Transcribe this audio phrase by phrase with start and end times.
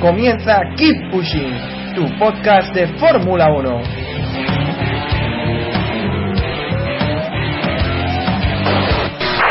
[0.00, 1.52] Comienza Keep Pushing,
[1.94, 3.82] tu podcast de Fórmula 1.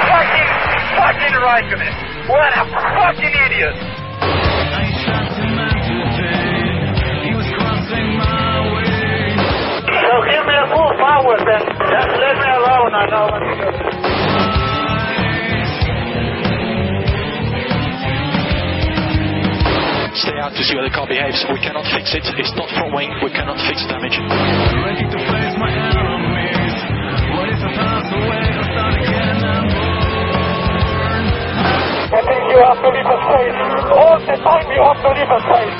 [0.08, 0.50] Fucking,
[0.96, 1.94] fucking Raikkonen.
[2.30, 2.64] What a
[2.96, 3.76] fucking idiot.
[10.00, 11.64] So give me a full power then.
[11.92, 13.97] Just let me alone, I know what to do.
[20.18, 21.46] Stay out to see how the car behaves.
[21.50, 22.26] We cannot fix it.
[22.38, 23.14] It's not front wing.
[23.22, 24.18] We cannot fix damage.
[32.08, 33.58] I think you have to leave a space.
[33.94, 35.78] All the time you have to leave a space.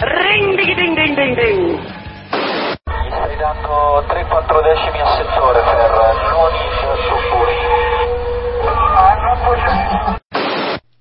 [0.00, 1.67] Ring ding ding ding ding ding.
[3.38, 6.78] Stai dando 3-4 decimi al settore, non in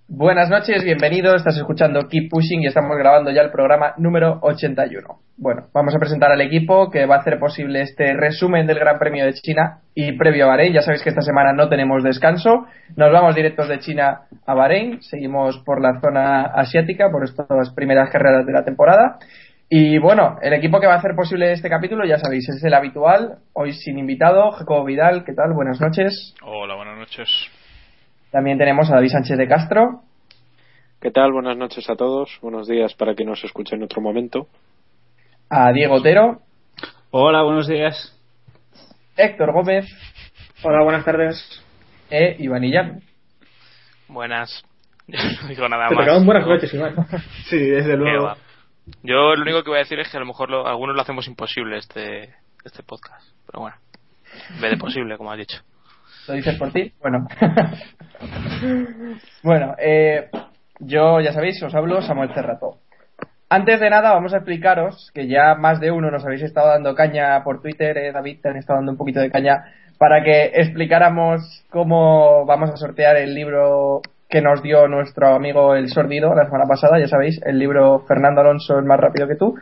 [0.06, 1.38] Buenas noches, bienvenidos.
[1.38, 5.08] Estás escuchando Keep Pushing y estamos grabando ya el programa número 81.
[5.38, 9.00] Bueno, vamos a presentar al equipo que va a hacer posible este resumen del Gran
[9.00, 10.74] Premio de China y previo a Bahrein.
[10.74, 12.66] Ya sabéis que esta semana no tenemos descanso.
[12.96, 15.02] Nos vamos directos de China a Bahrein.
[15.02, 19.18] Seguimos por la zona asiática, por estas primeras carreras de la temporada.
[19.70, 22.74] Y bueno, el equipo que va a hacer posible este capítulo, ya sabéis, es el
[22.74, 23.40] habitual.
[23.54, 25.54] Hoy sin invitado, Jacobo Vidal, ¿qué tal?
[25.54, 26.34] Buenas noches.
[26.42, 27.30] Hola, buenas noches.
[28.32, 30.02] También tenemos a David Sánchez de Castro.
[31.02, 31.34] ¿Qué tal?
[31.34, 32.40] Buenas noches a todos.
[32.42, 34.48] Buenos días para que nos escuche en otro momento.
[35.50, 36.42] a Diego Otero,
[37.12, 38.14] Hola, buenos días.
[39.16, 39.86] Héctor Gómez
[40.64, 41.64] Hola, buenas tardes.
[42.10, 43.02] e Iván Illán.
[44.08, 44.64] Buenas.
[45.08, 46.26] Yo no digo nada Te más.
[46.26, 46.96] buenas noches, Iván.
[47.50, 48.34] sí, desde luego.
[49.04, 51.02] Yo lo único que voy a decir es que a lo mejor lo- algunos lo
[51.02, 52.34] hacemos imposible este,
[52.64, 53.26] este podcast.
[53.46, 53.76] Pero bueno,
[54.56, 55.58] en de posible, como has dicho.
[56.28, 56.92] ¿Lo dices por ti?
[57.02, 57.28] Bueno.
[59.44, 60.30] bueno, eh,
[60.80, 62.78] yo ya sabéis, os hablo Samuel Cerrato.
[63.50, 66.96] Antes de nada, vamos a explicaros que ya más de uno nos habéis estado dando
[66.96, 70.52] caña por Twitter, eh, David, te han estado dando un poquito de caña para que
[70.56, 76.46] explicáramos cómo vamos a sortear el libro que nos dio nuestro amigo el sordido la
[76.46, 79.56] semana pasada, ya sabéis, el libro Fernando Alonso es más rápido que tú,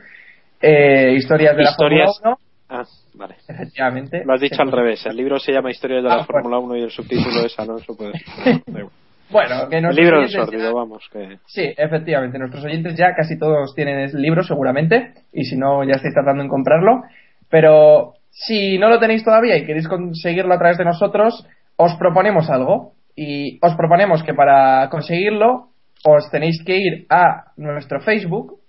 [0.61, 2.39] eh, historias de Historias- la Fórmula 1,
[2.69, 2.83] Ah,
[3.13, 3.35] vale.
[3.47, 4.23] efectivamente.
[4.25, 5.05] Lo has dicho al revés.
[5.05, 7.95] El libro se llama Historias de la Ah, Fórmula 1 y el subtítulo es Alonso.
[7.95, 8.13] Pues.
[9.27, 11.09] Bueno, que nuestros libro del oyentes ya- sordido, vamos.
[11.11, 11.37] Que...
[11.47, 12.37] Sí, efectivamente.
[12.37, 15.13] Nuestros oyentes ya casi todos tienen el libro, seguramente.
[15.33, 17.01] Y si no, ya estáis tratando en comprarlo.
[17.49, 21.43] Pero si no lo tenéis todavía y queréis conseguirlo a través de nosotros,
[21.75, 22.93] os proponemos algo.
[23.15, 25.69] Y os proponemos que para conseguirlo,
[26.03, 28.59] os tenéis que ir a nuestro Facebook,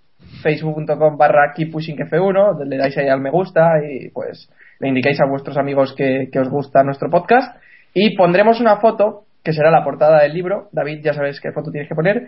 [0.41, 4.49] facebook.com barra keeppushingf1, le dais ahí al me gusta y pues
[4.79, 7.55] le indicáis a vuestros amigos que, os gusta nuestro podcast.
[7.93, 10.69] Y pondremos una foto que será la portada del libro.
[10.71, 12.27] David, ya sabes qué foto tienes que poner.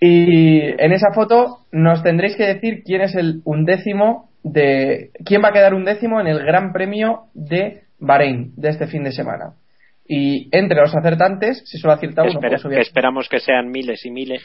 [0.00, 5.10] Y en esa foto nos tendréis que decir quién es el undécimo de.
[5.24, 9.12] quién va a quedar undécimo en el Gran Premio de Bahrein de este fin de
[9.12, 9.54] semana.
[10.12, 14.04] Y entre los acertantes, si solo acierta uno, espera- pues que esperamos que sean miles
[14.04, 14.42] y miles.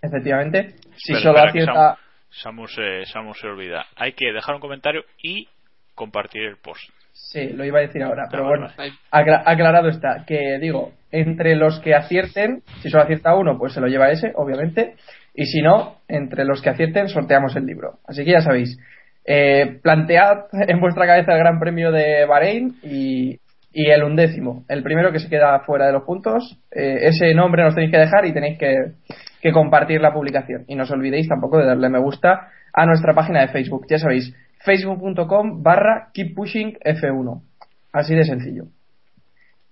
[0.00, 1.98] efectivamente, si Pero solo espera, acierta.
[2.30, 3.84] Samu, Samu se, Samu se olvida.
[3.96, 5.48] Hay que dejar un comentario y
[5.94, 6.82] compartir el post.
[7.12, 8.92] Sí, lo iba a decir ahora, pero Ah, bueno, vale.
[9.10, 10.24] acla- aclarado está.
[10.26, 14.32] Que digo, entre los que acierten, si solo acierta uno, pues se lo lleva ese,
[14.34, 14.94] obviamente.
[15.34, 17.98] Y si no, entre los que acierten, sorteamos el libro.
[18.06, 18.78] Así que ya sabéis,
[19.24, 23.38] eh, plantead en vuestra cabeza el Gran Premio de Bahrein y,
[23.72, 24.64] y el undécimo.
[24.68, 27.98] El primero que se queda fuera de los puntos, eh, ese nombre nos tenéis que
[27.98, 30.64] dejar y tenéis que, compartir la publicación.
[30.68, 33.86] Y no os olvidéis tampoco de darle me gusta a nuestra página de Facebook.
[33.88, 34.34] Ya sabéis,
[34.64, 37.42] facebook.com barra keeppushingf1.
[37.92, 38.64] Así de sencillo.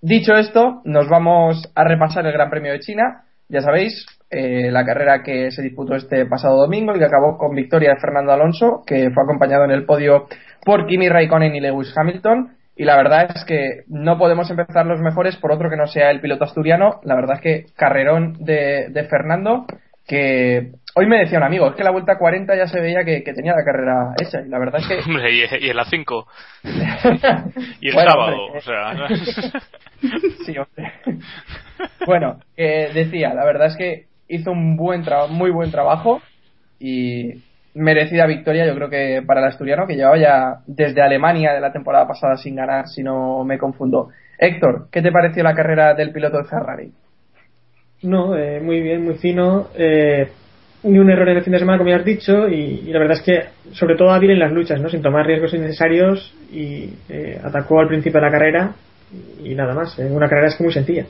[0.01, 3.25] Dicho esto, nos vamos a repasar el Gran Premio de China.
[3.49, 7.55] Ya sabéis, eh, la carrera que se disputó este pasado domingo y que acabó con
[7.55, 10.27] victoria de Fernando Alonso, que fue acompañado en el podio
[10.65, 12.57] por Kimi Raikkonen y Lewis Hamilton.
[12.81, 16.11] Y la verdad es que no podemos empezar los mejores por otro que no sea
[16.11, 16.99] el piloto asturiano.
[17.05, 19.67] La verdad es que carrerón de, de Fernando,
[20.07, 23.23] que Hoy me decía un amigo, es que la vuelta 40 ya se veía que,
[23.23, 24.99] que tenía la carrera hecha, y la verdad es que...
[25.07, 26.27] Hombre, y, y en la 5.
[27.83, 29.09] y el Bueno, sábado, hombre, o sea...
[30.47, 30.93] sí, hombre.
[32.07, 36.23] bueno, eh, decía, la verdad es que hizo un buen trabajo, muy buen trabajo
[36.79, 37.43] y
[37.75, 41.73] merecida victoria, yo creo que para el asturiano, que llevaba ya desde Alemania de la
[41.73, 44.09] temporada pasada sin ganar, si no me confundo.
[44.39, 46.93] Héctor, ¿qué te pareció la carrera del piloto de Ferrari?
[48.03, 49.69] No, eh, muy bien, muy fino.
[49.77, 50.29] Eh,
[50.85, 52.99] ni un error en el fin de semana, como ya has dicho, y, y la
[52.99, 54.89] verdad es que, sobre todo, hábil en las luchas, ¿no?
[54.89, 58.71] sin tomar riesgos innecesarios y eh, atacó al principio de la carrera
[59.45, 59.99] y nada más.
[59.99, 61.05] Eh, una carrera es que muy sencilla.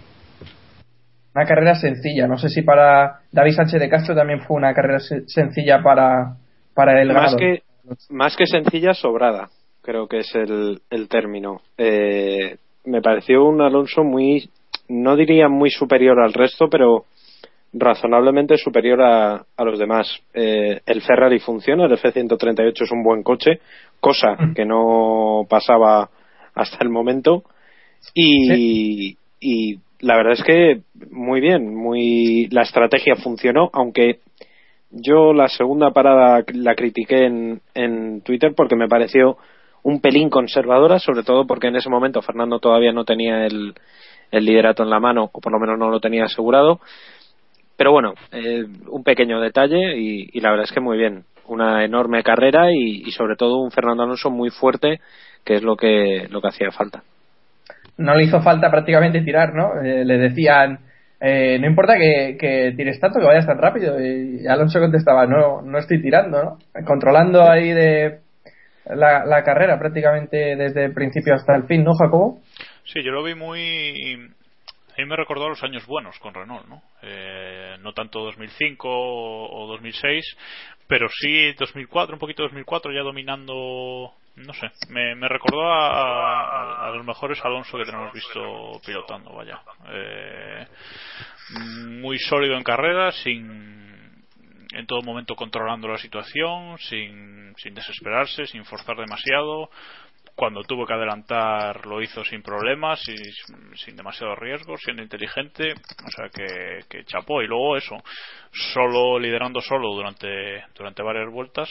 [1.33, 4.99] Una carrera sencilla, no sé si para David Sánchez de Castro también fue una carrera
[4.99, 6.35] se- sencilla para,
[6.75, 7.63] para el más que
[8.09, 9.51] más que sencilla sobrada
[9.83, 11.61] creo que es el, el término.
[11.77, 14.49] Eh, me pareció un Alonso muy
[14.89, 17.05] no diría muy superior al resto pero
[17.73, 20.21] razonablemente superior a, a los demás.
[20.35, 23.61] Eh, el Ferrari funciona el F138 es un buen coche
[24.01, 26.11] cosa que no pasaba
[26.55, 27.45] hasta el momento.
[28.15, 30.81] Y, y la verdad es que
[31.11, 34.21] muy bien muy la estrategia funcionó aunque
[34.91, 39.37] yo la segunda parada la critiqué en, en Twitter porque me pareció
[39.83, 43.75] un pelín conservadora, sobre todo porque en ese momento Fernando todavía no tenía el,
[44.31, 46.81] el liderato en la mano, o por lo menos no lo tenía asegurado.
[47.77, 51.25] Pero bueno, eh, un pequeño detalle y, la verdad es que muy bien.
[51.47, 55.01] Una enorme carrera y, y sobre todo un Fernando Alonso muy fuerte,
[55.45, 57.03] que es lo que, lo que hacía falta.
[57.97, 59.81] no le hizo falta prácticamente tirar, ¿no?
[59.83, 60.79] Eh, le decían,
[61.21, 64.01] eh, no importa que, que tires tanto, que vayas tan rápido.
[64.01, 66.59] Y Alonso contestaba, no, no estoy tirando, ¿no?
[66.87, 68.21] Controlando ahí de
[68.87, 72.41] la, carrera prácticamente desde el principio hasta el fin, ¿no, Jacobo?
[72.85, 74.33] Sí, yo lo vi muy.
[74.97, 76.83] A mí me recordó a los años buenos con Renault, ¿no?
[77.03, 80.25] Eh, no tanto 2005 o o 2006,
[80.89, 84.13] pero sí 2004, un poquito 2004, ya dominando.
[84.37, 89.33] No sé, me, me recordó a, a- a los mejores Alonso que tenemos visto pilotando,
[89.35, 89.61] vaya.
[89.89, 90.67] Eh,
[92.01, 94.25] muy sólido en carrera, sin.
[94.73, 99.69] En todo momento controlando la situación, sin, sin desesperarse, sin forzar demasiado,
[100.37, 103.17] cuando tuvo que adelantar lo hizo sin problemas y
[103.77, 107.97] sin demasiado riesgo, siendo inteligente, o sea que, que chapó y luego eso,
[108.73, 111.69] solo liderando solo durante durante varias vueltas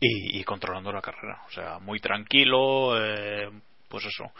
[0.00, 3.50] y, y controlando la carrera, o sea muy tranquilo, eh,
[3.88, 4.32] pues eso,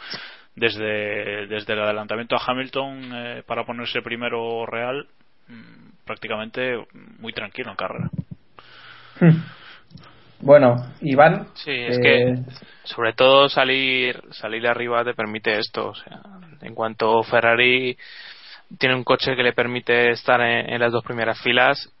[0.55, 5.07] desde desde el adelantamiento a Hamilton eh, para ponerse primero real,
[5.47, 6.77] mm, prácticamente
[7.19, 8.09] muy tranquilo en carrera.
[10.39, 11.49] Bueno, Iván.
[11.53, 12.35] Sí, es eh, que
[12.83, 15.89] sobre todo salir salir arriba te permite esto.
[15.89, 16.21] O sea,
[16.61, 17.95] en cuanto Ferrari
[18.79, 21.91] tiene un coche que le permite estar en, en las dos primeras filas,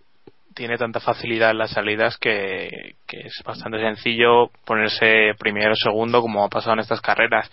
[0.53, 6.21] tiene tanta facilidad en las salidas que, que es bastante sencillo ponerse primero o segundo
[6.21, 7.49] como ha pasado en estas carreras.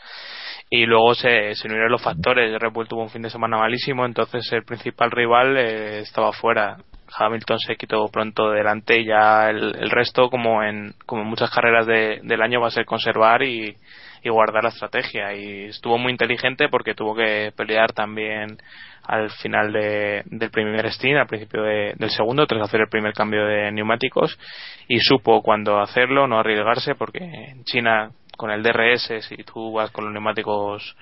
[0.70, 2.52] Y luego se, se unieron los factores.
[2.60, 6.76] Red Bull tuvo un fin de semana malísimo, entonces el principal rival eh, estaba fuera.
[7.16, 11.50] Hamilton se quitó pronto delante y ya el, el resto, como en, como en muchas
[11.50, 13.76] carreras de- del año, va a ser conservar y,
[14.22, 15.34] y guardar la estrategia.
[15.34, 18.58] Y estuvo muy inteligente porque tuvo que pelear también
[19.04, 23.14] al final de- del primer stint, al principio de- del segundo, tras hacer el primer
[23.14, 24.38] cambio de neumáticos.
[24.86, 29.90] Y supo cuándo hacerlo, no arriesgarse, porque en China, con el DRS, si tú vas
[29.90, 30.96] con los neumáticos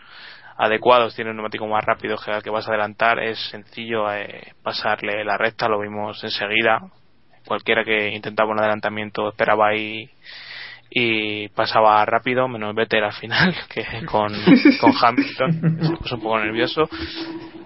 [0.57, 4.53] adecuados, tiene un neumático más rápido que al que vas a adelantar, es sencillo eh,
[4.63, 6.81] pasarle la recta, lo vimos enseguida.
[7.47, 10.09] Cualquiera que intentaba un adelantamiento esperaba ahí
[10.91, 14.33] y pasaba rápido, menos Vettel al final, que con,
[14.81, 16.89] con Hamilton se puso un poco nervioso.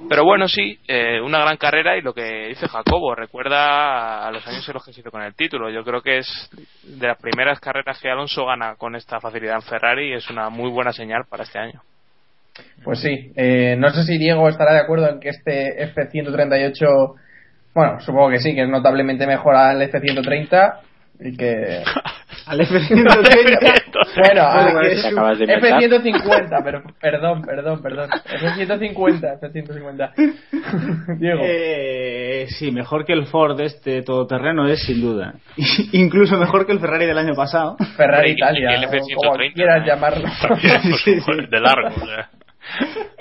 [0.08, 4.44] Pero bueno, sí, eh, una gran carrera y lo que dice Jacobo, recuerda a los
[4.44, 5.70] años en los que se hizo con el título.
[5.70, 6.50] Yo creo que es
[6.82, 10.50] de las primeras carreras que Alonso gana con esta facilidad en Ferrari y es una
[10.50, 11.80] muy buena señal para este año.
[12.82, 17.14] Pues sí, eh, no sé si Diego estará de acuerdo en que este F-138,
[17.74, 20.80] bueno, supongo que sí, que es notablemente mejor al F-130
[21.20, 21.84] y que...
[22.50, 23.80] Al F-130.
[24.16, 25.82] bueno, al Bueno, que es Te acabas de inventar.
[25.84, 28.10] F-150, pero perdón, perdón, perdón.
[28.24, 31.16] F-150, F-150.
[31.18, 31.40] Diego.
[31.44, 35.34] Eh, sí, mejor que el Ford este todoterreno es sin duda.
[35.92, 37.76] Incluso mejor que el Ferrari del año pasado.
[37.96, 40.28] Ferrari Y- y Italia, el o F-130, como quieras llamarlo.
[40.42, 41.32] También, pues, Sí, sí.
[41.50, 42.30] de largo, o sea.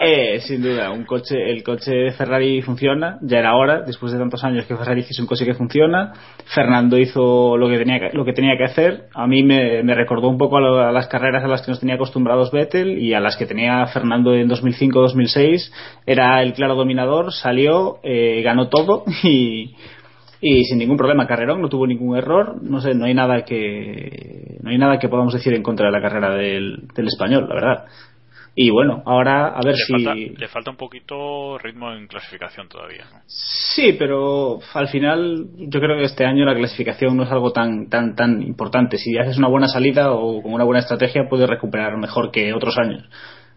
[0.02, 4.18] Eh, sin duda, un coche, el coche de Ferrari funciona, ya era hora, después de
[4.18, 6.14] tantos años que Ferrari hiciese un coche que funciona.
[6.56, 9.08] Fernando hizo lo que tenía que, lo que, tenía que hacer.
[9.14, 11.80] A mí me, recordó un poco a, lo- a las carreras a las que nos
[11.82, 15.72] tenía acostumbrados Vettel y a las que tenía Fernando en 2005-2006.
[16.06, 19.76] Era el claro dominador, salió, eh, ganó todo y,
[20.64, 21.28] sin ningún problema.
[21.28, 25.10] Carrerón no tuvo ningún error, no sé, no hay nada que no hay nada que
[25.10, 27.86] podamos decir en contra de la carrera del español, la verdad.
[28.62, 32.68] Y bueno, ahora a ver le si falta, le falta un poquito ritmo en clasificación
[32.68, 33.22] todavía ¿no?
[33.26, 37.88] Sí, pero al final yo creo que este año la clasificación no es algo tan
[37.88, 38.98] tan tan importante.
[38.98, 42.78] Si haces una buena salida o con una buena estrategia puedes recuperar mejor que otros
[42.78, 43.10] años.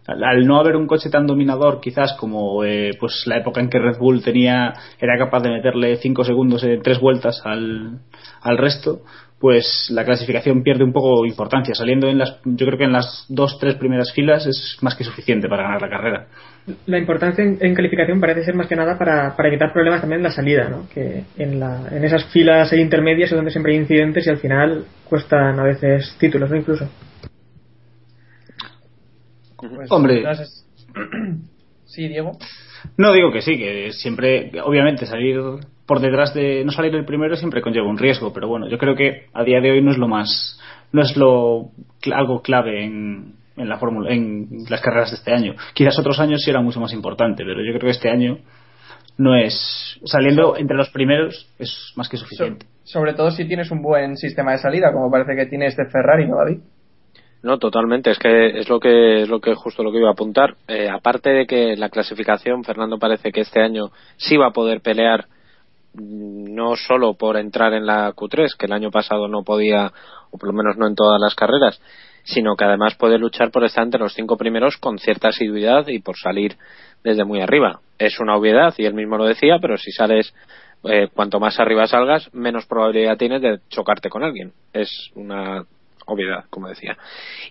[0.07, 3.69] Al, al no haber un coche tan dominador, quizás como eh, pues la época en
[3.69, 7.99] que Red Bull tenía era capaz de meterle 5 segundos en tres vueltas al,
[8.39, 9.01] al resto,
[9.43, 11.75] pues la clasificación pierde un poco importancia.
[11.75, 15.03] Saliendo en las, yo creo que en las dos tres primeras filas es más que
[15.03, 16.27] suficiente para ganar la carrera.
[16.85, 20.19] La importancia en, en calificación parece ser más que nada para, para evitar problemas también
[20.19, 20.87] en la salida, ¿no?
[20.87, 24.85] Que en, la, en esas filas intermedias es donde siempre hay incidentes y al final
[25.09, 26.55] cuestan a veces títulos, ¿no?
[26.55, 26.89] Incluso.
[29.57, 30.19] Pues, Hombre.
[30.19, 30.65] entonces-
[31.83, 32.37] sí, Diego.
[32.95, 35.37] No digo que sí, que siempre, obviamente, salir
[35.85, 36.63] por detrás de.
[36.65, 39.59] No salir el primero siempre conlleva un riesgo, pero bueno, yo creo que a día
[39.59, 40.59] de hoy no es lo más.
[40.91, 41.71] No es lo
[42.11, 45.55] algo clave en, en la fórmula, en las carreras de este año.
[45.73, 48.39] Quizás otros años sí era mucho más importante, pero yo creo que este año
[49.17, 49.99] no es.
[50.05, 52.65] Saliendo entre los primeros es más que suficiente.
[52.83, 56.27] Sobre todo si tienes un buen sistema de salida, como parece que tiene este Ferrari,
[56.27, 56.59] ¿no, David?
[57.43, 58.09] No, totalmente.
[58.09, 60.55] Es que es lo que es lo que justo lo que iba a apuntar.
[60.67, 64.81] Eh, aparte de que la clasificación, Fernando parece que este año sí va a poder
[64.81, 65.25] pelear
[65.93, 69.91] no solo por entrar en la Q3, que el año pasado no podía,
[70.31, 71.79] o por lo menos no en todas las carreras,
[72.23, 75.99] sino que además puede luchar por estar entre los cinco primeros con cierta asiduidad y
[75.99, 76.57] por salir
[77.03, 77.81] desde muy arriba.
[77.99, 80.33] Es una obviedad y él mismo lo decía, pero si sales
[80.83, 84.53] eh, cuanto más arriba salgas, menos probabilidad tienes de chocarte con alguien.
[84.73, 85.63] Es una
[86.05, 86.97] obviedad, como decía.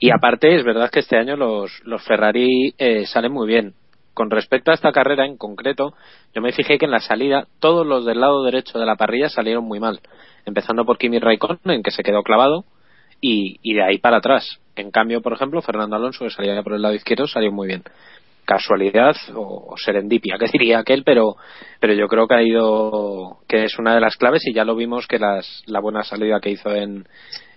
[0.00, 3.74] Y aparte, es verdad que este año los, los Ferrari eh, salen muy bien.
[4.14, 5.94] Con respecto a esta carrera en concreto,
[6.34, 9.28] yo me fijé que en la salida todos los del lado derecho de la parrilla
[9.28, 10.00] salieron muy mal.
[10.44, 12.64] Empezando por Kimi Raikkonen, que se quedó clavado,
[13.20, 14.58] y, y de ahí para atrás.
[14.76, 17.82] En cambio, por ejemplo, Fernando Alonso, que salía por el lado izquierdo, salió muy bien.
[18.44, 21.36] Casualidad o, o serendipia, que diría aquel, pero,
[21.78, 24.74] pero yo creo que ha ido, que es una de las claves y ya lo
[24.74, 27.06] vimos que las, la buena salida que hizo en,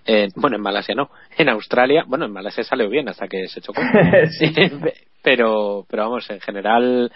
[0.04, 3.60] en- bueno, en Malasia no, en Australia, bueno, en Malasia salió bien hasta que se
[3.60, 3.82] chocó.
[4.38, 4.52] Sí.
[5.26, 7.10] pero, pero vamos, en general,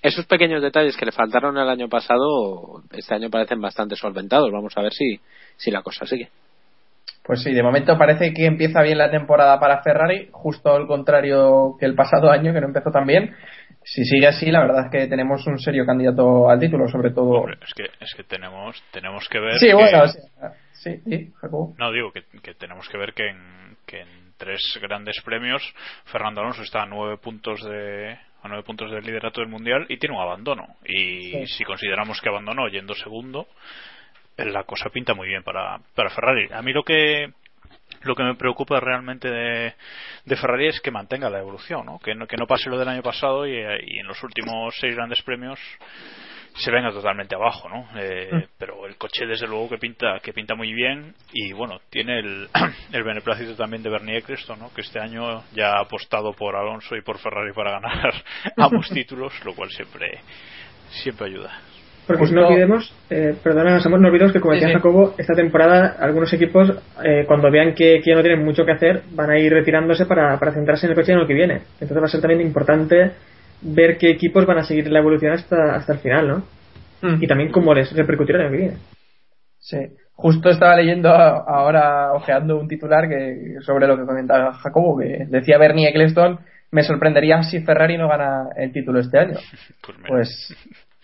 [0.00, 4.50] esos pequeños detalles que le faltaron el año pasado, este año parecen bastante solventados.
[4.50, 5.20] Vamos a ver si,
[5.58, 6.30] si la cosa sigue.
[7.22, 11.76] Pues sí, de momento parece que empieza bien la temporada para Ferrari, justo al contrario
[11.78, 13.36] que el pasado año, que no empezó tan bien.
[13.84, 17.40] Si sigue así, la verdad es que tenemos un serio candidato al título, sobre todo.
[17.40, 20.02] Hombre, es que es que tenemos tenemos que ver Sí, que- bueno,
[20.72, 21.74] sí, sí, Jacobo.
[21.78, 24.08] no digo que, que tenemos que ver que en, que en
[24.40, 25.62] tres grandes premios
[26.06, 29.98] Fernando Alonso está a nueve puntos de a nueve puntos del liderato del mundial y
[29.98, 31.46] tiene un abandono y Sí.
[31.58, 33.46] si consideramos que abandonó yendo segundo
[34.38, 37.30] la cosa pinta muy bien para, para Ferrari a mí lo que
[38.02, 39.74] lo que me preocupa realmente de,
[40.24, 41.98] de Ferrari es que mantenga la evolución, ¿no?
[41.98, 44.94] Que, no, que no pase lo del año pasado y, y en los últimos seis
[44.94, 45.60] grandes premios
[46.56, 47.86] se venga totalmente abajo, ¿no?
[47.98, 48.42] Eh, Mm.
[48.58, 52.48] Pero el coche desde luego que pinta que pinta muy bien y bueno tiene el,
[52.92, 54.70] el beneplácito también de Bernie Eccleston, ¿no?
[54.74, 58.12] Que este año ya ha apostado por Alonso y por Ferrari para ganar
[58.56, 60.20] ambos títulos, lo cual siempre
[61.02, 61.50] siempre ayuda.
[62.06, 64.74] Porque Justo- no olvidemos, eh, perdona, Samuel, no olvidemos que como Sí, decía sí.
[64.74, 66.68] Jacobo, esta temporada algunos equipos,
[67.04, 70.06] eh, cuando vean que, que ya no tienen mucho que hacer, van a ir retirándose
[70.06, 71.54] para, para centrarse en el coche en el que viene.
[71.80, 73.12] Entonces va a ser también importante
[73.62, 76.42] ver qué equipos van a seguir la evolución hasta, hasta el final, ¿no?
[77.02, 77.22] Mm.
[77.22, 78.76] Y también cómo les repercutirá en el viene.
[79.58, 79.78] Sí.
[80.14, 85.56] Justo estaba leyendo ahora, ojeando un titular que sobre lo que comentaba Jacobo, que decía
[85.56, 86.40] Bernie Eccleston,
[86.72, 89.36] me sorprendería si Ferrari no gana el título este año.
[90.06, 90.54] Pues,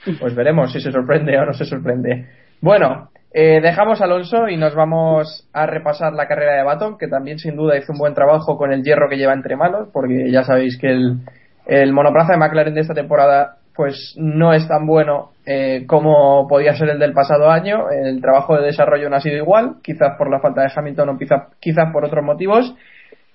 [0.05, 2.27] Pues, pues veremos si se sorprende o no se sorprende.
[2.61, 7.09] Bueno, eh, dejamos a Alonso y nos vamos a repasar la carrera de Baton, que
[7.09, 10.31] también sin duda hizo un buen trabajo con el hierro que lleva entre manos, porque
[10.31, 11.19] ya sabéis que el,
[11.67, 16.75] el monoplaza de McLaren de esta temporada pues no es tan bueno eh, como podía
[16.75, 17.91] ser el del pasado año.
[17.91, 21.19] El trabajo de desarrollo no ha sido igual, quizás por la falta de Hamilton o
[21.19, 22.75] quizás, quizás por otros motivos,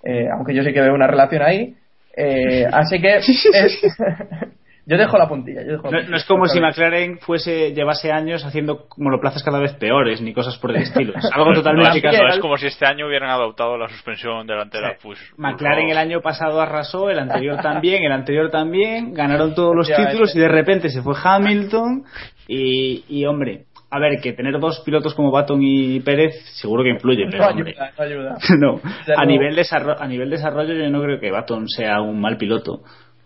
[0.04, 1.76] eh, aunque yo sí que veo una relación ahí.
[2.18, 3.98] Eh, así que es-
[4.86, 5.62] yo dejo la puntilla.
[5.64, 6.10] Yo dejo la No, puntilla.
[6.12, 10.58] no es como si McLaren fuese llevase años haciendo monoplazas cada vez peores ni cosas
[10.58, 11.14] por el estilo.
[11.16, 12.30] Es algo totalmente no casual.
[12.32, 14.96] es como si este año hubieran adoptado la suspensión delantera.
[15.02, 19.88] Pues, McLaren el año pasado arrasó, el anterior también, el anterior también, ganaron todos los
[19.88, 22.04] títulos y de repente se fue Hamilton
[22.48, 26.90] y, y, hombre, a ver, que tener dos pilotos como Baton y Pérez seguro que
[26.90, 28.38] influye, pero No hombre, ayuda, no ayuda.
[28.60, 28.82] no.
[29.06, 32.38] Desde A nivel, desarrollo, a nivel desarrollo yo no creo que Baton sea un mal
[32.38, 32.82] piloto.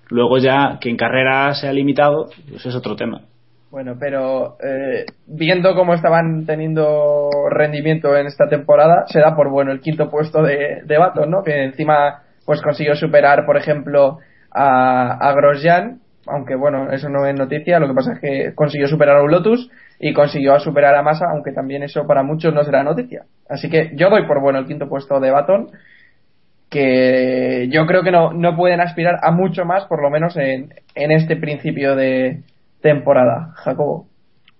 [0.09, 3.21] Luego ya que en carrera sea limitado, pues es otro tema.
[3.71, 9.71] Bueno, pero eh, viendo cómo estaban teniendo rendimiento en esta temporada, se da por bueno
[9.71, 11.43] el quinto puesto de, de Baton, ¿no?
[11.43, 14.19] Que encima pues consiguió superar, por ejemplo,
[14.51, 19.17] a, Grosjean, aunque bueno, eso no es noticia, lo que pasa es que consiguió superar
[19.17, 19.69] a un Lotus
[19.99, 23.23] y consiguió superar a Massa, aunque también eso para muchos no será noticia.
[23.49, 25.71] Así que yo doy por bueno el quinto puesto de Baton,
[26.75, 30.73] que yo creo que no, no pueden aspirar a mucho más, por lo menos en,
[30.93, 32.43] en este principio de
[32.81, 33.53] temporada.
[33.55, 34.07] Jacobo.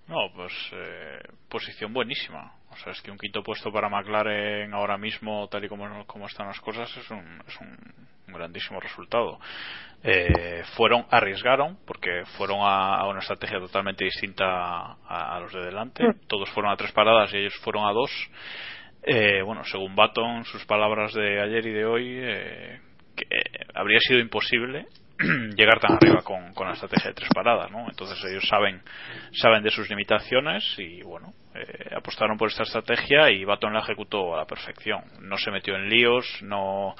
[0.08, 1.18] No, pues eh,
[1.50, 2.54] posición buenísima.
[2.72, 6.26] O sea, es que un quinto puesto para McLaren ahora mismo, tal y como, como
[6.26, 9.38] están las cosas, es un, es un, grandísimo resultado.
[10.02, 15.64] Eh, fueron, arriesgaron, porque fueron a, a una estrategia totalmente distinta a, a, los de
[15.64, 16.02] delante.
[16.26, 18.10] Todos fueron a tres paradas y ellos fueron a dos.
[19.08, 22.80] Eh, bueno, según Baton, sus palabras de ayer y de hoy, eh,
[23.14, 23.24] que
[23.72, 24.86] habría sido imposible
[25.56, 27.86] llegar tan arriba con, con la estrategia de tres paradas, ¿no?
[27.88, 28.82] Entonces ellos saben
[29.32, 34.34] saben de sus limitaciones y bueno eh, apostaron por esta estrategia y Baton la ejecutó
[34.34, 35.04] a la perfección.
[35.20, 36.96] No se metió en líos, no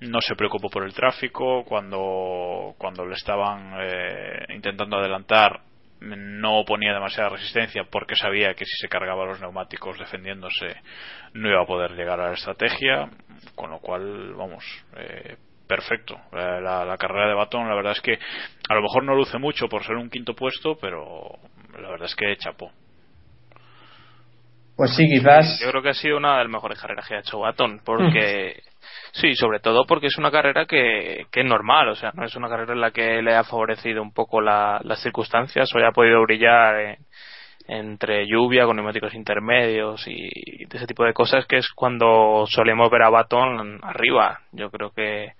[0.00, 5.60] no se preocupó por el tráfico cuando cuando le estaban eh, intentando adelantar
[6.00, 10.76] no ponía demasiada resistencia porque sabía que si se cargaba los neumáticos defendiéndose
[11.34, 13.10] no iba a poder llegar a la estrategia
[13.54, 14.64] con lo cual vamos
[14.96, 15.36] eh,
[15.70, 16.18] perfecto.
[16.32, 18.18] La, la, la, carrera de Baton, la verdad es que
[18.68, 21.38] a lo mejor no luce mucho por ser un quinto puesto, pero
[21.80, 22.72] la verdad es que chapó.
[24.76, 25.60] Pues sí, quizás.
[25.62, 28.62] Yo creo que ha sido una de las mejores carreras que ha hecho Baton, porque.
[29.12, 32.34] Sí, sobre todo porque es una carrera que, que es normal, o sea, no es
[32.36, 35.90] una carrera en la que le ha favorecido un poco la, las circunstancias o haya
[35.92, 36.96] podido brillar en,
[37.70, 42.90] entre lluvia con neumáticos intermedios y de ese tipo de cosas que es cuando solemos
[42.90, 44.40] ver a Baton arriba.
[44.50, 45.34] Yo creo que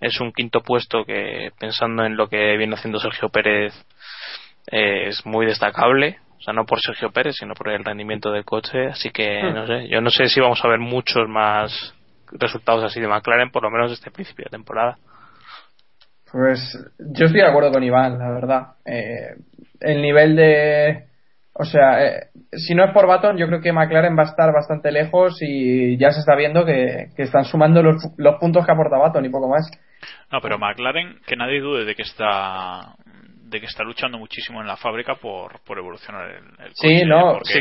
[0.00, 3.74] es un quinto puesto que pensando en lo que viene haciendo Sergio Pérez
[4.70, 6.18] eh, es muy destacable.
[6.38, 8.88] O sea, no por Sergio Pérez, sino por el rendimiento del coche.
[8.88, 11.93] Así que, no sé, yo no sé si vamos a ver muchos más
[12.38, 14.98] resultados así de McLaren, por lo menos este principio de temporada.
[16.30, 18.66] Pues yo estoy de acuerdo con Iván, la verdad.
[18.84, 19.36] Eh,
[19.80, 21.04] el nivel de,
[21.52, 24.52] o sea, eh, si no es por Baton, yo creo que McLaren va a estar
[24.52, 28.72] bastante lejos y ya se está viendo que, que están sumando los, los, puntos que
[28.72, 29.70] aporta Baton y poco más.
[30.32, 32.96] No, pero McLaren, que nadie dude de que está
[33.54, 37.04] de que está luchando muchísimo en la fábrica por, por evolucionar el, el coche, sí,
[37.04, 37.52] no, porque,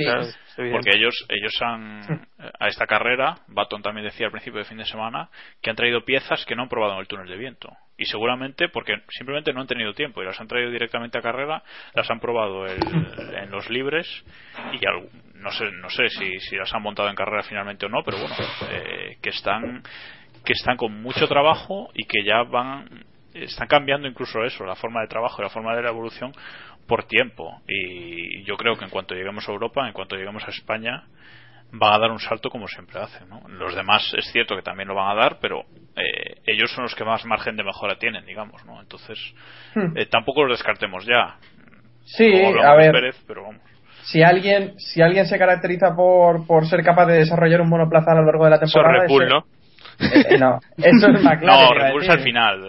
[0.56, 2.28] sí, porque ellos ellos han
[2.60, 5.30] a esta carrera Baton también decía al principio de fin de semana
[5.62, 7.70] que han traído piezas que no han probado en el túnel de viento.
[7.96, 11.62] Y seguramente porque simplemente no han tenido tiempo y las han traído directamente a carrera
[11.94, 12.80] las han probado el,
[13.36, 14.08] en los libres
[14.72, 17.90] y algo, no sé no sé si, si las han montado en carrera finalmente o
[17.90, 18.36] no pero bueno
[18.72, 19.84] eh, que están
[20.44, 25.02] que están con mucho trabajo y que ya van están cambiando incluso eso, la forma
[25.02, 26.32] de trabajo y la forma de la evolución
[26.88, 27.62] por tiempo.
[27.68, 31.04] Y yo creo que en cuanto lleguemos a Europa, en cuanto lleguemos a España,
[31.72, 33.28] van a dar un salto como siempre hacen.
[33.30, 33.42] ¿no?
[33.48, 35.62] Los demás es cierto que también lo van a dar, pero
[35.96, 38.64] eh, ellos son los que más margen de mejora tienen, digamos.
[38.66, 38.80] ¿no?
[38.80, 39.18] Entonces,
[39.76, 39.98] hmm.
[39.98, 41.38] eh, tampoco los descartemos ya.
[42.06, 42.92] Sí, a ver.
[42.92, 43.62] Pérez, pero vamos.
[44.04, 48.16] Si alguien, si alguien se caracteriza por, por ser capaz de desarrollar un monoplaza a
[48.16, 49.06] lo largo de la temporada.
[49.06, 49.46] Eso es ¿no?
[50.00, 51.42] Eh, no, eso es McLaren.
[51.46, 52.62] No, Red Bull al final.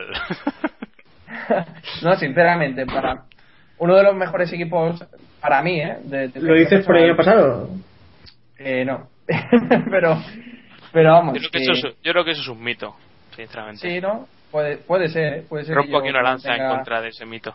[2.02, 3.24] no, sinceramente, para
[3.78, 5.04] uno de los mejores equipos
[5.40, 5.98] para mí, ¿eh?
[6.04, 7.68] De, de ¿Lo dices por el año pasado?
[8.58, 9.08] Eh, no.
[9.90, 10.18] pero,
[10.92, 11.34] pero vamos.
[11.34, 11.72] Yo creo, que que...
[11.72, 12.94] Eso es, yo creo que eso es un mito,
[13.34, 13.80] sinceramente.
[13.80, 14.26] Sí, ¿no?
[14.50, 15.44] Puede, puede ser, ¿eh?
[15.48, 15.74] puede ser.
[15.74, 16.70] Rompo aquí una lanza tenga...
[16.70, 17.54] en contra de ese mito.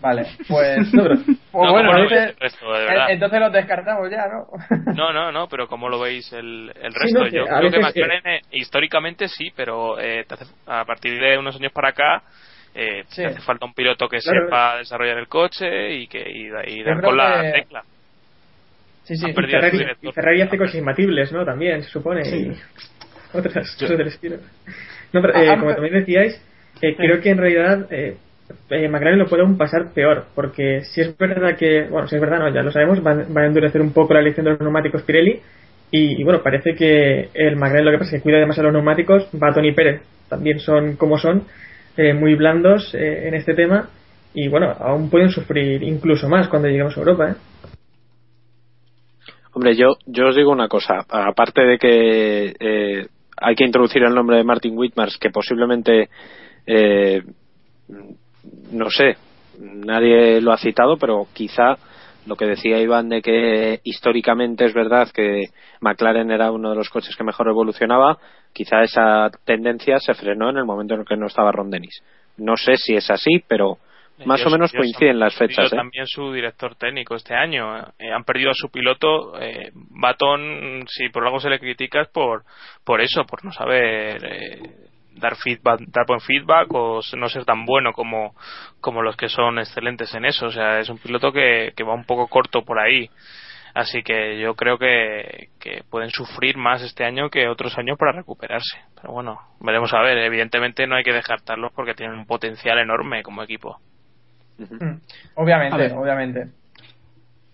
[0.00, 0.92] Vale, pues.
[0.94, 2.66] no, pero, pues no, bueno, no entonces, resto,
[3.08, 4.94] entonces los descartamos ya, ¿no?
[4.94, 7.06] no, no, no, pero ¿cómo lo veis el, el resto?
[7.06, 8.40] Sí, no, Yo creo que McLaren que...
[8.58, 10.24] históricamente sí, pero eh,
[10.66, 12.22] a partir de unos años para acá
[12.74, 13.24] eh, sí.
[13.24, 17.00] hace falta un piloto que claro, sepa desarrollar el coche y que y, y dar
[17.02, 17.52] con la que...
[17.52, 17.82] tecla.
[19.02, 21.42] Sí, sí, y Ferrari, y Ferrari, hace cosas imbatibles, ¿no?
[21.42, 22.24] También, se supone.
[22.24, 22.36] Sí.
[22.36, 24.36] Y otras cosas del estilo.
[25.12, 26.40] No, pero eh, como también decíais,
[26.82, 28.18] eh, creo que en realidad eh,
[28.70, 32.20] eh, McLaren lo puede aún pasar peor, porque si es verdad que, bueno, si es
[32.20, 35.02] verdad, no, ya lo sabemos, van, a endurecer un poco la elección de los neumáticos
[35.02, 35.40] Pirelli,
[35.90, 39.28] y, bueno, parece que el McLaren lo que pasa es que cuida demasiado los neumáticos,
[39.32, 41.44] Baton y Pérez también son como son,
[41.96, 43.88] eh, muy blandos eh, en este tema,
[44.34, 47.34] y bueno, aún pueden sufrir incluso más cuando lleguemos a Europa, ¿eh?
[49.52, 53.06] Hombre, yo, yo os digo una cosa, aparte de que eh,
[53.36, 56.08] hay que introducir el nombre de Martin Whitmars, que posiblemente
[56.66, 57.22] eh,
[58.72, 59.16] no sé,
[59.58, 61.76] nadie lo ha citado, pero quizá
[62.26, 65.46] lo que decía Iván de que históricamente es verdad que
[65.80, 68.18] McLaren era uno de los coches que mejor evolucionaba,
[68.52, 72.02] quizá esa tendencia se frenó en el momento en el que no estaba Ron Dennis.
[72.36, 73.78] No sé si es así, pero
[74.24, 75.76] Más Ellos- o menos coinciden las fechas, ¿eh?
[75.76, 77.78] También su director técnico este año.
[78.00, 79.40] Eh, han perdido a su piloto.
[79.40, 82.42] Eh, Baton, si por algo se le critica es por,
[82.84, 84.60] por eso, por no saber eh,
[85.18, 88.34] dar feedback, dar buen feedback o no ser tan bueno como,
[88.80, 90.46] como los que son excelentes en eso.
[90.46, 93.10] O sea, es un piloto que, que va un poco corto por ahí.
[93.74, 98.12] Así que yo creo que, que pueden sufrir más este año que otros años para
[98.12, 98.78] recuperarse.
[99.00, 100.18] Pero bueno, veremos a ver.
[100.18, 103.78] Evidentemente no hay que descartarlos porque tienen un potencial enorme como equipo.
[104.58, 104.98] Mm,
[105.36, 106.48] Obviamente, obviamente.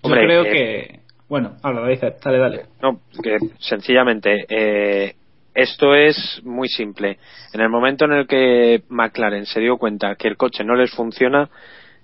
[0.02, 1.00] Hombre, Yo creo eh, que.
[1.28, 1.80] Bueno, habla,
[2.22, 2.66] dale, dale.
[2.80, 5.16] No, que sencillamente, eh,
[5.54, 7.18] esto es muy simple.
[7.52, 10.90] En el momento en el que McLaren se dio cuenta que el coche no les
[10.92, 11.48] funciona,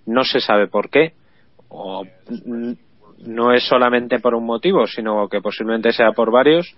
[0.06, 1.14] no se sabe por qué,
[1.68, 2.04] o
[3.18, 6.74] no es solamente por un motivo, sino que posiblemente sea por varios.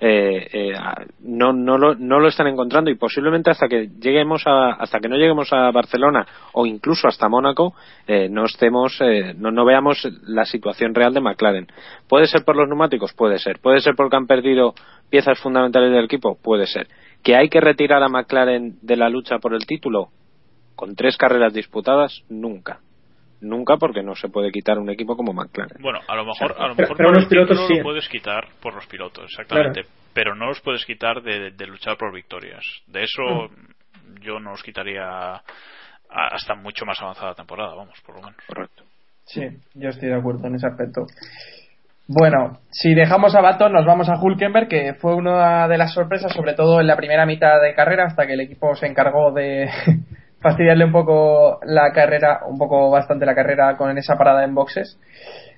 [0.00, 0.72] Eh, eh,
[1.20, 5.16] no, no, lo, no lo están encontrando y posiblemente hasta que lleguemos hasta que no
[5.16, 7.74] lleguemos a Barcelona o incluso hasta Mónaco
[8.06, 11.68] eh, no estemos eh, no, no veamos la situación real de McLaren.
[12.08, 13.60] Puede ser por los neumáticos puede ser.
[13.60, 14.74] Puede ser porque han perdido
[15.10, 16.88] piezas fundamentales del equipo puede ser.
[17.22, 20.08] Que hay que retirar a McLaren de la lucha por el título
[20.74, 22.80] con tres carreras disputadas nunca
[23.44, 26.68] nunca porque no se puede quitar un equipo como McLaren Bueno, a lo mejor, a
[26.68, 27.76] lo mejor por los pilotos sí.
[27.78, 29.82] lo puedes quitar por los pilotos, exactamente.
[30.12, 32.64] Pero no los puedes quitar de, de luchar por victorias.
[32.86, 34.20] De eso Mm.
[34.22, 35.40] yo no los quitaría
[36.08, 38.36] hasta mucho más avanzada la temporada, vamos, por lo menos.
[38.46, 38.84] correcto
[39.24, 39.42] Sí,
[39.74, 41.06] yo estoy de acuerdo en ese aspecto.
[42.06, 46.32] Bueno, si dejamos a Baton, nos vamos a Hulkenberg, que fue una de las sorpresas,
[46.34, 49.70] sobre todo en la primera mitad de carrera, hasta que el equipo se encargó de
[50.44, 54.98] fastidiarle un poco la carrera, un poco bastante la carrera con esa parada en boxes.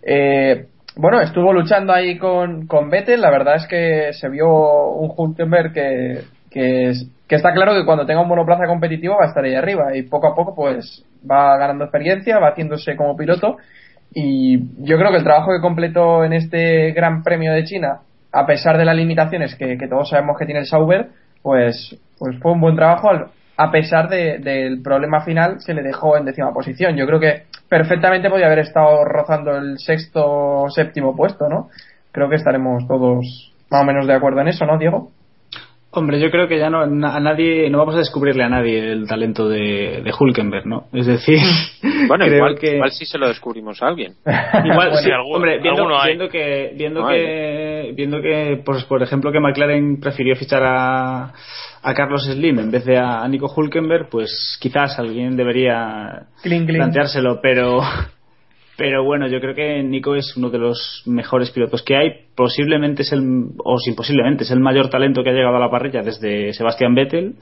[0.04, 4.46] Eh, bueno, estuvo luchando ahí con, con Vettel, la verdad es que se vio
[4.92, 6.92] un Hulkenberg que, que,
[7.28, 10.04] que está claro que cuando tenga un monoplaza competitivo va a estar ahí arriba y
[10.04, 13.56] poco a poco pues va ganando experiencia, va haciéndose como piloto
[14.14, 18.46] y yo creo que el trabajo que completó en este Gran Premio de China, a
[18.46, 21.08] pesar de las limitaciones que, que todos sabemos que tiene el Sauber,
[21.42, 25.82] pues, pues fue un buen trabajo al- a pesar de- del problema final que le
[25.82, 26.96] dejó en décima posición.
[26.96, 31.68] Yo creo que perfectamente podía haber estado rozando el sexto o séptimo puesto, ¿no?
[32.12, 35.10] Creo que estaremos todos más o menos de acuerdo en eso, ¿no, Diego?
[35.92, 38.78] Hombre, yo creo que ya no, na- a nadie, no vamos a descubrirle a nadie
[38.92, 40.84] el talento de, de Hulkenberg, ¿no?
[40.92, 41.38] Es decir,
[42.08, 45.36] bueno creo igual, que igual sí se lo descubrimos a alguien igual Bueno, sí, alguno-
[45.36, 46.08] hombre, viendo, alguno hay.
[46.08, 47.18] viendo que viendo No hay.
[47.18, 51.32] que viendo que pues por ejemplo que McLaren prefirió fichar a,
[51.88, 56.26] a Carlos Slim en vez de a, Nico Hulkenberg, pues quizás alguien debería
[56.66, 56.66] clean.
[56.66, 57.80] planteárselo, pero
[58.78, 62.10] pero bueno, yo creo que Nico es uno de los mejores pilotos que hay.
[62.34, 63.22] Posiblemente es el,
[63.64, 66.94] o sin posiblemente, es el mayor talento que ha llegado a la parrilla desde Sebastian
[66.94, 67.36] Vettel.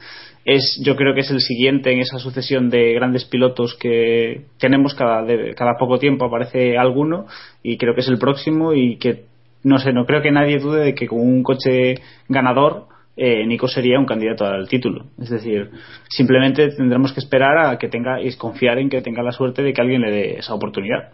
[0.44, 4.94] Es, yo creo que es el siguiente en esa sucesión de grandes pilotos que tenemos
[4.94, 7.26] cada, de- cada poco tiempo aparece alguno
[7.64, 9.24] y creo que es el próximo y que
[9.64, 11.94] no sé, no creo que nadie dude de que con un coche
[12.28, 15.06] ganador eh, Nico sería un candidato al título.
[15.20, 15.70] Es decir,
[16.08, 19.72] simplemente tendremos que esperar a que tenga y confiar en que tenga la suerte de
[19.72, 21.10] que alguien le dé esa oportunidad.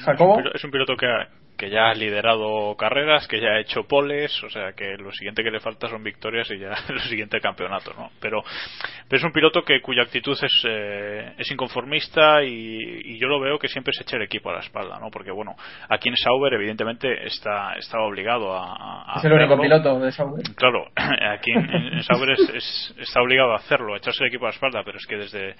[0.00, 0.40] Jacobo.
[0.54, 1.28] Es un piloto que, ha-
[1.60, 5.42] que ya ha liderado carreras, que ya ha hecho poles, o sea que lo siguiente
[5.44, 8.10] que le falta son victorias y ya el siguiente campeonato, ¿no?
[8.18, 8.42] Pero,
[9.06, 13.38] pero es un piloto que cuya actitud es, eh, es inconformista y, y yo lo
[13.40, 15.10] veo que siempre se echa el equipo a la espalda, ¿no?
[15.10, 15.54] Porque bueno,
[15.90, 20.42] aquí en Sauber evidentemente está, estaba obligado a, a Es el único piloto de Sauber.
[20.56, 24.46] Claro, aquí en, en Sauber es- es- está obligado a hacerlo, a echarse el equipo
[24.46, 25.56] a la espalda, pero es que desde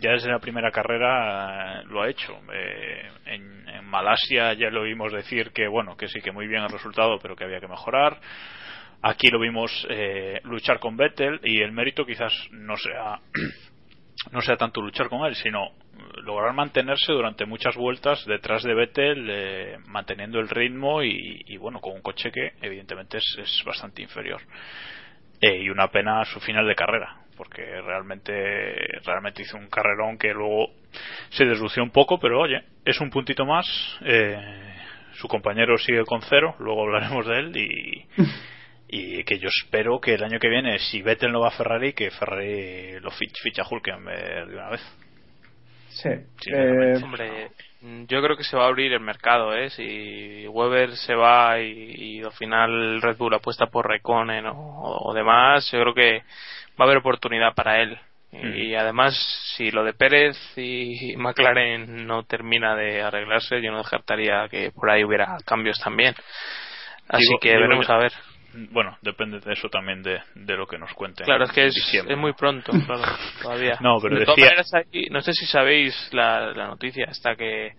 [0.00, 2.38] ya desde la primera carrera eh, lo ha hecho.
[2.52, 6.70] Eh, en, Malasia ya lo vimos decir que bueno, que sí que muy bien el
[6.70, 8.18] resultado, pero que había que mejorar.
[9.02, 13.20] Aquí lo vimos eh, luchar con Vettel y el mérito quizás no sea
[14.32, 15.72] no sea tanto luchar con él, sino
[16.22, 21.80] lograr mantenerse durante muchas vueltas detrás de Vettel, eh, manteniendo el ritmo y, y, bueno,
[21.80, 24.40] con un coche que evidentemente es, es bastante inferior.
[25.40, 28.32] Eh, y una pena su final de carrera, porque realmente,
[29.04, 30.70] realmente hizo un carrerón que luego
[31.30, 33.66] se deslució un poco, pero oye, es un puntito más.
[34.04, 34.68] eh,
[35.14, 38.06] su compañero sigue con cero, luego hablaremos de él y,
[38.88, 41.92] y que yo espero que el año que viene, si Vettel no va a Ferrari,
[41.92, 44.80] que Ferrari lo fich- ficha a Hulkenberg de una vez.
[45.90, 46.08] Sí.
[46.40, 47.50] Sí, Eh, Hombre,
[48.08, 49.68] yo creo que se va a abrir el mercado, ¿eh?
[49.70, 55.12] Si Weber se va y, y al final Red Bull apuesta por Reconen o, o
[55.14, 56.22] demás, yo creo que
[56.80, 57.98] va a haber oportunidad para él.
[58.34, 59.14] Y, además,
[59.56, 64.88] si lo de Pérez y McLaren no termina de arreglarse, yo no descartaría que por
[64.90, 66.14] ahí hubiera cambios también.
[67.08, 68.12] Así Digo- que digo veremos a ver.
[68.70, 71.26] bueno, depende de eso también de, de lo que nos cuenten.
[71.26, 71.76] Claro, es que es,
[72.08, 73.02] es muy pronto, claro,
[73.42, 73.76] todavía.
[73.80, 74.70] No, pero de decía- maneras,
[75.10, 77.72] no sé si sabéis la, la noticia, está que,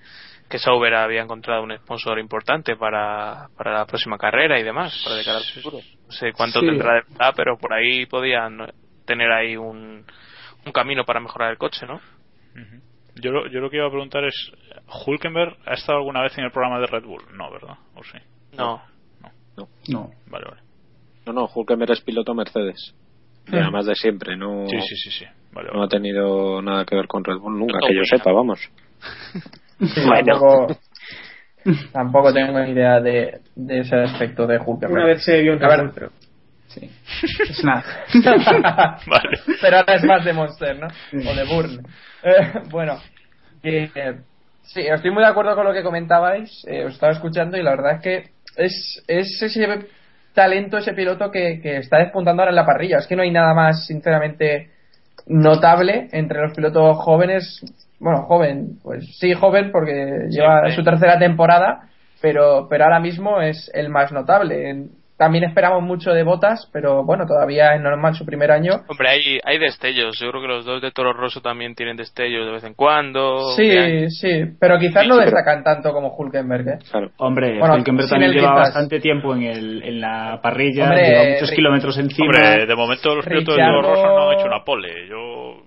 [0.48, 5.16] que Sauber había encontrado un sponsor importante para, para la próxima carrera y demás, para
[5.16, 5.80] de cara al futuro.
[6.06, 6.68] No sé cuánto Sí.
[6.68, 8.72] tendrá de verdad, pero por ahí podían
[9.06, 10.06] tener ahí un,
[10.66, 12.00] un camino para mejorar el coche, ¿no?
[13.16, 14.34] Yo lo, yo lo que iba a preguntar es,
[15.06, 17.24] ¿Hulkenberg ha estado alguna vez en el programa de Red Bull?
[17.36, 17.78] No, ¿verdad?
[17.96, 18.18] ¿O sí?
[18.58, 18.82] No.
[19.88, 20.12] No.
[20.28, 20.62] Vale, vale.
[21.26, 22.96] No, no, Hulkenberg es piloto Mercedes.
[23.48, 25.26] Y además de siempre, no, Sí, sí, sí, sí.
[25.52, 28.32] Vale, no ha tenido nada que ver con Red Bull nunca, No, que yo sepa,
[28.32, 28.60] vamos.
[29.80, 30.26] Sí, Bueno.
[30.26, 30.78] tampoco,
[31.92, 34.92] tampoco tengo ni idea de, de ese aspecto de Hulkenberg.
[34.94, 35.60] Una vez se vio en.
[35.60, 36.12] Red Bull, pero
[36.74, 36.90] Sí.
[37.50, 37.84] Es nada.
[39.08, 39.40] Vale.
[39.62, 40.88] Pero ahora es más de Monster, ¿no?
[40.88, 41.86] O de Burn.
[42.24, 42.98] Eh, bueno,
[43.62, 44.16] que, eh,
[44.64, 46.66] sí, estoy muy de acuerdo con lo que comentabais.
[46.68, 49.88] eh, os estaba escuchando y la verdad es que es, es ese
[50.34, 52.98] talento, ese piloto que, que está despuntando ahora en la parrilla.
[52.98, 54.70] Es que no hay nada más, sinceramente,
[55.28, 57.62] notable entre los pilotos jóvenes.
[58.00, 61.88] Bueno, joven, pues sí, joven porque lleva su tercera temporada,
[62.22, 64.70] pero, pero ahora mismo es el más notable.
[64.70, 68.82] En- También esperamos mucho de Botas, pero bueno, todavía es normal su primer año.
[68.90, 70.20] Hombre, hay, hay destellos.
[70.20, 73.54] Yo creo que los dos de Toro Rosso también tienen destellos de vez en cuando.
[73.56, 76.68] Sí, sí, pero quizás Sí, no sí, destacan tanto como Hulkenberg.
[76.68, 76.80] ¿eh?
[77.20, 81.52] Hombre, Bueno, Hulkenberg también lleva bastante tiempo en, el, en la parrilla, Hombre, lleva muchos
[81.52, 82.26] kilómetros encima.
[82.28, 85.08] Hombre, de momento los pilotos de Toro Rosso no han hecho una pole.
[85.08, 85.64] Yo...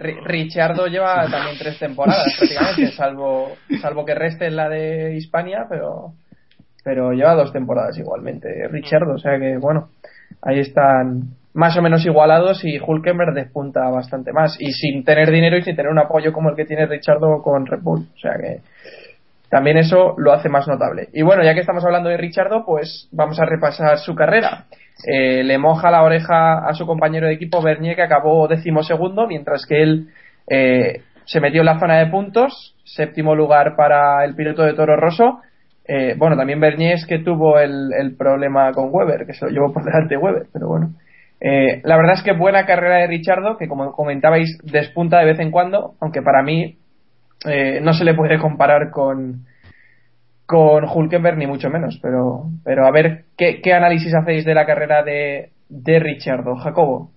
[0.00, 5.66] Ri- Richardo lleva también tres temporadas prácticamente, salvo, salvo que reste en la de Hispania,
[5.70, 6.14] pero,
[6.88, 8.66] pero lleva dos temporadas igualmente.
[8.68, 9.90] Richardo, o sea que bueno,
[10.40, 15.58] ahí están más o menos igualados y Hulkenberg despunta bastante más y sin tener dinero
[15.58, 18.36] y sin tener un apoyo como el que tiene Richardo con Red Bull, o sea
[18.40, 18.60] que
[19.50, 21.10] también eso lo hace más notable.
[21.12, 24.64] Y bueno, ya que estamos hablando de Richardo, pues vamos a repasar su carrera.
[25.06, 29.66] Eh, le moja la oreja a su compañero de equipo Bernier, que acabó decimosegundo, mientras
[29.66, 30.08] que él
[30.48, 34.96] eh, se metió en la zona de puntos, séptimo lugar para el piloto de Toro
[34.96, 35.42] Rosso.
[35.88, 39.50] Eh, bueno, también Bernier es que tuvo el, el problema con Weber, que se lo
[39.50, 40.90] llevó por delante Weber, pero bueno.
[41.40, 45.38] Eh, la verdad es que buena carrera de Richardo, que como comentabais, despunta de vez
[45.40, 46.76] en cuando, aunque para mí
[47.46, 49.46] eh, no se le puede comparar con,
[50.44, 54.66] con Hulkenberg ni mucho menos, pero, pero a ver qué, qué análisis hacéis de la
[54.66, 57.12] carrera de, de Richardo, Jacobo.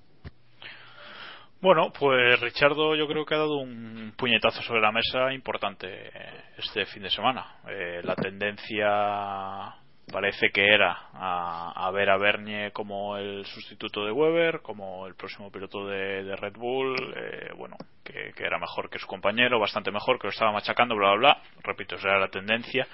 [1.61, 6.11] Bueno, pues Richardo yo creo que ha dado un puñetazo sobre la mesa importante eh,
[6.57, 7.57] este fin de semana.
[7.69, 9.75] Eh, la tendencia
[10.11, 15.13] parece que era a, a ver a Bernie como el sustituto de Weber, como el
[15.13, 19.59] próximo piloto de, de Red Bull, eh, bueno, que, que era mejor que su compañero,
[19.59, 21.41] bastante mejor, que lo estaba machacando, bla, bla, bla.
[21.61, 22.87] Repito, esa era la tendencia.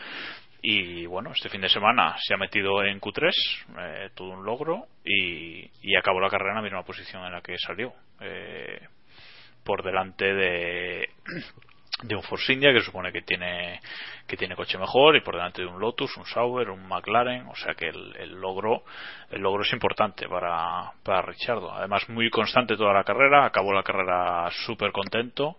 [0.62, 3.32] Y bueno, este fin de semana se ha metido en Q3,
[3.80, 7.42] eh, todo un logro, y, y acabó la carrera en la misma posición en la
[7.42, 7.94] que salió.
[8.20, 8.80] Eh,
[9.64, 11.10] por delante de,
[12.04, 13.82] de un Force India que supone que tiene
[14.26, 17.56] que tiene coche mejor y por delante de un Lotus, un Sauber, un McLaren, o
[17.56, 18.84] sea que el, logro
[19.30, 21.74] el logro es importante para para Richardo.
[21.74, 25.58] Además muy constante toda la carrera, acabó la carrera súper contento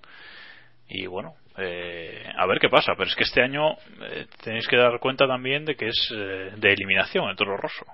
[0.88, 4.77] y bueno eh, a ver qué pasa, pero es que este año eh, tenéis que
[4.77, 7.85] dar cuenta también de que es eh, de eliminación el Toro Rosso.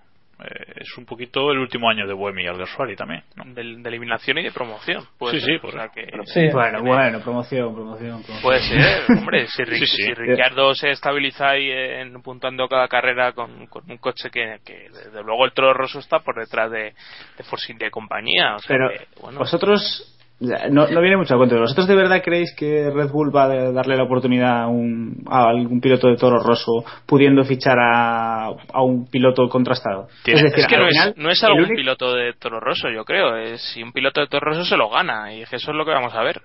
[0.40, 3.22] Eh, es un poquito el último año de Buemi y Alguersuari también.
[3.37, 3.44] ¿no?
[3.55, 5.05] De, de eliminación y de promoción.
[5.16, 5.55] puede Sí, ser.
[5.55, 5.92] sí, por O sea eso.
[5.94, 6.48] que- Sí.
[6.53, 8.20] Bueno, bueno, promoción, promoción.
[8.24, 8.42] promoción.
[8.42, 10.03] Puede ser, hombre, si, Sí, sí.
[10.03, 14.88] si Ricciardo se estabiliza ahí en, puntando cada carrera con, con un coche que, que,
[14.90, 16.94] desde luego el Toro Rosso está por detrás de,
[17.38, 18.57] de Force India y compañía.
[18.57, 21.59] O sea Pero que, bueno, vosotros no, no viene mucho a cuento.
[21.59, 25.49] ¿Vosotros de verdad creéis que Red Bull va a darle la oportunidad a, un, a
[25.49, 30.09] algún piloto de Toro Rosso pudiendo fichar a, a un piloto contrastado?
[30.25, 32.61] Tiene- es decir, es que no final, es, no es algún único- piloto de Toro
[32.61, 33.37] Rosso, yo creo.
[33.37, 35.92] Es, si un piloto de Toro Rosso se lo gana, y eso es lo que
[35.92, 36.40] vamos a ver.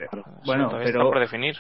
[0.45, 1.56] Bueno, pero- por definir.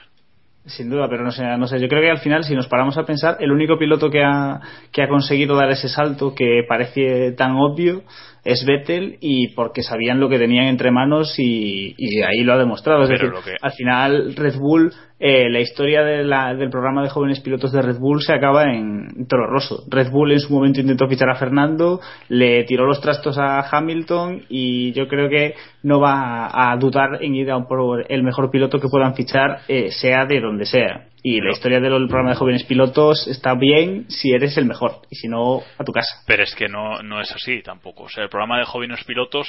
[0.65, 1.79] Sin duda, pero no sé, no sé.
[1.79, 4.59] Yo creo que al final, si nos paramos a pensar, el único piloto que ha,
[4.91, 8.03] que ha conseguido dar ese salto que parece tan obvio
[8.43, 12.57] es Vettel y porque sabían lo que tenían entre manos y, y ahí lo ha
[12.57, 13.03] demostrado.
[13.03, 17.03] Es Pero decir, que- al final Red Bull, eh, la historia de la- del programa
[17.03, 19.83] de jóvenes pilotos de Red Bull se acaba en Toro Rosso.
[19.89, 21.99] Red Bull en su momento intentó fichar a Fernando,
[22.29, 27.21] le tiró los trastos a Hamilton y yo creo que no va a, a dudar
[27.21, 31.08] en ir a por el mejor piloto que puedan fichar, eh, sea de donde sea.
[31.21, 35.15] Y la historia del programa de jóvenes pilotos está bien si eres el mejor y
[35.15, 36.23] si no, a tu casa.
[36.25, 38.03] Pero es que no, no es así tampoco.
[38.03, 39.47] O sea, el programa de jóvenes pilotos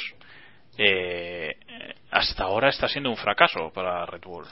[0.78, 1.54] eh,
[2.10, 4.44] hasta ahora está siendo un fracaso para Red Bull.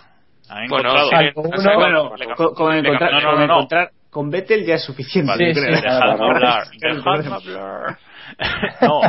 [0.48, 1.78] Han Bueno, encontrado.
[1.78, 5.30] Bueno, con, encontrar, con Vettel ya es suficiente.
[5.30, 7.98] Vale, dejadme hablar, dejadme hablar.
[8.82, 9.00] no,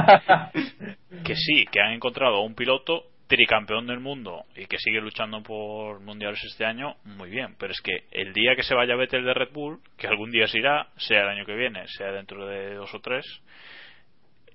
[1.24, 5.42] que sí, que han encontrado a un piloto tricampeón del mundo y que sigue luchando
[5.44, 7.56] por mundiales este año, muy bien.
[7.60, 10.48] Pero es que el día que se vaya Vettel de Red Bull, que algún día
[10.48, 13.24] se irá, sea el año que viene, sea dentro de dos o tres,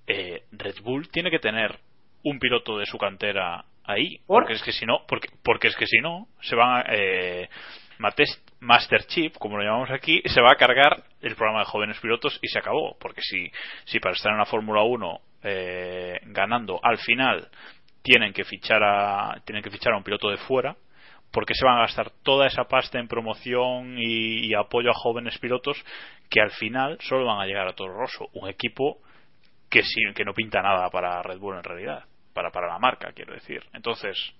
[0.08, 1.78] eh, Red Bull tiene que tener
[2.24, 5.86] un piloto de su cantera ahí, porque es que si no, porque, porque es que
[5.86, 7.48] si no, se van a, eh,
[8.60, 12.38] Master Chip, como lo llamamos aquí, se va a cargar el programa de jóvenes pilotos
[12.42, 12.96] y se acabó.
[12.98, 13.50] Porque si,
[13.84, 17.48] si para estar en la Fórmula 1 eh, ganando al final
[18.04, 20.76] tienen que fichar a tienen que fichar a un piloto de fuera,
[21.32, 25.82] porque se van a gastar toda esa pasta en promoción y, apoyo a jóvenes pilotos
[26.30, 28.98] que al final solo van a llegar a Toro Rosso, un equipo
[29.70, 29.82] que
[30.14, 33.64] que no pinta nada para Red Bull en realidad, para para la marca quiero decir.
[33.72, 34.34] Entonces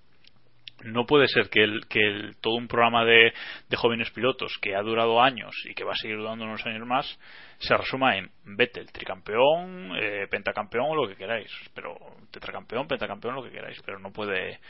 [0.83, 3.33] no puede ser que, el, que el- todo un programa de,
[3.77, 7.19] jóvenes pilotos que ha durado años y que va a seguir durando unos años más
[7.59, 11.97] se resuma en Vettel, tricampeón, eh, pentacampeón o lo que queráis, pero
[12.31, 14.61] tetracampeón, pentacampeón, lo que queráis, pero no puede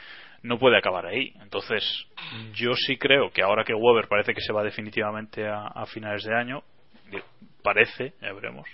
[0.43, 1.33] no puede acabar ahí.
[1.41, 1.83] Entonces,
[2.53, 6.37] yo sí creo que ahora que Weber parece que se va definitivamente a, finales de
[6.37, 6.63] año,
[7.63, 8.69] parece, ya veremos,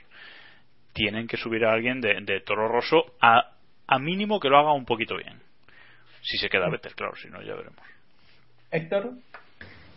[0.93, 3.53] tienen que subir a alguien de, de Toro Rosso a,
[3.87, 5.41] a mínimo que lo haga un poquito bien.
[6.23, 7.81] Si se queda Vettel, claro, si no, ya veremos.
[8.71, 9.11] Héctor.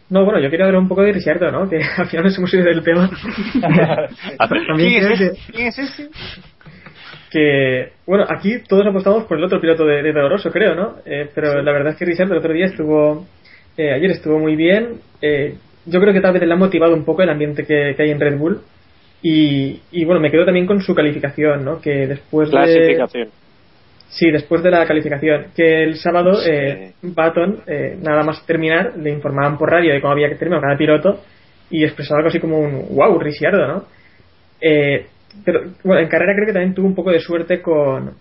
[0.09, 1.69] No, bueno, yo quería hablar un poco de Ricciardo, ¿no?
[1.69, 3.09] Que al final nos hemos ido del tema.
[4.37, 5.51] También ¿Quién es, que, ese?
[5.51, 6.09] ¿Quién es ese?
[7.31, 10.97] que, bueno, aquí todos apostamos por el otro piloto de, de Toro Rosso, creo, ¿no?
[11.03, 13.25] Eh, pero la verdad es que Ricciardo el otro día estuvo,
[13.75, 14.99] eh, ayer estuvo muy bien.
[15.19, 15.55] Eh,
[15.85, 18.11] yo creo que tal vez le ha motivado un poco el ambiente que, que hay
[18.11, 18.61] en Red Bull.
[19.23, 21.81] Y, y bueno, me quedo también con su calificación, ¿no?
[21.81, 23.29] Que después de...
[24.13, 25.47] Sí, después de la calificación.
[25.55, 30.13] Que el sábado, eh, Baton, eh, nada más terminar, le informaban por radio de cómo
[30.13, 31.21] había que terminar cada piloto
[31.71, 33.85] y expresaba algo así como un wow, Ricciardo, ¿no?
[34.61, 35.07] Eh,
[35.43, 38.13] pero bueno, en carrera creo que también tuvo un poco de suerte con.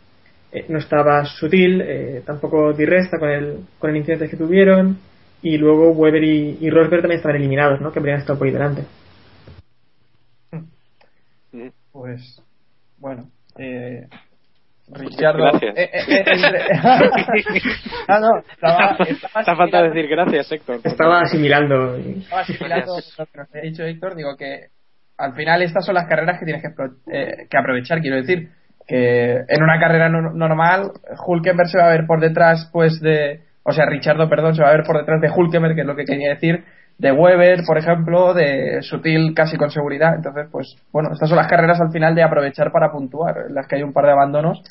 [0.51, 4.99] eh, no estaba sutil, eh, tampoco Di Resta con el, con el incidente que tuvieron.
[5.43, 7.93] Y luego Weber y, y Rosberg también estaban eliminados, ¿no?
[7.93, 8.85] Que habrían estado por ahí delante.
[11.93, 12.41] Pues,
[12.97, 13.29] bueno,
[13.59, 14.07] eh,
[14.95, 15.39] Ricciardo.
[15.45, 15.77] Gracias.
[15.77, 16.67] eh, eh, eh, entre-
[18.09, 20.81] ah, no, estaba, estaba ha falta decir gracias, Héctor.
[20.85, 21.97] Estaba asimilando.
[21.97, 24.67] Estaba asimilando lo que nos ha dicho Héctor, digo que
[25.19, 26.63] al final estas son las carreras que tienes
[27.13, 28.49] eh, que aprovechar, quiero decir,
[28.87, 30.91] que en una carrera no- normal
[31.27, 34.71] Hulkenberg se va a ver por detrás pues de, o sea, Richardo, perdón, se va
[34.71, 36.65] a ver por detrás de Hulkenberg, que es lo que quería decir,
[36.99, 41.49] de Weber, por ejemplo, de Sutil casi con seguridad, entonces pues bueno, estas son las
[41.49, 44.63] carreras al final de aprovechar para puntuar, en las que hay un par de abandonos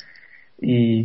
[0.62, 1.02] y,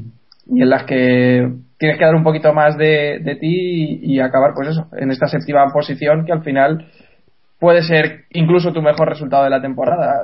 [0.46, 4.20] y en las que tienes que dar un poquito más de, de ti y, y
[4.20, 6.86] acabar pues eso, en esta séptima posición que al final
[7.58, 10.20] puede ser incluso tu mejor resultado de la temporada.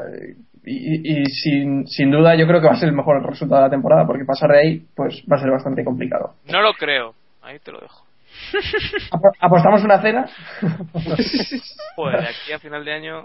[0.64, 3.70] Y, sin, sin duda yo creo que va a ser el mejor resultado de la
[3.70, 6.34] temporada, porque pasar de ahí pues va a ser bastante complicado.
[6.52, 7.14] No lo creo.
[7.42, 8.04] Ahí te lo dejo.
[9.10, 10.26] Apo- ¿Apostamos una cena?
[11.96, 13.24] Joder, de aquí a final de año.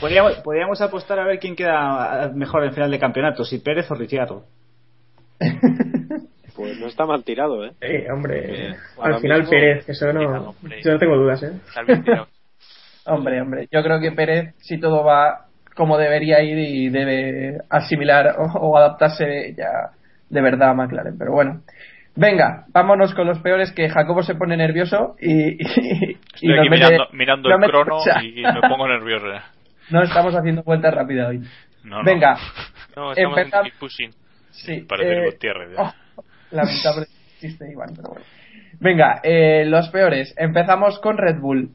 [0.00, 3.94] Podríamos, podríamos apostar a ver quién queda mejor en final de campeonato, si Pérez o
[3.94, 4.44] Ricciardo.
[6.56, 7.70] Pues no está mal tirado, ¿eh?
[7.80, 10.54] Eh, hombre, ahora al final mismo- Pérez, eso no.
[10.82, 11.52] Yo no tengo dudas, ¿eh?
[13.06, 15.46] hombre, hombre, yo creo que Pérez, si todo va
[15.76, 19.90] como debería ir y debe asimilar o, o adaptarse ya
[20.28, 21.60] de verdad a McLaren, pero bueno.
[22.16, 26.58] Venga, vámonos con los peores que Jacobo se pone nervioso y, y, y Estoy nos
[26.58, 29.26] aquí mete- mirando, mirando nos el crono y me pongo nervioso.
[29.32, 29.44] ya.
[29.90, 31.38] No estamos haciendo vueltas rápidas hoy.
[31.84, 32.04] No, no.
[32.04, 32.36] Venga,
[32.96, 34.10] No, estamos Empezam- en keep pushing.
[34.64, 34.80] Sí.
[34.82, 35.70] Parece eh, Gutiérrez.
[35.78, 35.92] oh,
[36.50, 37.06] lamentable
[37.40, 38.24] chiste, Iván, pero bueno.
[38.80, 40.34] Venga, eh, los peores.
[40.36, 41.70] Empezamos con Red Bull.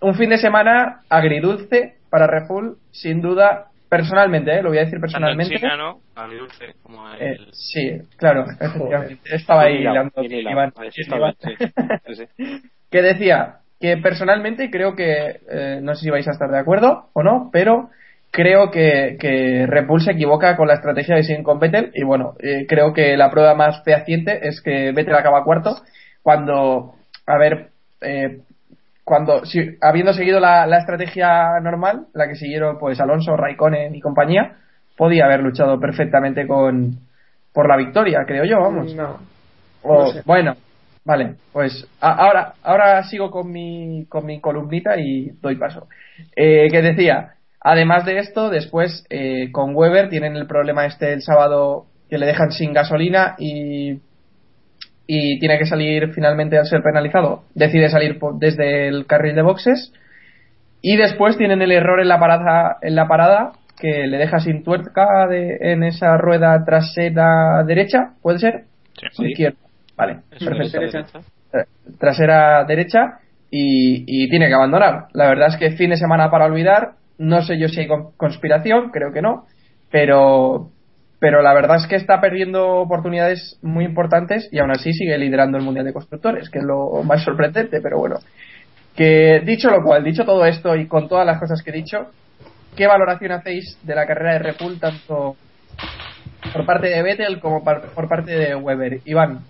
[0.00, 3.66] Un fin de semana agridulce para Red Bull, sin duda.
[3.88, 5.56] Personalmente, eh, lo voy a decir en personalmente.
[5.56, 6.00] China, ¿no?
[6.14, 7.48] Agridulce, como Eh, el...
[7.52, 9.20] sí, claro, efectivamente.
[9.34, 10.22] Estaba ahí hilando.
[10.22, 10.72] Iván.
[11.06, 11.34] Iván.
[11.34, 11.54] sí.
[12.14, 12.26] Sí,
[12.90, 17.08] que decía que personalmente creo que, eh, no sé si vais a estar de acuerdo
[17.14, 17.90] o no, pero
[18.30, 22.04] creo que, que Red Bull se equivoca con la estrategia de siguen con Vettel y
[22.04, 25.76] bueno, eh, creo que la prueba más fehaciente es que Vettel acaba cuarto
[26.22, 26.94] cuando,
[27.26, 27.68] a ver,
[28.00, 28.40] eh,
[29.04, 34.00] cuando, si, habiendo seguido la, la estrategia normal, la que siguieron pues Alonso, Raikkonen y
[34.00, 34.56] compañía,
[34.96, 36.98] podía haber luchado perfectamente con
[37.52, 38.94] por la victoria, creo yo, vamos.
[38.94, 39.18] No.
[39.82, 40.22] O, No sé.
[40.26, 40.54] Bueno,
[41.04, 45.88] vale, pues a- ahora, ahora sigo con mi, con mi columnita y doy paso.
[46.36, 51.22] Eh, que decía, además de esto, después eh, con Weber tienen el problema este el
[51.22, 54.00] sábado que le dejan sin gasolina y,
[55.06, 57.44] y tiene que salir finalmente al ser penalizado.
[57.54, 59.92] Decide salir desde el carril de boxes
[60.80, 64.62] Y después tienen el error en la parada, en la parada que le deja sin
[64.64, 68.64] tuerca de, en esa rueda trasera derecha, ¿puede ser?
[69.12, 69.26] Sí.
[69.30, 69.58] Izquierda.
[69.96, 70.78] Vale, perfecto.
[70.80, 71.04] derecha.
[71.52, 71.66] Tra-
[71.98, 75.06] Trasera derecha y, y tiene que abandonar.
[75.12, 76.92] La verdad es que fin de semana para olvidar.
[77.18, 79.44] No sé yo si hay con- conspiración, creo que no.
[79.90, 80.70] Pero,
[81.18, 85.58] pero la verdad es que está perdiendo oportunidades muy importantes y aún así sigue liderando
[85.58, 88.16] el Mundial de Constructores, que es lo más sorprendente, pero bueno.
[88.94, 92.10] Que dicho lo cual, dicho todo esto y con todas las cosas que he dicho,
[92.76, 95.36] ¿qué valoración hacéis de la carrera de Red Bull tanto
[96.52, 99.00] por parte de Vettel como por parte de Weber?
[99.04, 99.40] Iván.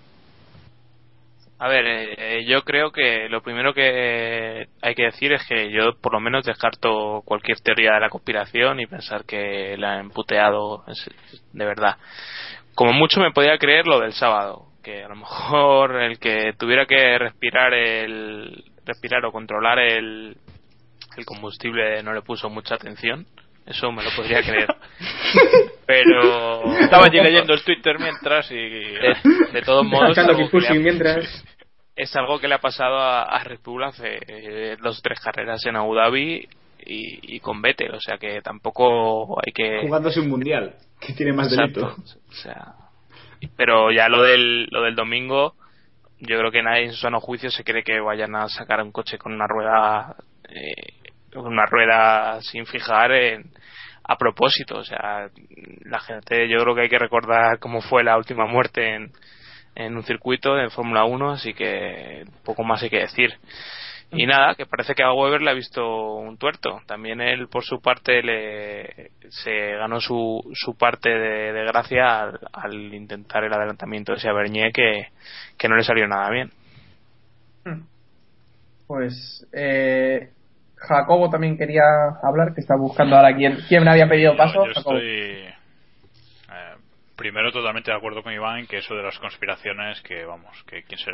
[1.61, 5.93] A ver, eh, yo creo que lo primero que hay que decir es que yo
[6.01, 10.85] por lo menos descarto cualquier teoría de la conspiración y pensar que la han emputeado
[10.87, 11.09] es-
[11.51, 11.97] de verdad.
[12.75, 16.85] Como mucho me podía creer lo del sábado, que a lo mejor el que tuviera
[16.85, 20.37] que respirar el respirar o controlar el,
[21.17, 23.25] el combustible no le puso mucha atención.
[23.69, 24.67] Eso me lo podría creer.
[25.85, 28.55] Pero Estaba allí leyendo el Twitter mientras y.
[28.55, 29.15] de,
[29.53, 30.17] de todos modos
[30.71, 31.45] mientras.
[31.95, 35.19] es algo que le ha pasado a, a Red Bull hace eh, dos o tres
[35.19, 36.47] carreras en Abu Dhabi
[36.85, 41.33] y, y con Vettel, o sea que tampoco hay que Jugándose un mundial, que tiene
[41.33, 41.81] más Exacto.
[41.81, 42.01] delito.
[42.29, 42.73] o sea
[43.57, 45.55] pero ya lo del lo del domingo
[46.19, 48.91] yo creo que nadie en su sano juicio se cree que vayan a sacar un
[48.91, 50.15] coche con una rueda
[50.49, 50.93] eh,
[51.33, 53.51] con una rueda sin fijar en-
[54.11, 55.29] a propósito o sea
[55.85, 59.11] la gente yo creo que hay que recordar cómo fue la última muerte en
[59.75, 63.33] en un circuito de Fórmula 1, así que poco más hay que decir.
[64.11, 66.81] Y nada, que parece que a Weber le ha visto un tuerto.
[66.87, 72.93] También él, por su parte, le, se ganó su, su parte de, gracia al, al
[72.93, 75.09] intentar el adelantamiento de ese Bernier que,
[75.57, 76.51] que no le salió nada bien.
[78.87, 80.31] Pues eh,
[80.87, 81.83] Jacobo también quería
[82.23, 84.65] hablar, que está buscando ahora quién, quién me había pedido paso.
[84.65, 84.97] Yo Jacobo.
[84.97, 85.59] estoy
[86.51, 86.75] eh,
[87.19, 90.99] primero totalmente de acuerdo con Iván que eso de las conspiraciones que vamos que quien
[90.99, 91.11] se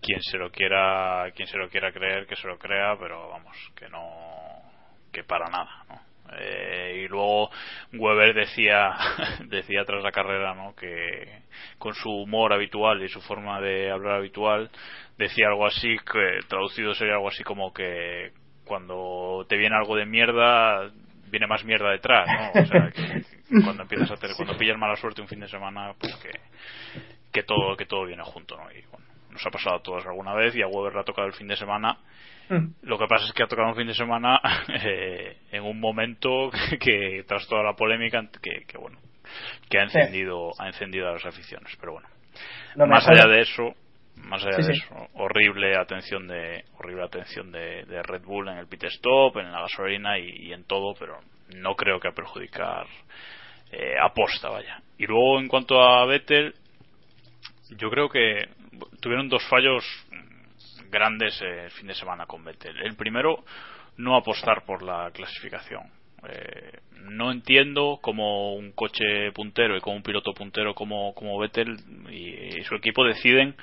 [0.00, 3.56] quien se lo quiera quien se lo quiera creer que se lo crea pero vamos
[3.74, 4.08] que no
[5.12, 6.10] que para nada ¿no?
[6.38, 7.50] Eh, y luego
[7.94, 8.94] Weber decía
[9.46, 11.42] decía tras la carrera no que
[11.78, 14.70] con su humor habitual y su forma de hablar habitual
[15.20, 18.32] decía algo así que traducido sería algo así como que
[18.64, 20.90] cuando te viene algo de mierda
[21.30, 23.22] viene más mierda detrás no o sea que
[23.64, 26.30] cuando empiezas a tener cuando pillas mala suerte un fin de semana pues que
[27.30, 30.34] que todo que todo viene junto no y bueno nos ha pasado a todos alguna
[30.34, 31.98] vez y a Weber le ha tocado el fin de semana.
[32.48, 32.72] Mm.
[32.82, 36.50] lo que pasa es que ha tocado un fin de semana eh, en un momento
[36.50, 38.98] que, que, tras toda la polémica que, que bueno
[39.68, 42.08] que ha encendido ha encendido a las aficiones pero bueno.
[42.74, 43.74] Lo más allá de eso
[44.24, 44.80] más allá Sí, de sí.
[44.84, 49.50] eso horrible atención de horrible atención de, de Red Bull en el pit stop en
[49.52, 51.18] la gasolina y, y en todo pero
[51.56, 52.86] no creo que a perjudicar
[53.72, 56.54] eh, aposta vaya y luego en cuanto a Vettel
[57.76, 58.48] yo creo que
[59.00, 59.84] tuvieron dos fallos
[60.90, 62.76] grandes eh, el fin de semana con Vettel.
[62.82, 63.44] El primero,
[63.96, 65.82] no apostar por la clasificación.
[66.28, 71.76] Eh, no entiendo cómo un coche puntero y como un piloto puntero como, como Vettel
[72.10, 73.54] y, y su equipo deciden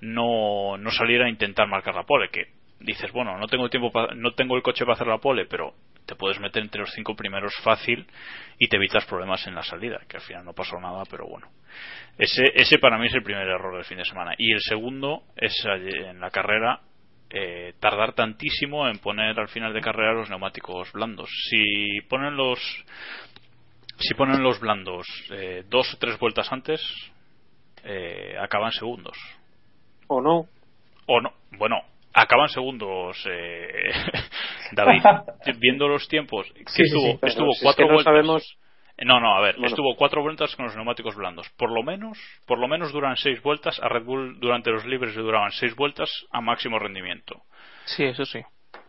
[0.00, 2.28] no, no salir a intentar marcar la pole.
[2.30, 2.46] Que
[2.80, 5.74] dices, bueno, no tengo tiempo, pa- no tengo el coche para hacer la pole, pero
[6.06, 8.06] te puedes meter entre los cinco primeros fácil
[8.58, 11.48] y te evitas problemas en la salida, que al final no pasó nada, pero bueno.
[12.18, 14.34] Ese, ese para mí es el primer error del fin de semana.
[14.36, 16.80] Y el segundo es ayer en la carrera
[17.30, 21.30] eh, tardar tantísimo en poner al final de carrera los neumáticos blandos.
[21.48, 22.58] Si ponen los
[23.98, 26.82] si ponen los blandos eh, dos o tres vueltas antes,
[27.84, 29.16] eh, acaban segundos.
[30.12, 30.46] ¿O no?
[31.06, 31.76] O no, bueno,
[32.12, 33.92] acaban segundos, eh,
[34.72, 35.02] David.
[35.58, 38.12] Viendo los tiempos, que Sí, sí, estuvo, sí, estuvo si es cuatro no vueltas.
[38.12, 38.56] sabemos-
[39.02, 39.68] No, no, a ver, Bueno.
[39.68, 41.48] estuvo cuatro vueltas con los neumáticos blandos.
[41.56, 43.78] Por lo menos, por lo menos duran seis vueltas.
[43.80, 47.40] A Red Bull durante los libres le duraban seis vueltas a máximo rendimiento.
[47.84, 48.40] Sí, eso sí.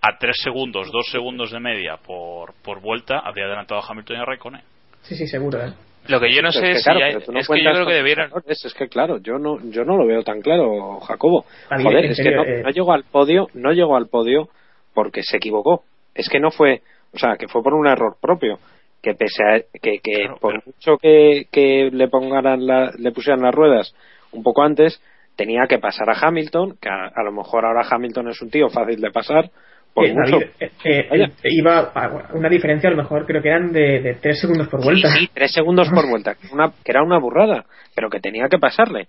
[0.02, 4.20] A tres segundos, dos segundos de media por, por vuelta habría adelantado a Hamilton y
[4.20, 4.62] a Raikkonen.
[5.04, 5.72] Sí, sí, seguro, ¿eh?
[6.08, 7.48] Lo que yo no Pero sé es que, si claro, hay- pero tú no es
[7.48, 10.42] que yo creo que errores, Es que claro, yo no, yo no lo veo tan
[10.42, 11.46] claro, Jacobo.
[11.78, 14.50] Mí, Joder, es serio, que no, eh, no llegó al podio, no llegó al podio
[14.94, 15.84] porque se equivocó.
[16.16, 16.82] Es que no fue,
[17.14, 18.60] o sea, que fue por un error propio.
[19.02, 23.12] Que pese a que, que Claro, por pero- mucho que, que le pongaran la- le
[23.12, 23.96] pusieran las ruedas
[24.32, 25.02] un poco antes,
[25.36, 28.70] tenía que pasar a Hamilton, que a, a lo mejor ahora Hamilton es un tío
[28.70, 29.50] fácil de pasar.
[29.94, 30.38] Por Eh, mucho.
[30.60, 34.14] Eh, eh, eh, iba a una diferencia a lo mejor creo que eran de, de
[34.16, 35.10] 3 segundos por vuelta.
[35.10, 38.48] Sí, sí, tres segundos por vuelta, que, una, que era una burrada, pero que tenía
[38.50, 39.08] que pasarle.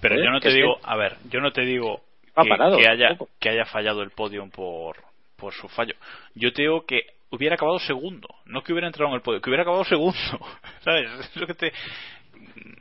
[0.00, 2.02] Pero yo no te digo, a ver, yo no te digo
[2.40, 4.96] que, parado, que haya, que haya fallado el podium por,
[5.36, 5.94] por su fallo.
[6.34, 9.50] Yo te digo que hubiera acabado segundo, no que hubiera entrado en el podio, que
[9.50, 10.18] hubiera acabado segundo.
[10.84, 11.10] ¿Sabes?
[11.20, 11.72] Es lo que te.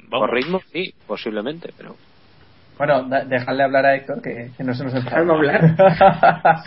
[0.10, 1.96] Por ritmo, sí, posiblemente, pero.
[2.78, 5.20] Bueno, dejadle hablar a Héctor, que, que no se nos enfada.
[5.22, 5.62] Hablar.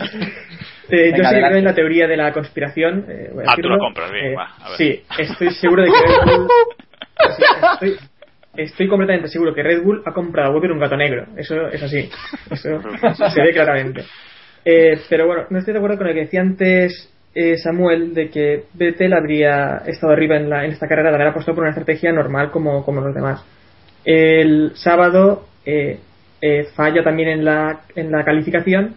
[0.93, 3.05] Eh, yo Venga, sí que creo en la teoría de la conspiración.
[3.07, 4.77] eh, voy a Ah, tú lo compras, bien, Eh, va, a ver.
[4.77, 6.47] Sí, estoy seguro de que Red Bull.
[7.37, 7.43] sí,
[7.73, 8.07] estoy,
[8.57, 11.27] estoy completamente seguro que Red Bull ha comprado a Weber un gato negro.
[11.37, 12.09] Eso es así.
[12.49, 12.81] Eso
[13.29, 14.03] se ve claramente.
[14.65, 18.29] Eh, pero bueno, no estoy de acuerdo con lo que decía antes eh, Samuel de
[18.29, 21.71] que Vettel habría estado arriba en, la, en esta carrera de haber apostado por una
[21.71, 23.45] estrategia normal como, como los demás.
[24.03, 25.99] El sábado eh,
[26.41, 28.95] eh, falla también en la, en la calificación,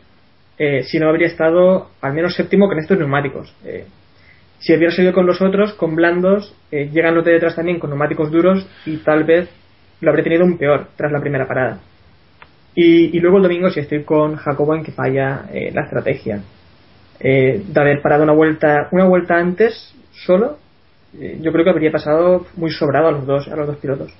[0.59, 3.55] eh, si no habría estado al menos séptimo con estos neumáticos.
[3.65, 3.85] Eh,
[4.61, 8.31] si hubiera seguido con los otros, con blandos, llegan los de detrás también con neumáticos
[8.31, 9.51] duros y tal vez
[10.01, 11.81] lo habría tenido un peor tras la primera parada.
[12.75, 16.41] Y, y luego el domingo si estoy con Jacobo en que falla la estrategia.
[17.21, 20.57] De haber parado una vuelta, una vuelta antes solo,
[21.12, 24.15] yo creo que habría pasado muy sobrado a los dos, a los dos pilotos.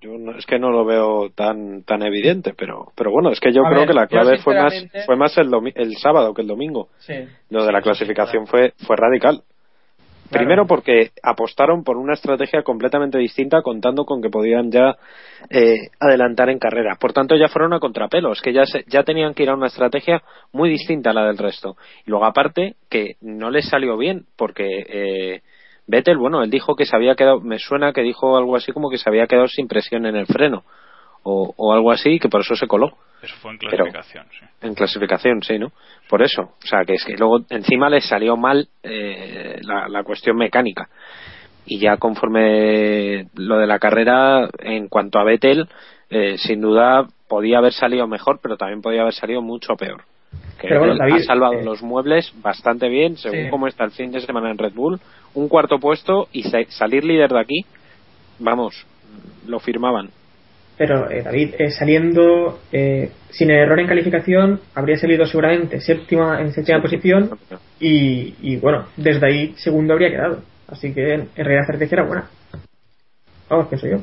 [0.00, 3.52] Yo no- es que no lo veo tan tan evidente, pero pero bueno, es que
[3.52, 4.72] yo A creo ver, que la clave fue más
[5.06, 6.88] fue más el domi- el sábado que el domingo.
[6.98, 7.14] Sí.
[7.50, 9.42] Lo de la clasificación fue fue radical.
[10.30, 10.44] Claro.
[10.44, 14.94] Primero porque apostaron por una estrategia completamente distinta contando con que podían ya
[15.48, 16.96] eh, adelantar en carrera.
[17.00, 19.54] Por tanto ya fueron a contrapelo, es que ya, se- ya tenían que ir a
[19.54, 20.22] una estrategia
[20.52, 21.76] muy distinta a la del resto.
[22.06, 25.40] Y luego aparte que no les salió bien porque eh,
[25.88, 28.90] Vettel, bueno, él dijo que se había quedado, me suena que dijo algo así como
[28.90, 30.62] que se había quedado sin presión en el freno
[31.24, 32.92] o, o algo así y que por eso se coló.
[33.22, 34.46] Eso fue en Pero- clasificación, sí.
[34.60, 35.72] En clasificación, sí, ¿no?
[36.08, 36.42] Por eso.
[36.42, 40.88] O sea, que es que luego encima les salió mal eh, la, la cuestión mecánica.
[41.66, 45.68] Y ya conforme lo de la carrera, en cuanto a Vettel,
[46.10, 50.02] eh, sin duda podía haber salido mejor, pero también podía haber salido mucho peor.
[50.60, 53.50] Que Pero bueno, Vettel David, ha salvado eh, los muebles bastante bien, según Sí.
[53.50, 54.98] cómo está el fin de semana en Red Bull.
[55.38, 57.64] Un cuarto puesto y sa- salir líder de aquí,
[58.40, 58.84] vamos,
[59.46, 60.10] lo firmaban.
[60.76, 66.52] Pero eh, David, eh, saliendo eh, sin error en calificación, habría salido seguramente séptima en
[66.52, 67.30] séptima posición
[67.78, 70.42] y, y, bueno, desde ahí segundo habría quedado.
[70.66, 72.30] Así que en realidad la estrategia era buena.
[73.48, 73.98] Vamos, pienso yo.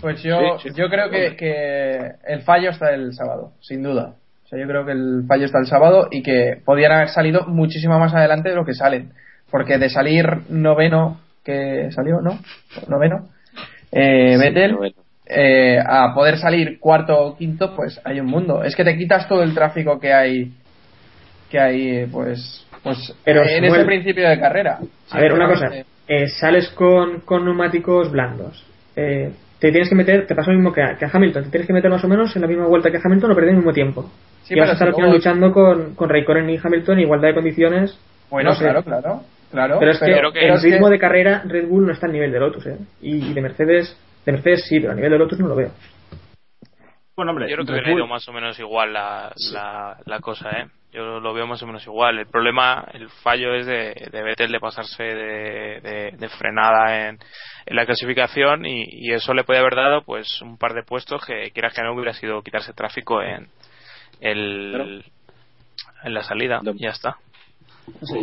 [0.00, 0.74] Pues yo, Sí, sí.
[0.76, 4.14] yo creo que, que el fallo está el sábado, sin duda.
[4.44, 7.46] O sea, yo creo que el fallo está el sábado y que podían haber salido
[7.46, 9.12] muchísimo más adelante de lo que salen.
[9.50, 12.38] Porque de salir noveno, que salió, ¿no?
[12.88, 13.28] Noveno,
[13.92, 14.96] eh, Vettel, Noveno.
[15.26, 18.62] eh, a poder salir cuarto o quinto, pues hay un mundo.
[18.64, 20.52] Es que te quitas todo el tráfico que hay,
[21.50, 24.78] que hay, eh, pues, pues Pero, en Samuel, ese principio de carrera.
[25.10, 25.70] A ver, una cosa.
[26.08, 28.64] Eh, sales con, con neumáticos blandos.
[28.94, 31.44] Eh, te tienes que meter, te pasa lo mismo que a, que a Hamilton.
[31.44, 33.50] Te tienes que meter más o menos en la misma vuelta que Hamilton o perder
[33.50, 34.10] el mismo tiempo.
[34.44, 36.98] Sí, y vas a estar si al final luego- luchando con, con Raikkonen y Hamilton
[36.98, 37.98] en igualdad de condiciones.
[38.30, 38.64] Bueno, no sé.
[38.64, 39.78] claro, claro, claro.
[39.78, 42.32] Pero es que, el es que- ritmo de carrera Red Bull no está al nivel
[42.32, 42.78] de Lotus, ¿eh?
[43.00, 45.70] Y, y de Mercedes, de Mercedes sí, pero a nivel de Lotus no lo veo.
[47.16, 50.50] Bueno, hombre, Yo creo que hubiera ido más o menos igual la, la, la cosa,
[50.50, 50.66] ¿eh?
[50.92, 52.18] Yo lo veo más o menos igual.
[52.18, 57.18] El problema, el fallo es de, de Vettel de pasarse de, de- de frenada en,
[57.66, 61.24] en la clasificación y, y eso le puede haber dado pues un par de puestos
[61.24, 63.46] que quieras que no hubiera sido quitarse tráfico en
[64.20, 65.04] el
[66.02, 66.60] en la salida.
[66.62, 67.16] y Ya está.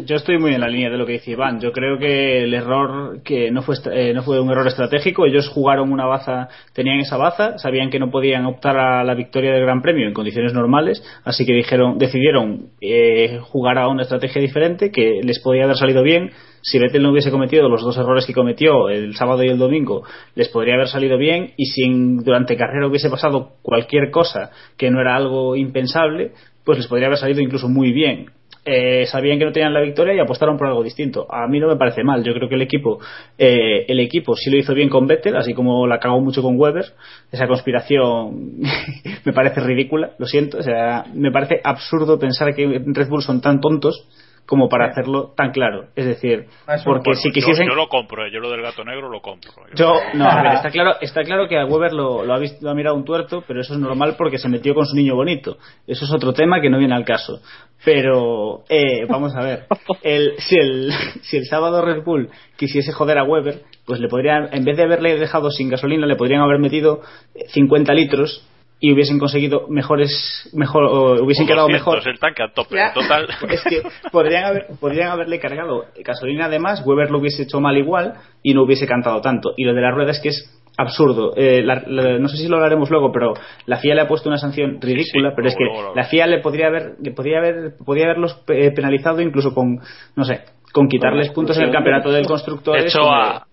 [0.05, 1.59] Yo estoy muy en la línea de lo que dice Iván.
[1.59, 5.26] Yo creo que el error que no fue eh, no fue un error estratégico.
[5.26, 9.53] Ellos jugaron una baza, tenían esa baza, sabían que no podían optar a la victoria
[9.53, 14.41] del Gran Premio en condiciones normales, así que dijeron, decidieron eh, jugar a una estrategia
[14.41, 16.32] diferente que les podía haber salido bien.
[16.61, 20.03] Si Vettel no hubiese cometido los dos errores que cometió el sábado y el domingo,
[20.36, 21.51] les podría haber salido bien.
[21.57, 26.32] Y si en- durante carrera hubiese pasado cualquier cosa que no era algo impensable,
[26.64, 28.28] pues les podría haber salido incluso muy bien
[28.66, 31.28] eh, sabían que no tenían la victoria y apostaron por algo distinto.
[31.30, 32.24] A mí no me parece mal.
[32.24, 32.99] Yo creo que el equipo,
[33.38, 36.59] eh, el equipo sí lo hizo bien con Vettel, así como la cagó mucho con
[36.59, 36.86] Weber.
[37.32, 38.61] Esa conspiración
[39.26, 40.59] me parece ridícula, lo siento.
[40.59, 44.07] O sea, me parece absurdo pensar que Red Bull son tan tontos
[44.45, 45.85] como para hacerlo tan claro.
[45.95, 46.45] Es decir,
[46.85, 47.67] porque Bueno, si yo- quisiesen.
[47.69, 49.51] yo, lo compro, eh, yo lo del gato negro lo compro.
[49.75, 52.57] Yo, no, a ver, está claro, está claro que a Weber lo, lo ha visto,
[52.61, 55.15] lo ha mirado un tuerto, pero eso es normal porque se metió con su niño
[55.15, 55.57] bonito.
[55.87, 57.39] Eso es otro tema que no viene al caso.
[57.85, 59.65] Pero, eh, vamos a ver,
[60.03, 60.91] el, si, el,
[61.21, 64.83] si el sábado Red Bull quisiese joder a Weber, pues le podrían, en vez de
[64.83, 67.01] haberle dejado sin gasolina, le podrían haber metido
[67.35, 68.47] eh, 50 litros
[68.86, 72.05] y hubiesen conseguido mejores, mejor, o hubiesen quedado mejor.
[72.05, 72.91] el tanque a tope, Ya.
[72.91, 73.27] total.
[73.49, 73.81] Es que
[74.11, 78.63] podrían, haber, podrían haberle cargado gasolina además, Weber lo hubiese hecho mal igual y no
[78.63, 79.53] hubiese cantado tanto.
[79.55, 81.31] Y lo de la rueda es que es absurdo.
[81.38, 83.34] Eh, la- la- no sé si lo hablaremos luego, pero
[83.67, 85.95] la FIA le ha puesto una sanción ridícula, sí, pero es que luego, luego.
[85.95, 89.79] la FIA le podría haber, le podría haber, podría haberlos eh, penalizado incluso con,
[90.17, 90.41] no sé,
[90.73, 92.77] con quitarles Con puntos en el campeonato del De constructor.
[92.79, 93.45] hecho, a,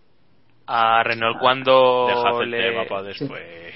[0.66, 3.70] a Renault cuando Dejad el le- tema para después.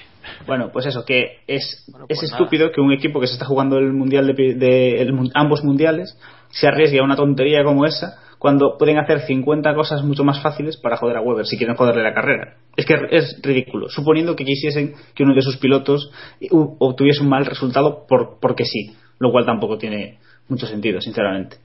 [0.45, 3.45] Bueno, pues eso, que es, Bueno, es pues estúpido que un equipo que se está
[3.45, 6.17] jugando el mundial de, pi- de- el ambos mundiales
[6.49, 10.77] se arriesgue a una tontería como esa cuando pueden hacer 50 cosas mucho más fáciles
[10.77, 12.57] para joder a Weber si quieren joderle la carrera.
[12.75, 16.11] Es que es ridículo, suponiendo que quisiesen que uno de sus pilotos
[16.51, 21.57] obtuviese un mal resultado por, porque sí, lo cual tampoco tiene mucho sentido, sinceramente.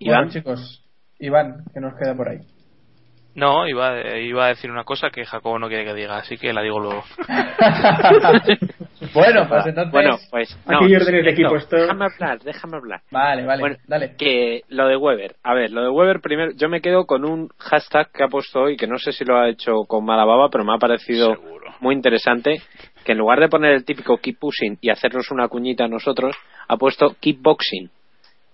[0.00, 0.84] Bueno, chicos,
[1.18, 2.38] Iván, que nos queda por ahí.
[3.34, 6.52] No, iba, iba a decir una cosa que Jacobo no quiere que diga, así que
[6.52, 7.02] la digo luego.
[9.14, 9.92] bueno, pues entonces.
[9.92, 13.00] Bueno, pues no, Aquí órdenes de esto, equipo, esto- Déjame hablar, déjame hablar.
[13.10, 14.14] Vale, vale, Bueno, dale.
[14.16, 15.36] que lo de Weber.
[15.42, 18.60] A ver, lo de Weber primero, yo me quedo con un hashtag que ha puesto
[18.62, 21.34] hoy, que no sé si lo ha hecho con mala baba, pero me ha parecido
[21.34, 21.74] Seguro.
[21.80, 22.62] muy interesante,
[23.04, 26.36] que en lugar de poner el típico keep pushing y hacernos una cuñita a nosotros,
[26.68, 27.90] ha puesto keep boxing.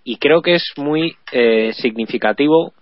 [0.04, 2.72] Y creo que es muy eh, significativo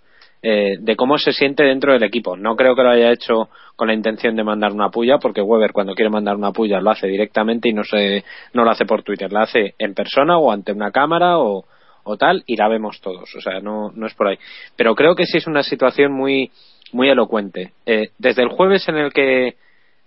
[0.42, 2.36] eh, de cómo se siente dentro del equipo.
[2.36, 5.72] No creo que lo haya hecho con la intención de mandar una puya, porque Weber
[5.72, 9.02] cuando quiere mandar una puya lo hace directamente y no se no lo hace por
[9.02, 11.64] Twitter, la hace en persona o ante una cámara o,
[12.04, 13.34] o tal y la vemos todos.
[13.34, 14.38] O sea, no, no es por ahí.
[14.76, 16.50] Pero creo que sí es una situación muy
[16.92, 17.72] muy elocuente.
[17.86, 19.56] Eh, desde el jueves en el que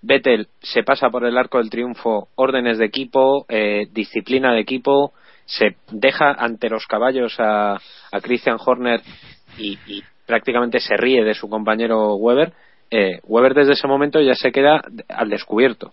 [0.01, 5.13] Vettel se pasa por el arco del triunfo, órdenes de equipo, eh, disciplina de equipo,
[5.45, 9.01] se deja ante los caballos a, a Christian Horner
[9.57, 12.53] y, y prácticamente se ríe de su compañero Weber.
[12.89, 15.91] eh, Weber desde ese momento ya se queda al descubierto.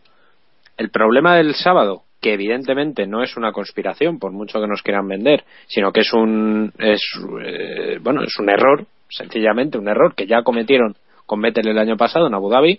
[0.76, 5.08] El problema del sábado, que evidentemente no es una conspiración, por mucho que nos quieran
[5.08, 7.00] vender, sino que es un es
[7.44, 10.94] eh, bueno es un error, sencillamente un error que ya cometieron
[11.26, 12.78] con Vettel el año pasado en Abu Dhabi.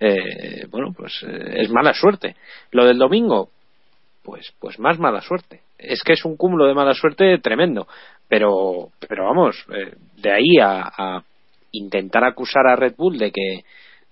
[0.00, 2.36] eh, bueno, pues eh, es mala suerte.
[2.70, 3.48] Lo del domingo,
[4.22, 5.62] pues pues más mala suerte.
[5.78, 7.86] Es que es un cúmulo de mala suerte tremendo.
[8.28, 11.22] Pero pero vamos, eh, de ahí a, a
[11.72, 13.64] intentar acusar a Red Bull de que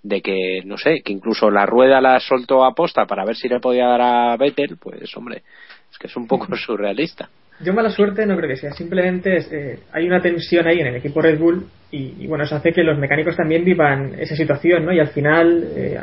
[0.03, 3.49] de que no sé, que incluso la rueda la soltó a posta para ver si
[3.49, 5.43] le podía dar a Vettel, pues hombre,
[5.91, 7.29] es que es un poco surrealista.
[7.61, 10.89] Yo mala suerte no creo que sea, simplemente es, eh, hay una tensión ahí en
[10.89, 14.37] el equipo Red Bull y, y, bueno, eso hace que los mecánicos también vivan esa
[14.37, 14.93] situación, ¿no?
[14.93, 15.99] Y al final eh,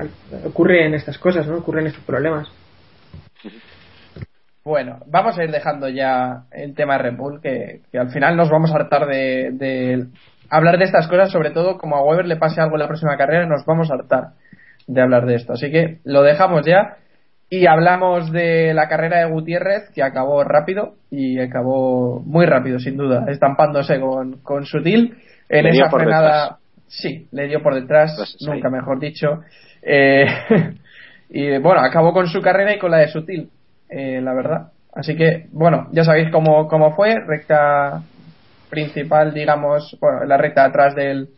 [0.45, 1.57] ocurren estas cosas, ¿no?
[1.57, 2.49] Ocurren estos problemas.
[4.66, 8.49] Bueno, vamos a ir dejando ya el tema Red Bull, que, que al final nos
[8.49, 10.05] vamos a hartar de, de
[10.49, 13.18] hablar de estas cosas, sobre todo como a Weber le pase algo en la próxima
[13.18, 14.30] carrera, nos vamos a hartar
[14.88, 15.53] de hablar de esto.
[15.53, 16.95] Así que lo dejamos ya
[17.49, 22.95] y hablamos de la carrera de Gutiérrez, que acabó rápido y acabó muy rápido, sin
[22.95, 25.18] duda, estampándose con, con Sutil
[25.49, 26.32] en esa frenada.
[26.43, 26.59] detrás.
[26.88, 28.45] Sí, le dio por detrás, Pues sí.
[28.49, 29.41] nunca mejor dicho.
[29.82, 30.26] Eh,
[31.30, 33.49] y bueno, acabó con su carrera y con la de Sutil,
[33.90, 34.72] eh, la verdad.
[34.94, 38.04] Así que, bueno, ya sabéis cómo, cómo fue, recta
[38.70, 41.30] principal, digamos, bueno, la recta atrás del,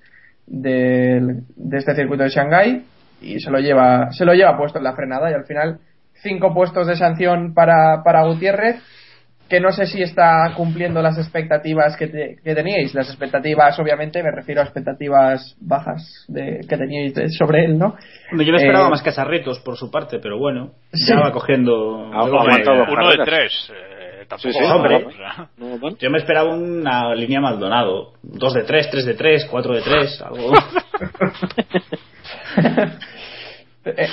[0.48, 2.86] del, de este circuito de Shanghái
[3.22, 5.80] y se lo lleva, se lo lleva puesto en la frenada y al final
[6.22, 8.82] cinco puestos de sanción para, para Gutiérrez
[9.50, 12.94] que no sé si está cumpliendo las expectativas que, te- que teníais.
[12.96, 17.96] Las expectativas, obviamente, me refiero a expectativas bajas de, que teníais de- sobre él, ¿no?
[18.32, 21.06] Yo me esperaba Eh, más casarritos por su parte, pero bueno, Sí.
[21.14, 22.10] ya va cogiendo.
[22.14, 22.64] Ah, hombre.
[22.92, 23.72] Uno de tres.
[23.72, 25.06] eh, tampoco Sí, hombre.
[25.58, 25.96] No.
[25.98, 28.14] Yo me esperaba una línea Maldonado.
[28.24, 30.52] 2 de 3, 3 de 3, 4 de 3, algo.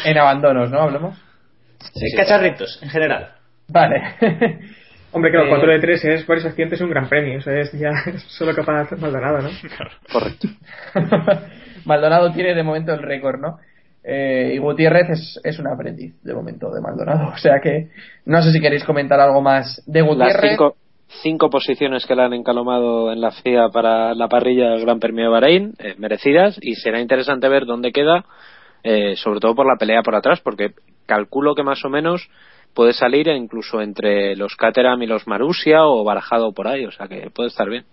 [0.04, 0.80] En abandonos, ¿no?
[0.82, 1.16] Hablamos.
[1.94, 3.28] Sí, cacharritos, en general.
[3.68, 4.02] Vale.
[5.12, 7.72] Hombre, claro, Eh, 4 de 3 es varios accidentes un gran premio, o sea, es
[7.72, 7.92] ya
[8.28, 9.50] solo capaz de hacer Maldonado, ¿no?
[10.12, 10.48] Correcto.
[11.84, 13.58] Maldonado tiene de momento el récord, ¿no?
[14.04, 17.28] Eh, y Gutiérrez es, es un aprendiz de momento de Maldonado.
[17.28, 17.88] O sea que
[18.24, 20.50] no sé si queréis comentar algo más de Las Gutiérrez.
[20.50, 20.76] cinco,
[21.22, 25.24] cinco posiciones que le han encalomado en la FIA para la parrilla del Gran Premio
[25.26, 28.24] de Bahrein, eh, merecidas, y será interesante ver dónde queda,
[28.82, 30.72] eh, sobre todo por la pelea por atrás, porque
[31.06, 32.28] calculo que más o menos
[32.74, 37.08] puede salir incluso entre los Caterham y los Marussia o barajado por ahí, o sea
[37.08, 37.84] que puede estar bien.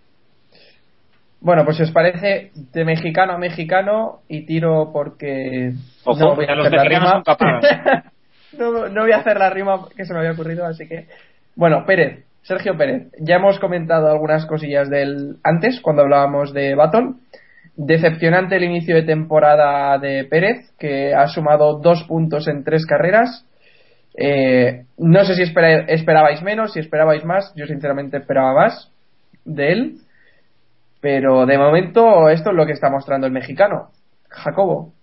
[1.42, 5.72] Bueno, pues si os parece de mexicano a mexicano y tiro porque
[6.04, 7.24] Ojo, no voy a hacer la rima.
[8.58, 11.08] no, no voy a hacer la rima que se me había ocurrido, así que
[11.56, 13.12] bueno, Pérez, Sergio Pérez.
[13.20, 17.22] Ya hemos comentado algunas cosillas del antes cuando hablábamos de Baton.
[17.76, 23.46] Decepcionante el inicio de temporada de Pérez, que ha sumado dos puntos en tres carreras.
[24.16, 27.54] Eh, no sé si espera- esperabais menos, si esperabais más.
[27.56, 28.92] Yo sinceramente esperaba más
[29.46, 29.96] de él.
[31.02, 33.92] Pero de momento esto es lo que está mostrando el mexicano.
[34.30, 34.94] Jacobo,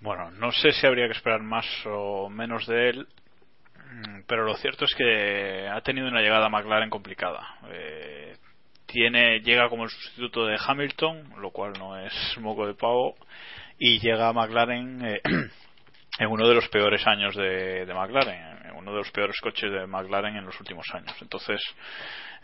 [0.00, 3.06] Bueno, no sé si habría que esperar más o menos de él,
[4.26, 7.40] pero lo cierto es que ha tenido una llegada a McLaren complicada.
[7.70, 8.34] Eh,
[8.86, 13.14] tiene llega como el sustituto de Hamilton, lo cual no es moco de pavo,
[13.78, 15.20] y llega a McLaren eh,
[16.18, 19.86] en uno de los peores años de, McLaren, en uno de los peores coches de
[19.86, 21.16] McLaren en los últimos años.
[21.22, 21.60] Entonces,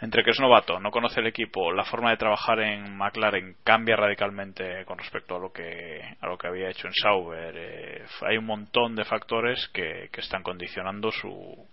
[0.01, 3.97] entre que es novato, no conoce el equipo, la forma de trabajar en McLaren cambia
[3.97, 7.55] radicalmente con respecto a lo que a lo que había hecho en Sauber.
[7.57, 11.67] Eh, hay un montón de factores que, que están condicionando su,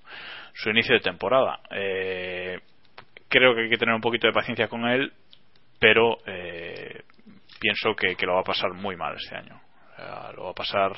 [0.53, 1.59] su inicio de temporada.
[1.71, 2.59] Eh,
[3.29, 5.13] creo que hay que tener un poquito de paciencia con él,
[5.79, 7.03] pero eh,
[7.59, 9.64] pienso que lo va a pasar muy mal este año.
[10.35, 10.93] Lo va a pasar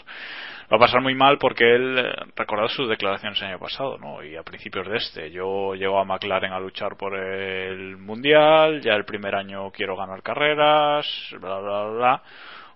[0.71, 4.23] va a pasar muy mal porque él eh, recordad sus declaraciones el año pasado no
[4.23, 8.93] y a principios de este yo llego a McLaren a luchar por el mundial ya
[8.93, 11.07] el primer año quiero ganar carreras
[11.39, 12.23] bla bla bla, bla.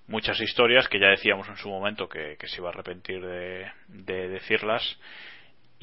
[0.08, 3.72] muchas historias que ya decíamos en su momento que, que se iba a arrepentir de,
[3.88, 4.98] de decirlas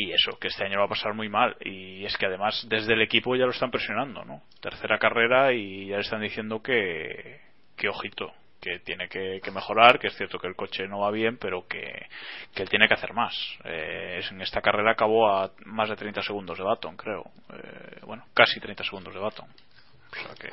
[0.01, 1.57] y eso, que este año va a pasar muy mal.
[1.61, 4.45] Y es que además desde el equipo ya lo están presionando, ¿no?
[4.61, 7.41] Tercera carrera y ya le están diciendo que,
[7.77, 11.11] que ojito, que tiene que, que, mejorar, que es cierto que el coche no va
[11.11, 12.07] bien, pero que,
[12.55, 13.35] que él tiene que hacer más.
[13.65, 17.25] Eh, en esta carrera acabó a más de 30 segundos de Baton, creo.
[17.53, 19.47] Eh, bueno, casi 30 segundos de Baton.
[19.49, 20.49] O sea que.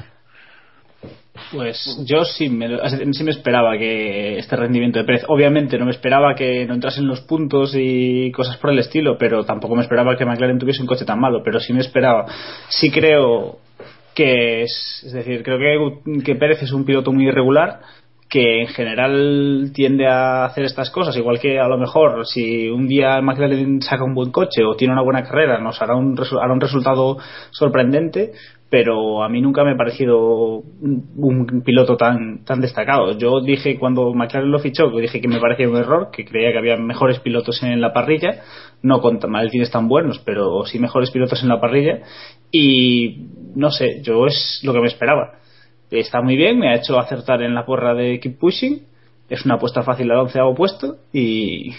[1.52, 2.68] Pues yo sí me,
[3.14, 7.06] sí me esperaba que este rendimiento de Pérez, obviamente no me esperaba que no entrasen
[7.06, 10.88] los puntos y cosas por el estilo, pero tampoco me esperaba que McLaren tuviese un
[10.88, 12.26] coche tan malo, pero sí me esperaba.
[12.70, 13.60] Sí creo
[14.16, 17.82] que es, es decir, creo que, que Pérez es un piloto muy irregular,
[18.30, 22.88] que en general tiende a hacer estas cosas, igual que a lo mejor si un
[22.88, 26.54] día McLaren saca un buen coche o tiene una buena carrera, nos hará un, hará
[26.54, 27.18] un resultado
[27.52, 28.34] sorprendente,
[28.70, 33.18] pero a mí nunca me ha parecido un, piloto tan tan destacado.
[33.18, 36.52] Yo dije cuando McLaren lo fichó, que dije que me parecía un error, que creía
[36.52, 38.42] que había mejores pilotos en la parrilla,
[38.82, 42.00] no con maletines tan buenos, pero sí mejores pilotos en la parrilla,
[42.52, 45.40] y no sé, yo es lo que me esperaba
[46.00, 48.84] está muy bien, me ha hecho acertar en la porra de Keep Pushing,
[49.30, 51.74] es una apuesta fácil al onceavo puesto y,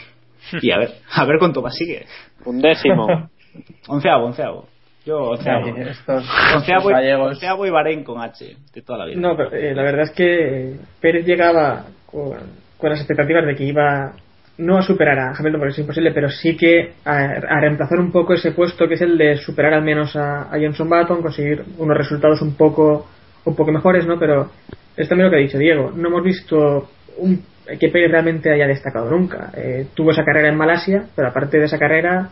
[0.63, 2.07] y a ver, a ver cuánto más sigue.
[2.45, 3.07] Un décimo.
[3.89, 4.69] onceavo, onceavo.
[5.07, 5.67] Yo onceavo.
[5.67, 7.35] Sí, estos, onceavo, y, gallegos.
[7.35, 9.21] onceavo y Bahrein con H, de toda la vida.
[9.21, 12.37] No, pero, eh, la verdad es que Pérez llegaba con,
[12.77, 14.13] con las expectativas de que iba
[14.59, 18.11] no a superar a Hamilton porque es imposible, pero sí que a, a, reemplazar un
[18.11, 21.63] poco ese puesto que es el de superar al menos a, a Johnson Button, conseguir
[21.79, 23.07] unos resultados un poco
[23.45, 24.19] un poco mejores, ¿no?
[24.19, 24.51] Pero
[24.97, 25.93] es también lo que ha dicho Diego.
[25.95, 26.89] No hemos visto
[27.19, 27.45] un,
[27.79, 29.51] que Pérez realmente haya destacado nunca.
[29.57, 32.31] Eh, tuvo esa carrera en Malasia, pero aparte de esa carrera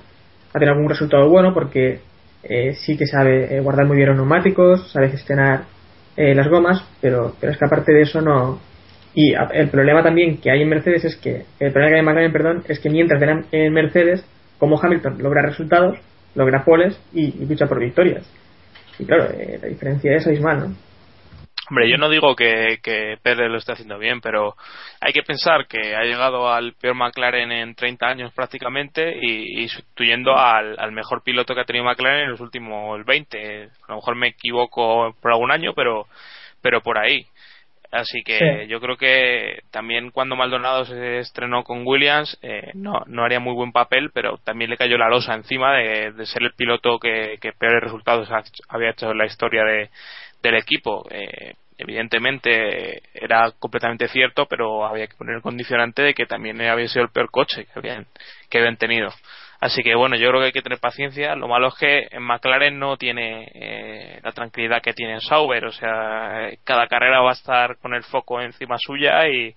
[0.52, 2.00] ha tenido algún resultado bueno porque
[2.48, 5.64] eh, sí que sabe eh, guardar muy bien los neumáticos, sabe gestionar
[6.16, 8.60] las gomas, pero, pero es que aparte de eso no.
[9.14, 12.04] Y el problema también que hay en Mercedes es que, el problema que hay en
[12.04, 13.20] McLaren, perdón, es que mientras
[13.50, 14.24] en Mercedes,
[14.60, 15.98] como Hamilton logra resultados,
[16.36, 18.24] logra poles y, y lucha por victorias.
[18.96, 19.24] Y claro,
[19.60, 20.74] la diferencia es abismal, ¿no?
[21.70, 24.54] Hombre, yo no digo que, que Pérez lo esté haciendo bien, pero
[25.00, 29.68] hay que pensar que ha llegado al peor McLaren en 30 años prácticamente y, y
[29.68, 33.70] sustituyendo al, al, mejor piloto que ha tenido McLaren en los últimos 20.
[33.88, 36.06] A lo mejor me equivoco por algún año, pero,
[36.60, 37.26] pero por ahí.
[37.90, 38.66] Así que sí.
[38.68, 43.54] yo creo que también cuando Maldonado se estrenó con Williams eh, no, no haría muy
[43.54, 47.38] buen papel, pero también le cayó la losa encima de, de ser el piloto que,
[47.40, 48.28] que peores resultados
[48.68, 49.90] había hecho en la historia de,
[50.48, 51.06] del equipo.
[51.10, 56.86] Eh, evidentemente era completamente cierto, pero había que poner el condicionante de que también había
[56.88, 58.06] sido el peor coche que habían,
[58.48, 59.10] que habían tenido.
[59.60, 61.34] Así que bueno, yo creo que hay que tener paciencia.
[61.36, 65.64] Lo malo es que en McLaren no tiene eh, la tranquilidad que tiene en Sauber.
[65.64, 69.54] O sea, cada carrera va a estar con el foco encima suya y,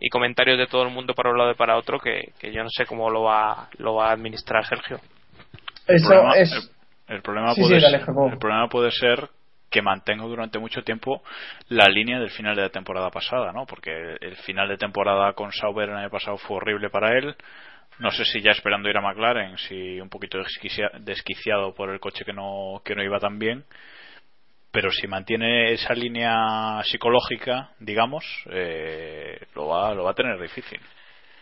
[0.00, 2.62] y comentarios de todo el mundo para un lado y para otro que, que yo
[2.62, 5.00] no sé cómo lo va, lo va a administrar Sergio.
[5.86, 6.70] Eso el problema, es.
[7.08, 8.28] El, el problema Sí, puede sí, dale, ser, Jacobo.
[8.30, 9.28] el problema puede ser
[9.70, 11.22] que mantengo durante mucho tiempo
[11.68, 13.66] la línea del final de la temporada pasada, ¿no?
[13.66, 13.90] Porque
[14.20, 17.36] el final de temporada con Sauber el año pasado fue horrible para él.
[17.98, 22.00] No sé si ya esperando ir a McLaren, si un poquito desquicia- desquiciado por el
[22.00, 23.64] coche que no, que no iba tan bien.
[24.70, 30.80] Pero si mantiene esa línea psicológica, digamos, eh, lo, va, lo va a tener difícil.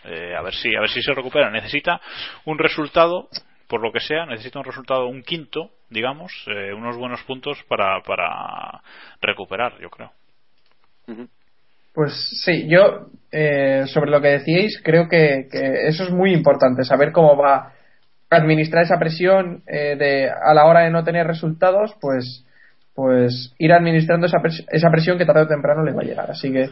[0.05, 1.51] Eh, a ver si a ver si se recupera.
[1.51, 2.01] Necesita
[2.45, 3.29] un resultado
[3.69, 8.01] por lo que sea, necesita un resultado, un quinto, digamos, eh, unos buenos puntos para,
[8.03, 8.83] para
[9.21, 10.13] recuperar, yo creo.
[11.95, 12.13] Pues
[12.45, 17.13] sí, yo eh, sobre lo que decíais, creo que, que, eso es muy importante, saber
[17.13, 17.73] cómo va a
[18.29, 22.45] administrar esa presión eh, de a la hora de no tener resultados, pues
[22.97, 26.31] pues ir administrando esa, pres esa presión que tarde o temprano le va a llegar.
[26.31, 26.71] Así que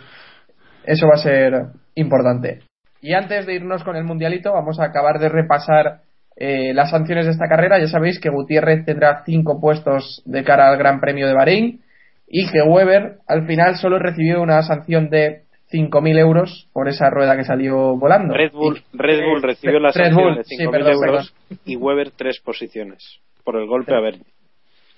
[0.85, 2.61] eso va a ser importante.
[3.03, 6.01] Y antes de irnos con el mundialito, vamos a acabar de repasar
[6.37, 7.79] eh, las sanciones de esta carrera.
[7.79, 11.81] Ya sabéis que Gutiérrez tendrá cinco puestos de cara al Gran Premio de Bahrein
[12.27, 17.37] y que Weber al final solo recibió una sanción de 5.000 euros por esa rueda
[17.37, 18.35] que salió volando.
[18.35, 21.59] Red Bull, Y- Red Bull recibió la sanción Bull, de sí, 5.000 perdón, euros perdón.
[21.65, 24.17] y Weber tres posiciones por el golpe a ver.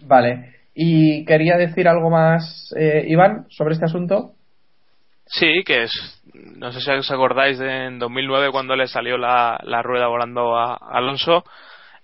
[0.00, 0.54] Vale.
[0.74, 4.32] Y quería decir algo más, eh, Iván, sobre este asunto.
[5.26, 6.22] Sí, que es.
[6.56, 10.56] No sé si os acordáis de en 2009 cuando le salió la, la rueda volando
[10.56, 11.44] a Alonso.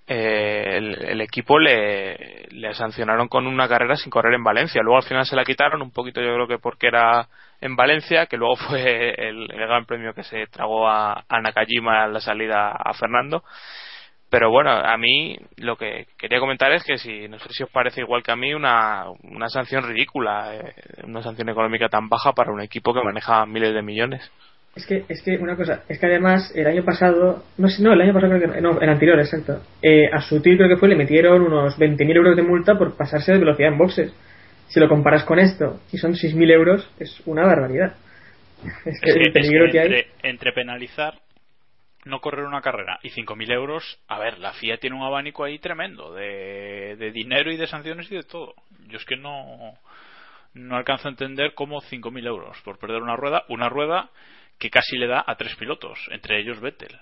[0.07, 4.83] eh, el, equipo le, le sancionaron con una carrera sin correr en Valencia.
[4.83, 7.29] Luego al final se la quitaron, un poquito yo creo que porque era
[7.61, 12.05] en Valencia, que luego fue el, el gran premio que se tragó a, a Nakajima
[12.07, 13.45] en la salida a Fernando.
[14.33, 17.69] Pero bueno, a mí lo que quería comentar es que si no sé si os
[17.71, 20.73] parece igual que a mí una, una sanción ridícula, eh,
[21.05, 24.33] una sanción económica tan baja para un equipo que maneja miles de millones.
[24.75, 27.93] Es que, es que una cosa, es que además el año pasado, no sé, no,
[27.93, 29.61] el año pasado creo que no, el anterior, exacto.
[29.83, 33.33] Eh, a Sutil creo que fue, le metieron unos 20.000 euros de multa por pasarse
[33.33, 34.15] de velocidad en boxes.
[34.69, 37.97] Si lo comparas con esto, y son 6.000 euros, es una barbaridad.
[38.87, 39.87] Es que Es que- el peligro es que hay.
[39.89, 41.13] entre, entre penalizar,
[42.05, 45.59] no correr una carrera y 5.000 euros, a ver, la FIA tiene un abanico ahí
[45.59, 48.55] tremendo de, de dinero y de sanciones y de todo.
[48.89, 49.75] Yo es que no,
[50.55, 54.11] no alcanzo a entender cómo 5.000 euros por perder una rueda, una rueda
[54.59, 56.99] que casi le da a tres pilotos, entre ellos Vettel.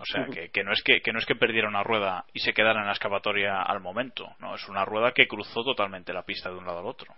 [0.00, 2.38] O sea, que, que no es que, que no es que perdiera una rueda y
[2.38, 6.22] se quedara en la escapatoria al momento, no, es una rueda que cruzó totalmente la
[6.22, 7.12] pista de un lado al otro.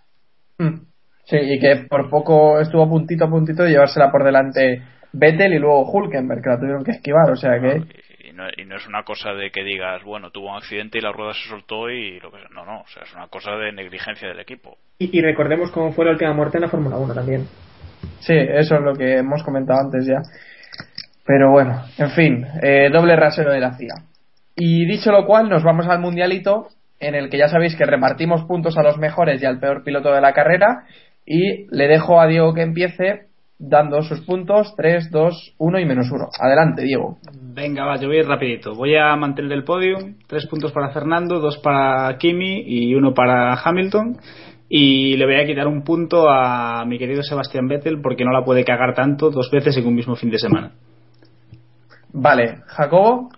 [0.56, 0.78] Mm.
[1.24, 4.82] Sí, y que por poco estuvo a puntito a puntito de llevársela por delante
[5.12, 7.82] Vettel y luego Hulkenberg, que la tuvieron que esquivar, o sea que...
[8.28, 11.00] y no, y no es una cosa de que digas, bueno, tuvo un accidente y
[11.00, 12.48] la rueda se soltó y lo que sea.
[12.54, 14.78] No, no, o sea, es una cosa de negligencia del equipo.
[14.98, 17.46] Y, y recordemos cómo fue la última muerte en la Fórmula 1 también.
[18.20, 20.20] Sí, eso es lo que hemos comentado antes ya.
[21.24, 23.94] Pero bueno, en fin, eh, doble rasero de la CIA.
[24.56, 28.44] Y dicho lo cual, nos vamos al mundialito, en el que ya sabéis que repartimos
[28.44, 30.84] puntos a los mejores y al peor piloto de la carrera.
[31.24, 33.29] Y le dejo a Diego que empiece
[33.60, 36.28] dando sus puntos 3, 2, 1 y menos 1.
[36.40, 37.18] Adelante, Diego.
[37.52, 38.74] Venga, va, yo voy a ir rapidito.
[38.74, 39.98] Voy a mantener el podio.
[40.26, 44.16] Tres puntos para Fernando, dos para Kimi y uno para Hamilton.
[44.68, 48.44] Y le voy a quitar un punto a mi querido Sebastián Vettel porque no la
[48.44, 50.72] puede cagar tanto dos veces en un mismo fin de semana.
[52.12, 53.28] Vale, Jacobo.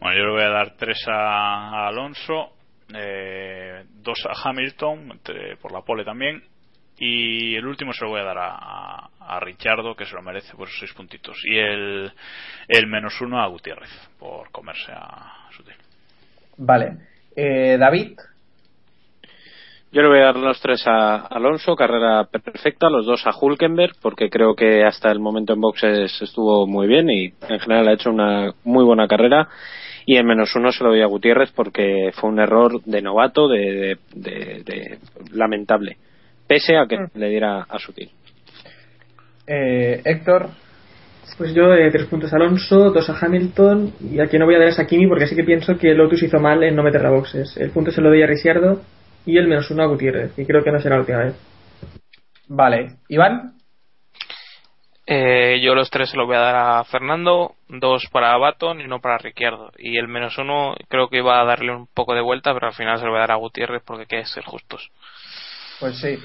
[0.00, 2.50] Bueno, yo le voy a dar tres a, a Alonso,
[2.94, 6.42] eh, dos a Hamilton, entre- por la pole también,
[6.98, 10.22] y el último se lo voy a dar a, a, a Richardo, que se lo
[10.22, 12.12] merece por esos seis puntitos, y el,
[12.68, 15.74] el menos uno a Gutiérrez, por comerse a Sutil.
[16.58, 16.96] Vale.
[17.34, 18.12] Eh, David.
[19.92, 23.94] Yo le voy a dar los tres a Alonso, carrera perfecta, los dos a Hulkenberg,
[24.02, 27.92] porque creo que hasta el momento en boxes estuvo muy bien y en general ha
[27.92, 29.48] hecho una muy buena carrera.
[30.04, 33.48] Y el menos uno se lo doy a Gutiérrez porque fue un error de novato,
[33.48, 34.98] de, de- de- de-
[35.32, 35.96] lamentable,
[36.46, 38.10] pese a que le diera a Sutil.
[39.46, 40.50] Eh, Héctor.
[41.38, 44.58] Pues yo eh, tres puntos a Alonso, dos a Hamilton y aquí no voy a
[44.58, 47.02] dar es a Kimi porque sí que pienso que Lotus hizo mal en no meter
[47.02, 47.58] la boxes.
[47.58, 48.80] El punto se lo doy a Ricciardo
[49.26, 51.34] y el menos uno a Gutiérrez y creo que no será la última vez.
[52.48, 52.96] Vale.
[53.08, 53.52] Iván.
[55.08, 58.84] Eh, yo los tres se los voy a dar a Fernando, dos para Baton y
[58.84, 59.72] uno para Ricciardo.
[59.76, 62.74] Y el menos uno creo que iba a darle un poco de vuelta, pero al
[62.74, 64.90] final se lo voy a dar a Gutiérrez porque hay que ser justos.
[65.80, 66.18] Pues sí.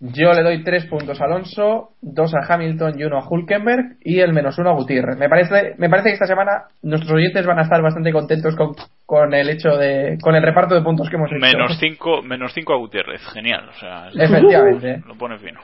[0.00, 4.20] Yo le doy tres puntos a Alonso, dos a Hamilton y uno a Hulkenberg y
[4.20, 5.18] el menos uno a Gutiérrez.
[5.18, 8.74] Me parece, me parece que esta semana nuestros oyentes van a estar bastante contentos con,
[9.06, 11.40] con el hecho de, con el reparto de puntos que hemos hecho.
[11.40, 15.02] Menos cinco, menos cinco a Gutiérrez, genial, o sea, Efectivamente.
[15.04, 15.60] lo pone fino.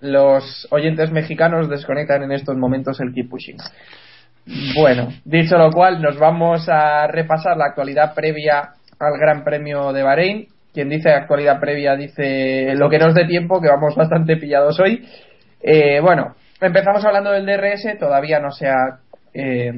[0.00, 3.56] Los oyentes mexicanos desconectan en estos momentos el keep pushing.
[4.76, 10.02] Bueno, dicho lo cual, nos vamos a repasar la actualidad previa al Gran Premio de
[10.02, 10.46] Bahrein.
[10.72, 15.06] Quien dice actualidad previa dice lo que nos dé tiempo, que vamos bastante pillados hoy.
[15.60, 18.98] Eh, bueno, empezamos hablando del DRS, todavía no se ha
[19.34, 19.72] eh,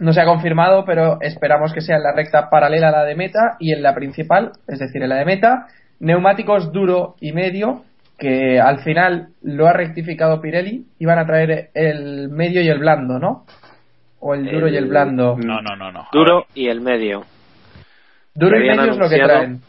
[0.00, 3.14] no se ha confirmado, pero esperamos que sea en la recta paralela a la de
[3.14, 5.66] meta y en la principal, es decir, en la de meta,
[6.00, 7.84] neumáticos duro y medio,
[8.18, 12.78] que al final lo ha rectificado Pirelli, y van a traer el medio y el
[12.78, 13.44] blando, ¿no?
[14.20, 15.36] O el duro y el blando.
[15.36, 16.06] No, no, no, no.
[16.12, 17.24] Duro y el medio.
[18.34, 19.60] Duro y medio es lo que traen.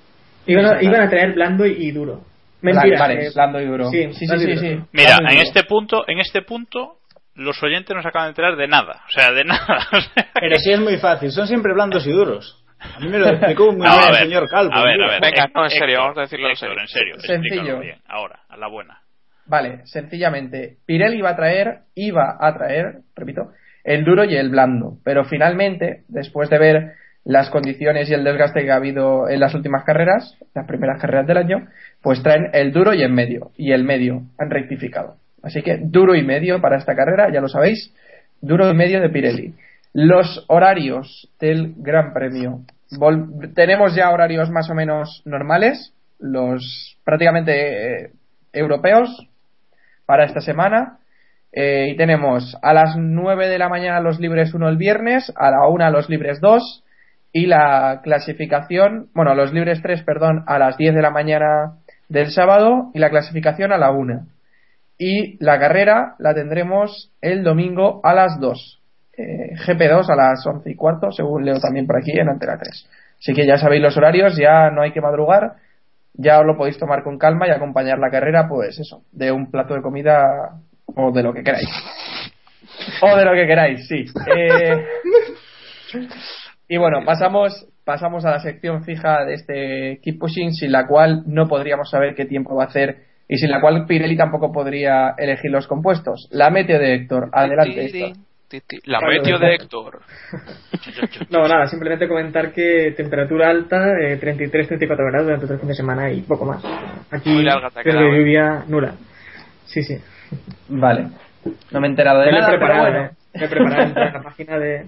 [0.47, 2.21] Iban a, iban a traer blando y, duro.
[2.61, 2.99] Mentira.
[2.99, 3.89] Vale, eh, blando y duro.
[3.89, 4.57] Sí, Sí, sí, sí, duro.
[4.59, 4.79] sí.
[4.91, 6.97] Mira, en este punto, en este punto,
[7.35, 9.87] los oyentes no se acaban de enterar de nada, o sea, de nada.
[9.91, 12.61] o sea, Pero sí es muy fácil, son siempre blandos y duros.
[12.79, 14.73] A mí me lo explicó muy No, bien el señor Calvo.
[14.73, 15.21] A ver, a ver.
[15.21, 16.79] Venga, no, en serio, vamos a decirlo en serio.
[16.79, 17.37] en serio, Sencillo.
[17.55, 17.99] explícalo bien.
[18.07, 18.99] Ahora, a la buena.
[19.47, 23.51] Vale, sencillamente, Pirelli va a traer, iba a traer, repito,
[23.83, 24.93] el duro y el blando.
[25.03, 26.93] Pero finalmente, después de ver
[27.26, 31.26] las condiciones y el desgaste que ha habido en las últimas carreras, las primeras carreras
[31.26, 31.67] del año,
[32.01, 33.51] pues traen el duro y el medio.
[33.57, 35.17] Y el medio han rectificado.
[35.41, 37.91] Así que duro y medio para esta carrera, ya lo sabéis,
[38.41, 39.55] duro y medio de Pirelli.
[39.91, 42.61] Los horarios del Gran Premio.
[43.55, 48.11] Tenemos ya horarios más o menos normales, los prácticamente eh,
[48.53, 49.28] europeos
[50.05, 50.99] para esta semana.
[51.51, 55.49] Eh, y tenemos a las 9 de la mañana los libres 1 el viernes, a
[55.49, 56.84] la 1 los libres 2
[57.36, 61.73] y la clasificación, bueno, los libres 3, perdón, a las 10 de la mañana
[62.07, 64.25] del sábado y la clasificación a la 1.
[64.97, 68.81] Y la carrera la tendremos el domingo a las 2.
[69.17, 72.89] Eh, GP2 a las 11 y cuarto, según leo también por aquí en Antena 3.
[73.19, 75.55] Así que ya sabéis los horarios, ya no hay que madrugar,
[76.13, 79.51] ya os lo podéis tomar con calma y acompañar la carrera, pues eso, de un
[79.51, 81.67] plato de comida o de lo que queráis.
[83.01, 84.05] O de lo que queráis, sí.
[84.33, 84.86] Eh,
[86.68, 91.24] y bueno, pasamos, pasamos a la sección fija de este Keep Pushing, sin la cual
[91.28, 92.97] no podríamos saber qué tiempo va a hacer
[93.28, 96.28] y sin la cual Pirelli tampoco podría elegir los compuestos.
[96.32, 98.18] La meteo de Héctor, adelante Héctor.
[98.86, 100.01] La meteo de Héctor.
[101.32, 105.74] No, nada, simplemente comentar que temperatura alta, eh, 33-34 grados durante todo el fin de
[105.76, 106.63] semana y poco más.
[107.09, 108.18] Aquí, Muy larga de ¿eh?
[108.20, 108.93] lluvia nula.
[109.66, 109.97] Sí, sí.
[110.70, 111.07] Vale.
[111.72, 113.05] No me he enterado de Me he pero preparado, bueno.
[113.05, 113.09] eh.
[113.34, 114.86] Me he preparado entrar en la página de,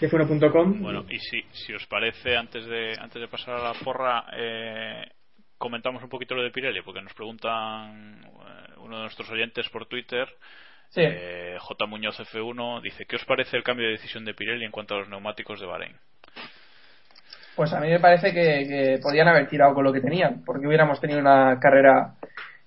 [0.00, 0.82] de funo.com.
[0.82, 5.04] Bueno, y si, si os parece, antes de, antes de pasar a la porra, eh,
[5.58, 9.86] comentamos un poquito lo de Pirelli, porque nos preguntan eh, uno de nuestros oyentes por
[9.86, 10.28] Twitter,
[10.90, 11.00] Sí.
[11.04, 11.86] eh, J.
[11.86, 14.98] Muñoz F1, dice, ¿qué os parece el cambio de decisión de Pirelli en cuanto a
[14.98, 15.96] los neumáticos de Bahrein?
[17.56, 20.66] Pues a mí me parece que, que podían haber tirado con lo que tenían, porque
[20.66, 22.14] hubiéramos tenido una carrera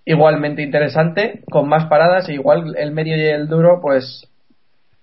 [0.04, 4.29] igualmente interesante, con más paradas, e igual el medio y el duro, pues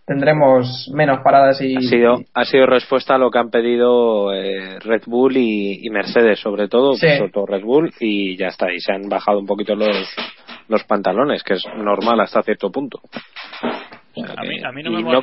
[0.06, 1.76] tendremos menos paradas y.
[1.76, 5.90] Ha sido, ha sido respuesta a lo que han pedido eh, Red Bull y, y
[5.90, 7.08] Mercedes, sobre todo, Sí.
[7.18, 9.96] sobre todo Red Bull, y ya está, y se han bajado un poquito los,
[10.68, 13.00] los pantalones, que es normal hasta cierto punto.
[13.02, 15.20] O sea A mí- que- a mí no y me no,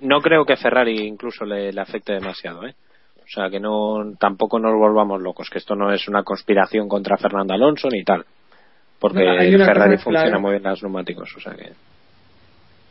[0.00, 2.74] no creo que Ferrari incluso le, le afecte demasiado, ¿eh?
[3.22, 7.16] O sea, que no tampoco nos volvamos locos, que esto no es una conspiración contra
[7.16, 8.24] Fernando Alonso ni tal.
[8.98, 10.38] Porque No, Ferrari funciona clara.
[10.40, 11.70] muy bien los neumáticos, o sea que...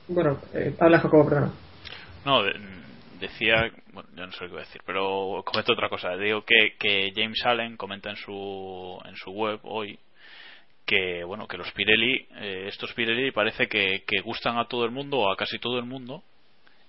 [0.09, 1.51] Bueno, eh, habla Jacobo, perdona.
[2.25, 2.53] No, de-
[3.19, 6.15] decía, bueno, ya no sé que voy a decir, pero comento otra cosa.
[6.17, 9.99] Digo que, que James Allen comenta en su, en su web hoy
[10.85, 14.91] que, bueno, que los Pirelli, eh, estos Pirelli parece que, que gustan a todo el
[14.91, 16.23] mundo o a casi todo el mundo,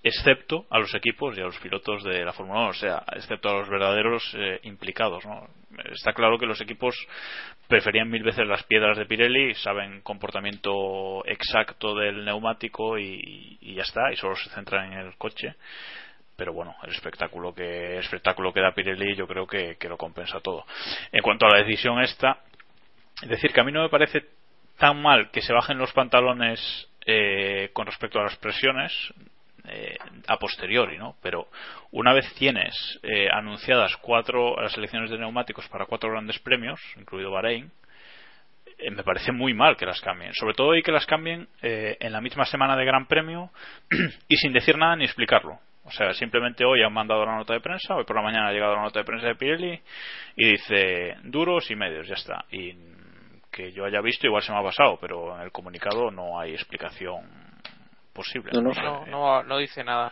[0.03, 3.49] excepto a los equipos y a los pilotos de la Fórmula 1, o sea, excepto
[3.49, 5.25] a los verdaderos eh, implicados.
[5.25, 5.47] ¿no?
[5.91, 6.95] Está claro que los equipos
[7.67, 14.11] preferían mil veces las piedras de Pirelli, saben comportamiento exacto del neumático y, ya está,
[14.11, 15.55] y solo se centran en el coche.
[16.35, 19.97] Pero bueno, el espectáculo que el espectáculo que da Pirelli yo creo que, que lo
[19.97, 20.65] compensa todo.
[21.11, 22.39] En cuanto a la decisión esta,
[23.21, 24.25] es decir, que a mí no me parece
[24.79, 28.91] tan mal que se bajen los pantalones eh, con respecto a las presiones
[29.67, 29.97] eh,
[30.27, 31.15] a posteriori, ¿no?
[31.21, 31.47] Pero
[31.91, 37.31] una vez tienes eh, anunciadas cuatro las elecciones de neumáticos para cuatro grandes premios, incluido
[37.31, 37.71] Bahrein,
[38.81, 40.33] eh, me parece muy mal que las cambien.
[40.33, 43.51] Sobre todo y que las cambien eh, en la misma semana de Gran Premio
[44.27, 45.59] y sin decir nada ni explicarlo.
[45.83, 48.51] O sea, simplemente hoy han mandado la nota de prensa, hoy por la mañana ha
[48.51, 49.81] llegado la nota de prensa de Pirelli
[50.35, 52.45] y dice duros y medios, ya está.
[52.51, 52.75] Y
[53.51, 56.53] que yo haya visto igual se me ha pasado, pero en el comunicado no hay
[56.53, 57.50] explicación
[58.13, 58.51] posible.
[58.53, 58.71] No, no.
[58.73, 60.11] No, no, no dice nada.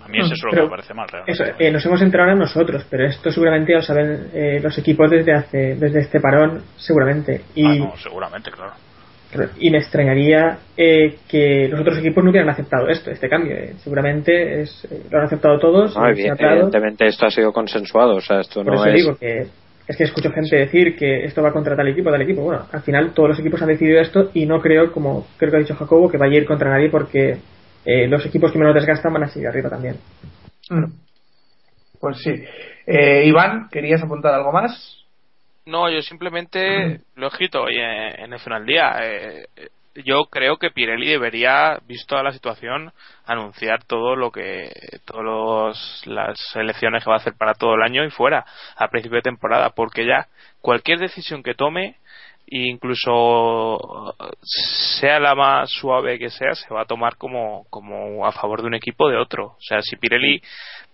[0.00, 1.32] A mí es eso lo que me parece mal, realmente.
[1.32, 4.78] Eso, eh, nos hemos enterado ahora nosotros, pero esto seguramente ya lo saben eh, los
[4.78, 7.42] equipos desde hace desde este parón, seguramente.
[7.56, 8.74] Y, Ah, no, seguramente, claro.
[9.58, 13.56] y me extrañaría eh, que los otros equipos no hubieran aceptado esto, este cambio.
[13.56, 13.74] eh.
[13.78, 15.96] Seguramente es, eh, lo han aceptado todos.
[15.96, 16.12] Hablado.
[16.16, 18.94] evidentemente esto ha sido consensuado, o sea, esto Por no eso es...
[18.94, 19.48] digo que
[19.88, 22.42] es que escucho gente decir que esto va contra tal equipo, tal equipo.
[22.42, 25.56] Bueno, al final todos los equipos han decidido esto y no creo, como creo que
[25.56, 27.38] ha dicho Jacobo, que vaya a ir contra nadie porque
[27.86, 29.96] eh, los equipos que menos desgastan van a seguir arriba también.
[30.68, 30.92] Mm.
[31.98, 32.34] Pues sí.
[32.86, 35.06] Eh, Iván, ¿querías apuntar algo más?
[35.64, 38.92] No, yo simplemente lo he escrito hoy en, en el final día.
[39.02, 39.46] Eh,
[40.04, 42.92] yo creo que Pirelli debería, visto la situación,
[43.26, 44.70] anunciar todo lo que,
[45.04, 48.44] todas las elecciones que va a hacer para todo el año y fuera,
[48.76, 50.28] a principio de temporada, porque ya
[50.60, 51.96] cualquier decisión que tome,
[52.50, 58.62] incluso sea la más suave que sea, se va a tomar como, como a favor
[58.62, 59.46] de un equipo o de otro.
[59.46, 60.40] O sea, si Pirelli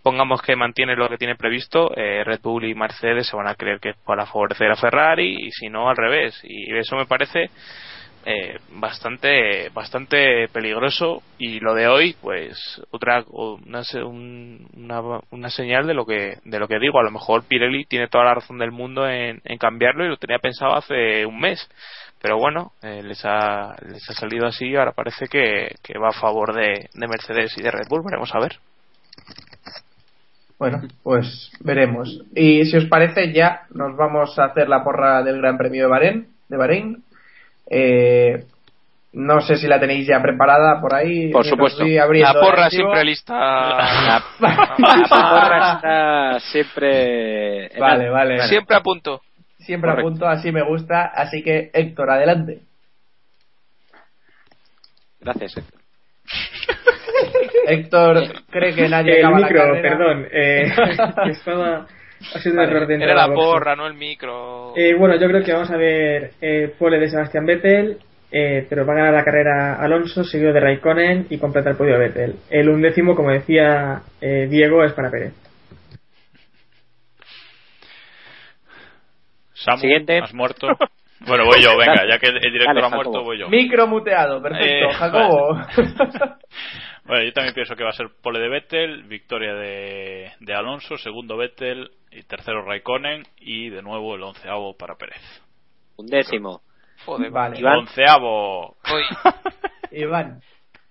[0.02, 3.54] pongamos que mantiene lo que tiene previsto, eh, Red Bull y Mercedes se van a
[3.54, 6.38] creer que es para favorecer a Ferrari y si no al revés.
[6.42, 7.50] Y eso me parece
[8.26, 15.94] eh, bastante bastante peligroso y lo de hoy pues otra una, una, una señal de
[15.94, 18.72] lo que de lo que digo a lo mejor Pirelli tiene toda la razón del
[18.72, 21.68] mundo en, cambiarlo y lo tenía pensado hace un mes
[22.22, 26.08] pero bueno eh, les ha les ha salido así y ahora parece que, que va
[26.08, 28.58] a favor de, de Mercedes y de Red Bull veremos a ver
[30.58, 32.24] Bueno, pues veremos.
[32.34, 35.90] Y si os parece, ya nos vamos a hacer la porra del Gran Premio de
[35.90, 36.28] Bahrein.
[36.48, 37.04] De Bahrein.
[37.70, 38.44] Eh,
[39.14, 41.30] no sé si la tenéis ya preparada por ahí.
[41.30, 41.84] Por supuesto.
[41.84, 47.70] la porra siempre lista La, la porra está siempre.
[47.78, 48.48] Vale, vale.
[48.48, 49.20] Siempre a punto
[49.58, 51.06] Siempre a punto, así me gusta.
[51.06, 52.58] Así que, Héctor, adelante.
[55.20, 55.80] Gracias, Héctor.
[57.66, 59.96] Héctor cree que nadie El acaba la micro, carrera.
[59.98, 60.26] perdón.
[60.30, 60.74] Eh,
[61.30, 61.86] estaba.
[62.32, 65.26] Ha sido un Vale, error de era la porra no el micro Eh, bueno, yo
[65.28, 67.98] creo que vamos a ver eh, pole de Sebastián Vettel,
[68.32, 71.98] eh, pero va a ganar la carrera Alonso, seguido de Raikkonen y completa el podio
[71.98, 72.36] Vettel.
[72.50, 75.34] El undécimo, como decía eh, Diego, es para Pérez.
[79.52, 80.18] Samu, Siguiente.
[80.18, 80.68] has muerto.
[81.26, 83.48] Bueno, voy yo, venga, ya que el director Dale, ha muerto, voy yo.
[83.48, 84.90] Micro muteado, perfecto.
[84.90, 85.54] Eh, Jacobo.
[87.06, 90.98] Bueno, yo también pienso que va a ser pole de Vettel, victoria de, de Alonso,
[90.98, 95.22] segundo Vettel y tercero Raikkonen y de nuevo el onceavo para Pérez.
[95.96, 96.62] Un décimo.
[97.04, 97.58] Joder, Vale.
[97.58, 97.78] Iván.
[97.80, 98.76] Onceavo.
[99.90, 100.40] Iván.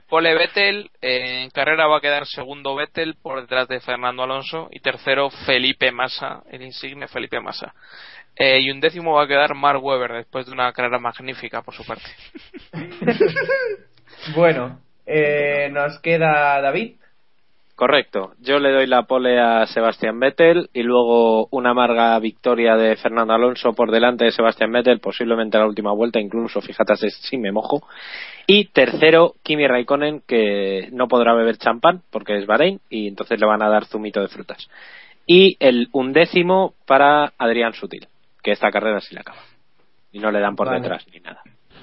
[0.10, 4.68] Pole Vettel, eh, en carrera va a quedar segundo Vettel por detrás de Fernando Alonso
[4.72, 7.74] y tercero Felipe Massa, el insigne Felipe Massa.
[8.36, 11.74] Eh, y un décimo va a quedar Mark Webber después de una carrera magnífica por
[11.74, 12.10] su parte.
[14.36, 16.96] Bueno, eh, nos queda David.
[17.76, 18.34] Correcto.
[18.40, 23.34] Yo le doy la pole a Sebastián Vettel y luego una amarga victoria de Fernando
[23.34, 27.52] Alonso por delante de Sebastián Vettel, posiblemente a la última vuelta, incluso, fíjate si me
[27.52, 27.88] mojo.
[28.46, 33.48] Y tercero, Kimi Raikkonen, que no podrá beber champán porque es Bahrein y entonces le
[33.48, 34.70] van a dar zumito de frutas.
[35.26, 38.08] Y el undécimo para Adrián Sutil,
[38.44, 39.40] que esta carrera sí la acaba.
[40.12, 40.80] Y no le dan por Vale.
[40.80, 41.42] detrás ni nada.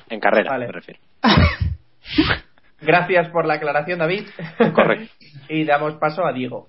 [0.09, 0.67] En carrera, Vale.
[0.67, 1.01] me refiero.
[2.81, 4.27] Gracias por la aclaración, David.
[4.75, 5.13] Correcto.
[5.49, 6.69] y damos paso a Diego.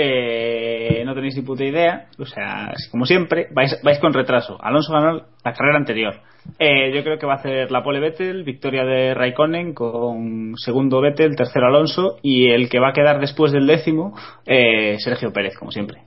[0.00, 4.56] Eh, no tenéis ni puta idea, o sea, es como siempre, vais, vais con retraso.
[4.62, 6.20] Alonso ganó la carrera anterior.
[6.58, 11.00] Eh, yo creo que va a hacer la pole Vettel, victoria de Raikkonen con segundo
[11.00, 14.16] Vettel, tercero Alonso y el que va a quedar después del décimo,
[14.46, 16.02] eh, Sergio Pérez, como siempre.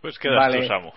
[0.00, 0.60] Pues quedas Vale.
[0.62, 0.90] tú, Samu.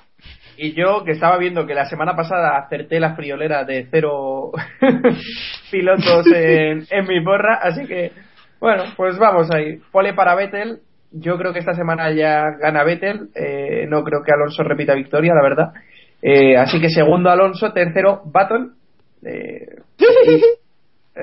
[0.57, 4.51] Y yo, que estaba viendo que la semana pasada acerté la friolera de cero
[5.71, 8.11] pilotos en, en mi porra, así que,
[8.59, 9.79] bueno, pues vamos ahí.
[9.91, 10.79] Pole para Vettel.
[11.11, 13.29] Yo creo que esta semana ya gana Vettel.
[13.35, 15.73] eh, no creo que Alonso repita victoria, la verdad.
[16.21, 18.73] Eh, así que segundo Alonso, tercero Baton.
[19.23, 19.67] Eh,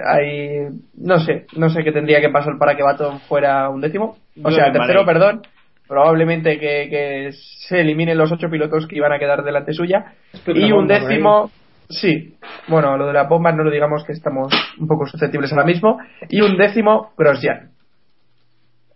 [0.06, 4.16] ahí, no sé, no sé qué tendría que pasar para que Baton fuera un décimo.
[4.42, 5.42] O sea, tercero, perdón.
[5.86, 10.14] Probablemente que, que se eliminen los ocho pilotos que iban a quedar delante suya.
[10.46, 11.50] Y un décimo,
[11.88, 12.36] sí.
[12.68, 15.98] Bueno, lo de la bomba no lo digamos que estamos un poco susceptibles ahora mismo.
[16.28, 17.70] Y un décimo, Grosjean.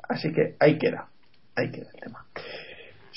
[0.09, 1.07] Así que ahí queda.
[1.55, 2.25] Ahí queda el tema.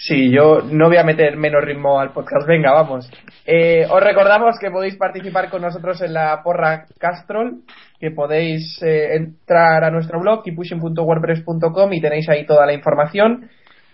[0.04, 2.48] Sí, yo no voy a meter menos ritmo al podcast.
[2.48, 3.08] Venga, vamos.
[3.46, 7.62] Eh, os recordamos que podéis participar con nosotros en la porra Castrol,
[8.00, 13.48] que podéis eh, entrar a nuestro blog, kipushing.wordpress.com y tenéis ahí toda la información.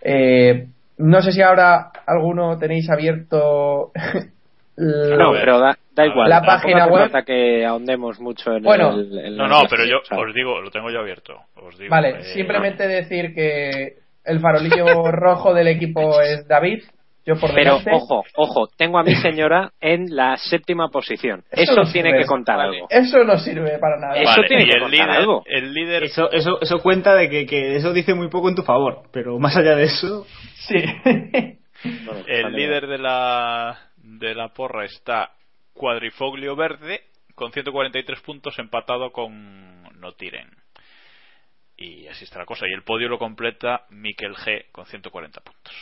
[0.09, 0.67] Eh,
[0.99, 3.91] no sé si ahora alguno tenéis abierto
[4.77, 6.29] el- No, pero da, da igual.
[6.29, 7.01] La página hace web.
[7.03, 8.91] falta que ahondemos mucho en Bueno.
[8.95, 9.35] el.
[9.37, 10.29] No, la- no, pero yo ¿sabes?
[10.29, 11.33] os digo, lo tengo yo abierto.
[11.55, 16.83] Os digo, Vale, eh, simplemente decir que el farolillo rojo del equipo es David,
[17.27, 17.91] yo por Pero delante.
[17.93, 21.43] ojo, ojo, tengo a mi señora en la séptima posición.
[21.51, 22.21] Eso Eso, no tiene sirve.
[22.23, 22.75] que contar Vale.
[22.77, 22.87] algo.
[22.89, 24.15] Eso no sirve para nada.
[24.15, 25.43] Eso Vale, tiene y que el contar líder, algo.
[25.45, 28.63] el líder Eso, eso, eso cuenta de que, que eso dice muy poco en tu
[28.63, 30.25] favor, pero más allá de eso,
[30.67, 30.83] Sí.
[32.05, 35.31] Bueno, El vale, líder de la, de la porra está
[35.73, 37.01] Cuadrifoglio Verde
[37.35, 40.49] con 143 puntos empatado con Notiren.
[41.77, 42.65] Y así está la cosa.
[42.67, 45.73] Y el podio lo completa Mikel G con 140 puntos.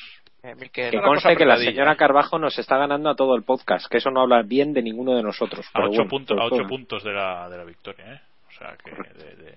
[0.45, 3.97] Eh, Que conste que la señora Carbajo nos está ganando a todo el podcast, que
[3.97, 5.65] eso no habla bien de ninguno de nosotros.
[5.73, 8.19] A pero 8 bueno, puntos, a ocho puntos de la, de la victoria, ¿eh?
[8.47, 8.91] O sea que.
[8.91, 9.55] de- de-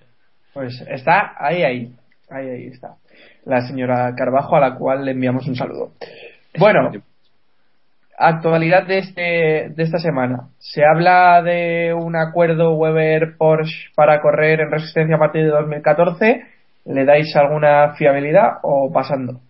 [0.54, 1.92] Pues está ahí, ahí.
[2.30, 2.94] Ahí, ahí está.
[3.44, 5.92] La señora Carbajo, a la cual le enviamos un saludo.
[6.58, 6.90] Bueno,
[8.18, 9.22] actualidad de, este,
[9.74, 10.48] de esta semana.
[10.58, 16.42] Se habla de un acuerdo Weber-Porsche para correr en resistencia a partir de 2014.
[16.86, 19.40] ¿Le dais alguna fiabilidad o pasando?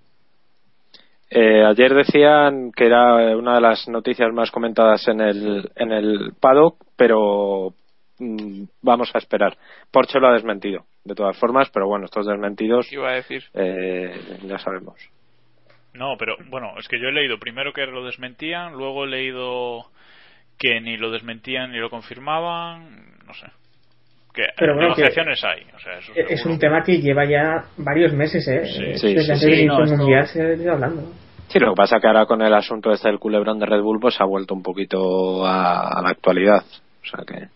[1.30, 6.32] Eh, ayer decían que era una de las noticias más comentadas en el, en el
[6.40, 7.74] paddock, pero
[8.18, 9.56] mm, vamos a esperar.
[9.90, 13.44] Porsche lo ha desmentido, de todas formas, pero bueno, estos desmentidos ¿Qué iba a decir?
[13.54, 14.96] eh, ya sabemos.
[15.92, 19.86] No, pero bueno, es que yo he leído primero que lo desmentían, luego he leído
[20.58, 23.46] que ni lo desmentían ni lo confirmaban, no sé.
[24.38, 26.54] Que Pero bueno, que- negociaciones hay, o sea, eso Es seguro.
[26.54, 28.66] un tema que lleva ya varios meses, ¿eh?
[28.66, 31.02] Sí, sí, Desde sí, antes sí, no, esto- mundial se ha ido hablando.
[31.48, 33.98] Sí, lo que pasa que ahora con el asunto este del culebrón de Red Bull,
[34.00, 36.62] pues ha vuelto un poquito a, a la actualidad.
[37.02, 37.48] O sea que.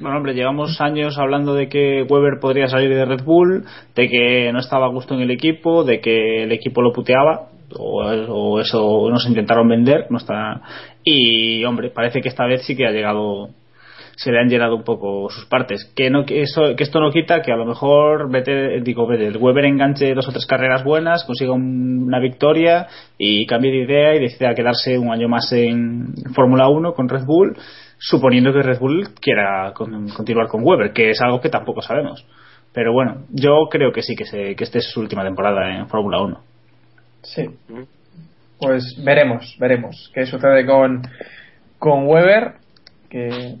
[0.00, 3.64] Bueno, hombre, llevamos años hablando de que Weber podría salir de Red Bull,
[3.94, 7.48] de que no estaba a gusto en el equipo, de que el equipo lo puteaba,
[7.76, 10.62] o, o eso nos intentaron vender, no está.
[11.04, 13.50] Y, hombre, parece que esta vez sí que ha llegado,
[14.16, 15.92] se le han llenado un poco sus partes.
[15.96, 19.26] Que no, que eso, que esto no quita que a lo mejor vete, digo, vete,
[19.26, 22.86] el Weber enganche dos o tres carreras buenas, consiga un- una victoria
[23.18, 27.24] y cambie de idea y decida quedarse un año más en Fórmula 1 con Red
[27.26, 27.56] Bull,
[27.98, 32.24] suponiendo que Red Bull quiera con- continuar con Weber, que es algo que tampoco sabemos.
[32.72, 35.88] Pero bueno, yo creo que sí, que, se, que esta es su última temporada en
[35.88, 36.40] Fórmula 1.
[37.22, 37.44] Sí.
[38.58, 41.02] Pues veremos, veremos qué sucede con,
[41.78, 42.54] con Weber,
[43.10, 43.56] que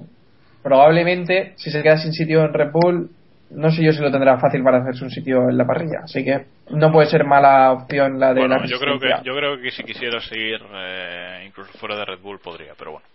[0.64, 3.10] probablemente si se queda sin sitio en Red Bull,
[3.50, 6.00] no sé yo si lo tendrá fácil para hacerse un sitio en la parrilla.
[6.02, 9.36] Así que no puede ser mala opción la de Bueno, la yo creo que yo
[9.36, 13.06] creo que si quisiera seguir eh, incluso fuera de Red Bull podría, pero bueno.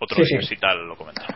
[0.00, 0.48] Otro Sí, día sí.
[0.48, 1.30] si tal lo comentamos.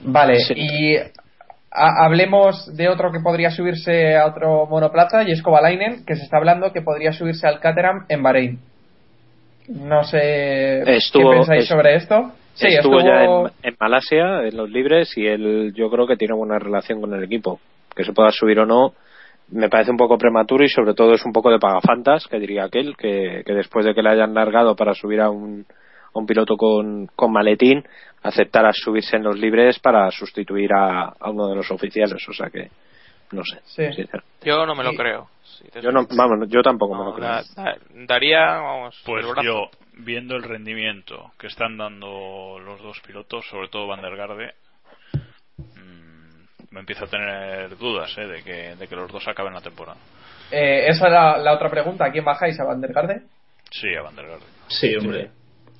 [0.00, 0.54] Vale, Sí.
[0.56, 6.14] y ha- hablemos de otro que podría subirse a otro monoplaza, y es Kovalainen, que
[6.16, 8.58] se está hablando que podría subirse al Caterham en Bahrein.
[9.68, 12.32] No sé Estuvo- qué pensáis sobre esto.
[12.54, 16.34] Sí, estuvo, ya en, en Malasia, en los libres, y él yo creo que tiene
[16.34, 17.60] buena relación con el equipo.
[17.94, 18.92] Que se pueda subir o no,
[19.50, 22.64] me parece un poco prematuro y sobre todo es un poco de pagafantas, que diría
[22.64, 25.64] aquel, que, que después de que le hayan largado para subir a un,
[26.14, 27.84] a un piloto con, con maletín,
[28.22, 32.24] aceptara subirse en los libres para sustituir a, a uno de los oficiales.
[32.28, 32.68] O sea que,
[33.32, 33.58] no sé.
[33.92, 34.04] Sí.
[34.44, 35.28] Yo no me lo creo.
[35.82, 37.28] Yo no, vamos, yo tampoco me lo creo.
[37.28, 37.76] da- da-
[38.06, 39.42] daría, vamos, Pues el brazo.
[39.42, 44.54] yo, viendo el rendimiento que están dando los dos pilotos, sobre todo Van der Garde,
[45.58, 46.44] mm,
[46.74, 49.98] me empiezo a tener dudas eh, de, que, de que los dos acaben la temporada.
[50.50, 52.04] Eh, esa era la otra pregunta.
[52.04, 52.58] ¿A quién bajáis?
[52.60, 53.22] ¿A Van der Garde?
[53.70, 54.44] Sí, a Van der Garde.
[54.68, 55.30] Sí, hombre.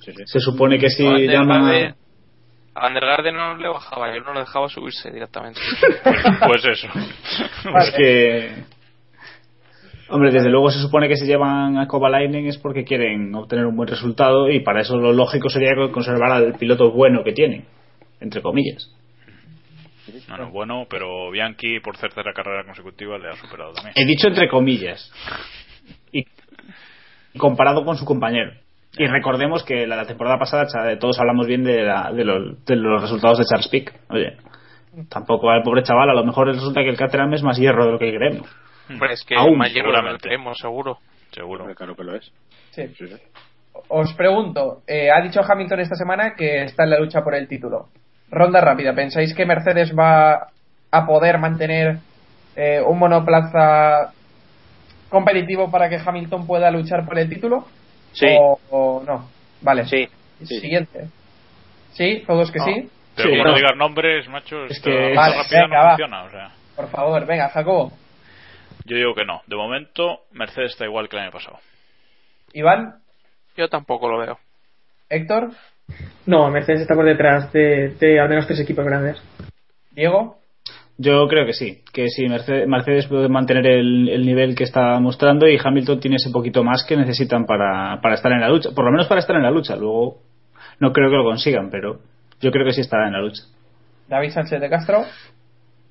[0.01, 0.23] Sí, sí.
[0.25, 1.71] Se supone que si der llama...
[1.71, 1.95] Garde-
[2.73, 5.59] a Van der Garde no le bajaba, yo no le dejaba subirse directamente.
[6.47, 6.87] Pues eso.
[7.79, 8.51] Es que...
[10.09, 13.75] Hombre, desde luego se supone que si llevan a Kovalainen es porque quieren obtener un
[13.75, 17.65] buen resultado y para eso lo lógico sería conservar al piloto bueno que tienen,
[18.19, 18.91] entre comillas.
[20.29, 23.93] No, no, bueno, pero Bianchi por tercera carrera consecutiva le ha superado también.
[23.97, 25.11] He dicho entre comillas.
[26.11, 26.25] Y
[27.37, 28.51] comparado con su compañero.
[28.97, 32.63] Y recordemos que la, la temporada pasada cha- todos hablamos bien de, la- de, los,
[32.65, 33.93] de los resultados de Charles Pick.
[34.09, 34.37] Oye,
[35.09, 37.91] tampoco al pobre chaval, a lo mejor resulta que el Caterham es más hierro de
[37.93, 38.47] lo que creemos.
[38.89, 40.21] Hombre, es que Aún, mayor lo seguramente.
[40.23, 40.97] creemos, seguro.
[41.31, 41.61] Seguro.
[41.63, 42.31] Hombre, Claro que lo es.
[42.71, 42.87] Sí.
[42.97, 43.15] Sí, sí.
[43.89, 47.47] Os pregunto, eh, ha dicho Hamilton esta semana que está en la lucha por el
[47.47, 47.89] título.
[48.31, 50.47] Ronda rápida, ¿pensáis que Mercedes va
[50.91, 51.97] a poder mantener
[52.55, 54.11] eh, un monoplaza
[55.09, 57.65] competitivo para que Hamilton pueda luchar por el título?
[58.13, 58.27] Sí.
[58.39, 59.29] ¿O, o no?
[59.61, 59.85] Vale.
[59.85, 60.07] Sí,
[60.43, 60.59] sí.
[60.59, 61.07] Siguiente.
[61.93, 62.23] ¿Sí?
[62.25, 62.89] ¿Todos que sí?
[63.15, 63.55] Pero Sí, como no no.
[63.57, 65.89] digas nombres, macho, Es que- Vale, rápida venga, no va.
[65.91, 66.23] funciona.
[66.23, 67.91] O sea, Por favor, venga, Jacobo.
[68.85, 69.41] Yo digo que no.
[69.47, 71.57] De momento, Mercedes está igual que el año pasado.
[72.53, 72.95] Iván,
[73.57, 74.37] Yo tampoco lo veo.
[75.09, 75.51] Héctor,
[76.25, 79.21] No, Mercedes está por detrás de, de al menos tres equipos grandes.
[79.91, 80.37] Diego.
[80.97, 84.97] Yo creo que sí, que sí, Mercedes, Mercedes puede mantener el, el nivel que está
[85.01, 88.69] mostrando y Hamilton tiene ese poquito más que necesitan para, para estar en la lucha,
[88.73, 90.19] por lo menos para estar en la lucha, luego
[90.79, 91.99] no creo que lo consigan, pero
[92.39, 93.43] yo creo que sí estará en la lucha.
[94.07, 95.03] David Sánchez de Castro.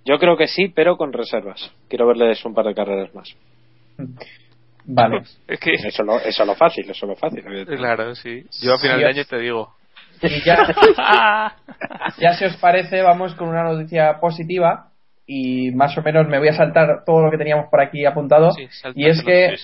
[0.04, 1.72] Yo creo que sí, pero con reservas.
[1.88, 3.34] Quiero verles un par de carreras más.
[4.84, 5.22] Vale.
[5.48, 7.42] Es que, Eso lo, eso lo fácil, eso lo fácil.
[7.66, 8.44] claro, sí.
[8.60, 9.74] Yo a final de año te digo.
[10.22, 10.66] Y ya,
[12.18, 14.90] ya si os parece, vamos con una noticia positiva
[15.26, 18.52] y más o menos me voy a saltar todo lo que teníamos por aquí apuntado.
[18.52, 19.54] Sí, y es que,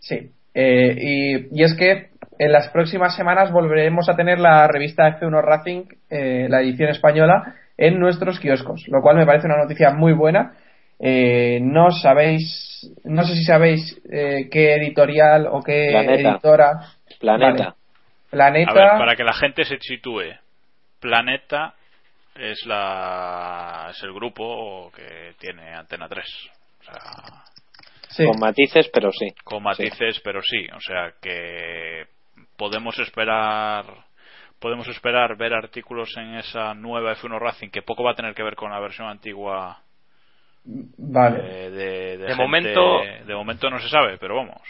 [0.00, 5.18] Sí, eh, y, y es que en las próximas semanas volveremos a tener la revista
[5.18, 9.92] F1 Racing, eh, la edición española, en nuestros kioscos, lo cual me parece una noticia
[9.92, 10.52] muy buena.
[11.00, 16.30] Eh, no sabéis, no sé si sabéis eh, qué editorial o qué Planeta.
[16.30, 16.72] editora.
[17.20, 17.64] Planeta.
[17.64, 17.74] Vale.
[18.30, 18.70] Planeta.
[18.72, 20.34] A ver, para que la gente se sitúe,
[21.00, 21.74] Planeta
[22.34, 26.24] es la es el grupo que tiene Antena 3.
[26.80, 27.44] O sea,
[28.10, 28.24] Sí.
[28.24, 29.28] Con matices, pero sí.
[29.44, 32.06] con matices, pero sí, o sea que
[32.56, 33.84] podemos esperar
[34.60, 38.42] podemos esperar ver artículos en esa nueva F1 Racing que poco va a tener que
[38.42, 39.78] ver con la versión antigua
[40.64, 41.38] Vale.
[41.66, 44.60] eh, de, De gente- momento- de momento no se sabe, pero vamos.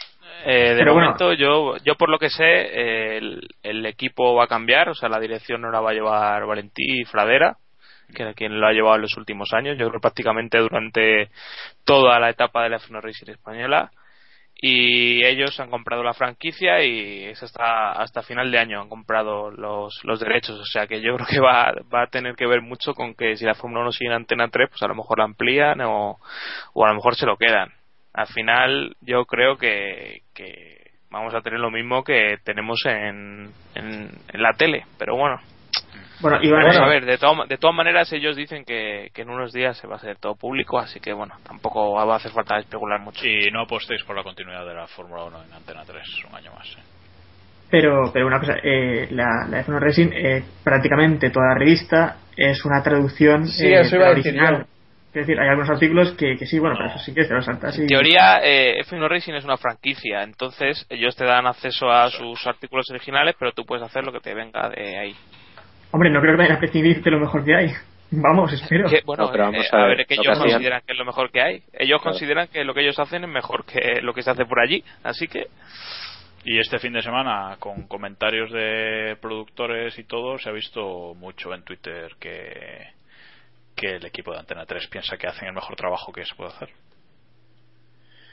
[0.45, 1.07] Eh, de Pero bueno.
[1.07, 4.93] momento, yo, yo por lo que sé, eh, el, el equipo va a cambiar, o
[4.95, 7.57] sea, la dirección no la va a llevar Valentí Fradera,
[8.15, 11.29] que era quien lo ha llevado en los últimos años, yo creo prácticamente durante
[11.83, 13.91] toda la etapa de la F1 Racing española.
[14.61, 19.51] Y ellos han comprado la franquicia y es hasta, hasta final de año han comprado
[19.51, 20.59] los, los derechos.
[20.59, 23.37] O sea que yo creo que va, va a tener que ver mucho con que
[23.37, 26.19] si la Fórmula 1 sigue en Antena 3, pues a lo mejor la amplían o,
[26.73, 27.71] o a lo mejor se lo quedan.
[28.13, 34.09] Al final yo creo que, que vamos a tener lo mismo que tenemos en, en,
[34.27, 34.85] en la tele.
[34.97, 35.39] Pero bueno,
[36.21, 37.05] Bueno, a ver.
[37.05, 39.97] De, to- de todas maneras ellos dicen que, que en unos días se va a
[39.97, 43.25] hacer todo público, así que bueno, tampoco va a hacer falta especular mucho.
[43.25, 46.51] Y no apostéis por la continuidad de la Fórmula 1 en Antena 3 un año
[46.53, 46.67] más.
[46.77, 46.81] ¿eh?
[47.71, 52.65] Pero, pero una cosa, eh, la, la F1 Racing, eh, prácticamente toda la revista es
[52.65, 54.65] una traducción Sí, eh, eso de iba la a decir original.
[55.09, 57.41] Es decir, hay algunos artículos que, que sí, bueno, pero eso sí que te lo
[57.41, 57.77] saltas.
[57.79, 62.45] En teoría, eh, F1 Racing es una franquicia, entonces ellos te dan acceso a sus
[62.45, 65.15] artículos originales, pero tú puedes hacer lo que te venga de ahí.
[65.91, 67.71] Hombre, no creo que vayan a prescindir de lo mejor que hay.
[68.11, 68.89] Vamos, espero.
[68.89, 70.91] Que, bueno, No, pero vamos eh, a a ver, ver, que lo ellos consideran que
[70.93, 71.55] es lo mejor que hay.
[71.73, 72.03] Ellos Claro.
[72.03, 74.83] consideran que lo que ellos hacen es mejor que lo que se hace por allí,
[75.03, 75.47] así que
[76.43, 81.53] Y este fin de semana, con comentarios de productores y todo, se ha visto mucho
[81.53, 82.87] en Twitter que,
[83.75, 86.51] que el equipo de Antena 3 piensa que hacen el mejor trabajo que se puede
[86.51, 86.69] hacer.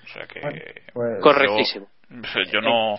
[0.04, 0.40] O sea que.
[0.40, 1.88] Bueno, pues- Correctísimo.
[2.08, 2.94] Yo, yo no.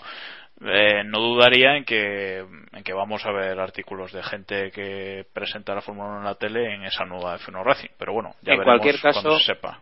[0.61, 5.75] Eh, no dudaría en que, en que vamos a ver artículos de gente que presenta
[5.75, 7.89] la Fórmula 1 en la tele en esa nueva F1 Racing.
[7.97, 9.79] Pero bueno, ya En veremos cualquier caso- cuando se sepa.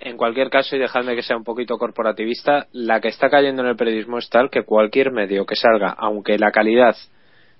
[0.00, 3.68] En cualquier caso, y dejadme que sea un poquito corporativista, la que está cayendo en
[3.70, 6.94] el periodismo es tal que cualquier medio que salga, aunque la calidad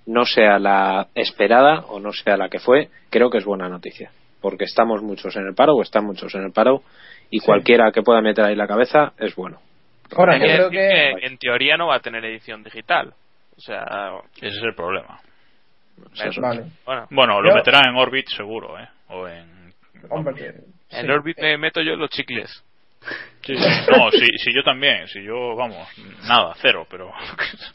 [0.07, 4.13] no sea la esperada o no sea la que fue, creo que es buena noticia.
[4.41, 6.83] Porque estamos muchos en el paro o están muchos en el paro
[7.29, 9.59] y cualquiera que pueda meter ahí la cabeza es bueno.
[10.11, 11.21] Yo creo decir que...
[11.21, 13.13] que en teoría no va a tener edición digital.
[13.57, 13.85] O sea,
[14.37, 15.21] Ese es el problema.
[16.15, 16.41] eso.
[16.41, 16.65] Vale.
[16.87, 18.89] Bueno, Bueno, lo Yo- meterán en Orbit seguro, ¿eh?
[19.09, 19.73] O en.
[20.11, 20.55] Hombre,
[20.91, 21.11] en sí.
[21.11, 22.63] Orbit me meto yo los chicles.
[23.43, 23.65] Sí, sí.
[23.91, 25.87] No, si, si yo también, si yo, vamos,
[26.29, 27.11] nada, cero, pero.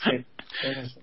[0.04, 0.26] Sí,
[0.64, 1.00] es eso.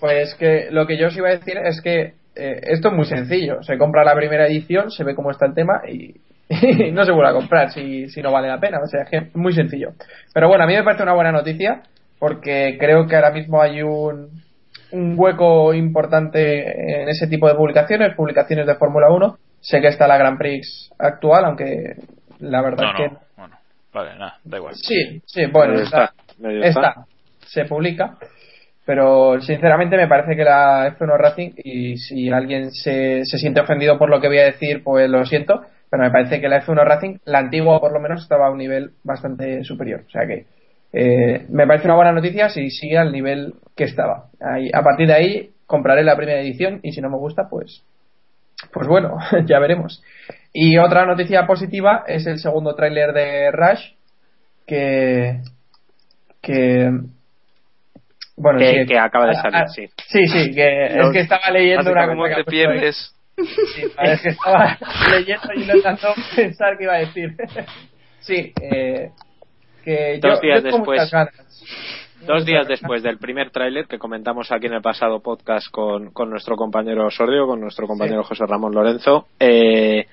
[0.00, 3.06] Pues que lo que yo os iba a decir es que eh, esto es muy
[3.06, 3.62] sencillo.
[3.62, 6.14] Se compra la primera edición, se ve cómo está el tema y
[6.92, 8.78] no se vuelve a comprar si, si no vale la pena.
[8.82, 9.92] O sea, es que es muy sencillo.
[10.32, 11.82] Pero bueno, a mí me parece una buena noticia
[12.18, 14.42] porque creo que ahora mismo hay un,
[14.92, 19.38] un hueco importante en ese tipo de publicaciones, publicaciones de Fórmula 1.
[19.60, 21.96] Sé que está la Grand Prix actual, aunque
[22.38, 23.56] la verdad No, es que no, bueno,
[23.92, 24.74] vale, nada, da igual.
[24.74, 26.94] Sí, sí, bueno, está, está, está.
[27.46, 28.16] se publica,
[28.84, 33.98] pero sinceramente me parece que la F1 Racing, y si alguien se, se siente ofendido
[33.98, 35.62] por lo que voy a decir, pues lo siento,
[35.94, 38.58] pero me parece que la F1 Racing, la antigua por lo menos, estaba a un
[38.58, 40.02] nivel bastante superior.
[40.08, 40.44] O sea que
[40.92, 44.24] eh, me parece una buena noticia si sigue al nivel que estaba.
[44.40, 47.84] Ahí, a partir de ahí compraré la primera edición y si no me gusta, pues,
[48.72, 50.02] pues bueno, ya veremos.
[50.52, 53.92] Y otra noticia positiva es el segundo tráiler de Rush,
[54.66, 55.42] que
[56.42, 56.90] que
[58.36, 59.86] bueno Que- sí, que acaba de ah, salir, ah, sí.
[60.08, 63.13] sí sí que es que estaba leyendo una ¿Cómo cosa que te pierdes?
[63.36, 64.78] Sí, es que estaba
[65.10, 67.34] leyendo y intentando pensar qué iba a decir
[68.20, 69.10] sí eh,
[69.84, 71.00] que Dos yo, días yo después.
[71.00, 71.64] muchas ganas.
[72.26, 76.30] Dos días después del primer tráiler que comentamos aquí en el pasado podcast con, con
[76.30, 80.06] nuestro compañero Osorio, con nuestro compañero José Ramón Lorenzo, eh,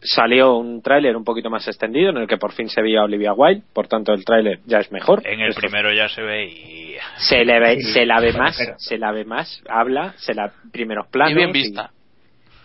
[0.00, 3.04] salió un tráiler un poquito más extendido en el que por fin se veía a
[3.04, 5.20] Olivia Wilde, por tanto el tráiler ya es mejor.
[5.26, 6.96] En el primero ya se ve y.
[7.18, 11.08] se le ve, se la ve más, se la ve más, habla, se la primeros
[11.08, 11.90] planos, Y bien vista.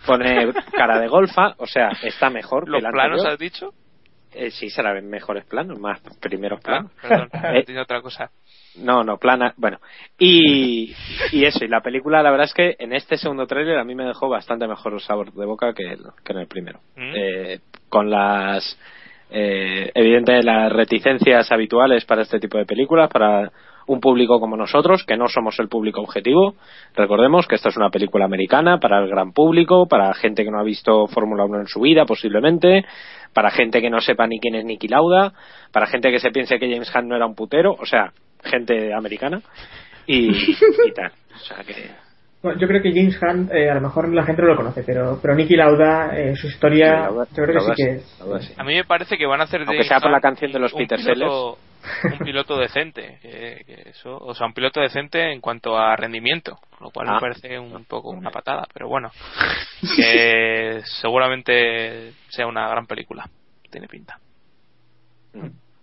[0.06, 3.32] Pone cara de golfa, o sea, está mejor que ¿Los el planos anterior.
[3.32, 3.70] has dicho?
[4.32, 6.92] Eh, sí, se la ven mejores planos, más primeros Ah, planos.
[7.02, 7.28] perdón,
[7.68, 8.30] Eh, otra cosa.
[8.76, 9.52] No, no, plana.
[9.56, 9.78] Bueno,
[10.16, 10.94] y,
[11.32, 13.96] y eso, y la película, la verdad es que en este segundo tráiler a mí
[13.96, 16.78] me dejó bastante mejor sabor de boca que, el- que en el primero.
[16.94, 17.12] Mm.
[17.16, 17.58] Eh,
[17.88, 18.78] con las,
[19.30, 23.50] eh, evidente, las reticencias habituales para este tipo de películas, para
[23.92, 26.54] un público como nosotros, que no somos el público objetivo.
[26.94, 30.60] Recordemos que esta es una película americana para el gran público, para gente que no
[30.60, 32.84] ha visto Fórmula 1 en su vida, posiblemente,
[33.34, 35.32] para gente que no sepa ni quién es Nicky Lauda,
[35.72, 38.12] para gente que se piense que James Hunt no era un putero, o sea,
[38.44, 39.40] gente americana
[40.06, 40.28] y,
[40.88, 41.10] y tal.
[41.34, 41.90] O sea que
[42.42, 44.84] Bueno, yo creo que James Hunt, eh, a lo mejor la gente no lo conoce,
[44.86, 47.90] pero, pero Nicky Lauda, eh, su historia, Sí, Lauda- yo creo que Lauda sí que
[47.96, 48.20] es.
[48.20, 48.54] Lauda sí.
[48.56, 50.58] A mí me parece que van a hacer de Aunque sea por la canción de
[50.60, 51.58] los Peter piloto,
[52.04, 56.58] un piloto decente, que, que eso, o sea, un piloto decente en cuanto a rendimiento,
[56.80, 57.14] lo cual Ah.
[57.14, 59.10] me parece un poco una patada, pero bueno,
[59.96, 63.28] que seguramente sea una gran película,
[63.70, 64.18] tiene pinta.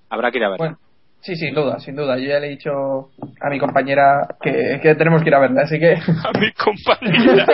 [0.10, 0.58] Habrá que ir a verla.
[0.66, 0.80] Bueno,
[1.22, 2.18] sí, sin duda, sin duda.
[2.18, 3.10] Yo ya le he dicho
[3.42, 5.94] a mi compañera que, que tenemos que ir a verla, así que.
[6.24, 7.46] A mi compañera.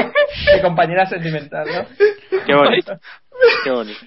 [0.56, 2.40] mi compañera sentimental, ¿no?
[2.46, 2.94] Qué bonito.
[3.64, 4.00] Qué bonito.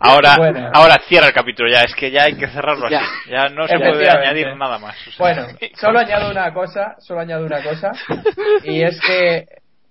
[0.00, 0.70] Ahora, Bueno.
[0.72, 3.00] ahora cierra el capítulo ya, es que ya hay que cerrarlo Ya.
[3.00, 3.30] así.
[3.30, 4.96] Ya no se puede añadir nada más.
[5.06, 5.16] o sea.
[5.18, 5.46] Bueno,
[5.80, 7.92] solo añado una cosa, solo añado una cosa,
[8.64, 9.46] y es que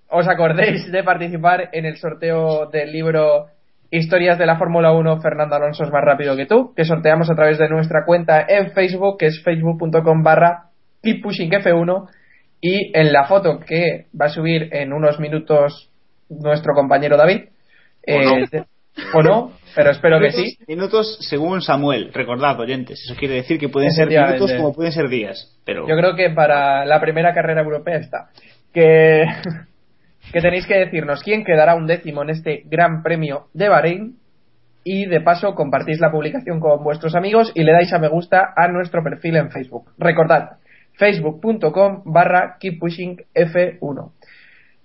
[0.10, 3.48] os acordéis de participar en el sorteo del libro
[3.94, 7.36] Historias de la Fórmula 1, Fernando Alonso es más rápido que tú, que sorteamos a
[7.36, 10.66] través de nuestra cuenta en Facebook, que es facebook.com barra
[11.04, 12.10] keeppushingf1,
[12.62, 15.90] y en la foto que va a subir en unos minutos
[16.30, 17.46] nuestro compañero David,
[18.04, 18.66] eh, no.
[19.14, 20.58] O no, pero espero que sí.
[20.68, 23.02] Minutos según Samuel, recordad, oyentes.
[23.06, 25.58] Eso quiere decir que pueden ser minutos como pueden ser días.
[25.66, 28.30] Pero Yo creo que para la primera carrera europea está.
[28.74, 29.26] Que,
[30.34, 34.18] que tenéis que decirnos quién quedará un décimo en este Gran Premio de Bahrein.
[34.84, 38.52] Y de paso compartís la publicación con vuestros amigos y le dais a me gusta
[38.56, 39.92] a nuestro perfil en Facebook.
[40.00, 40.58] Recordad,
[40.94, 44.12] facebook.com barra keeppushingf1.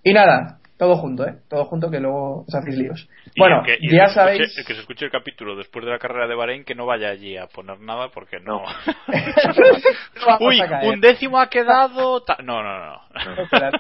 [0.02, 1.36] Y nada, todo junto, ¿eh?
[1.48, 3.08] Todo junto que luego os hacéis líos.
[3.34, 4.58] Y Bueno, que- y ya escuche- sabéis...
[4.58, 7.08] el que se escuche el capítulo después de la carrera de Bahrein que no vaya
[7.08, 8.62] allí a poner nada porque no.
[10.40, 12.22] Uy, un décimo ha quedado.
[12.22, 12.92] ta- No, no, no.
[13.36, 13.70] No cuela,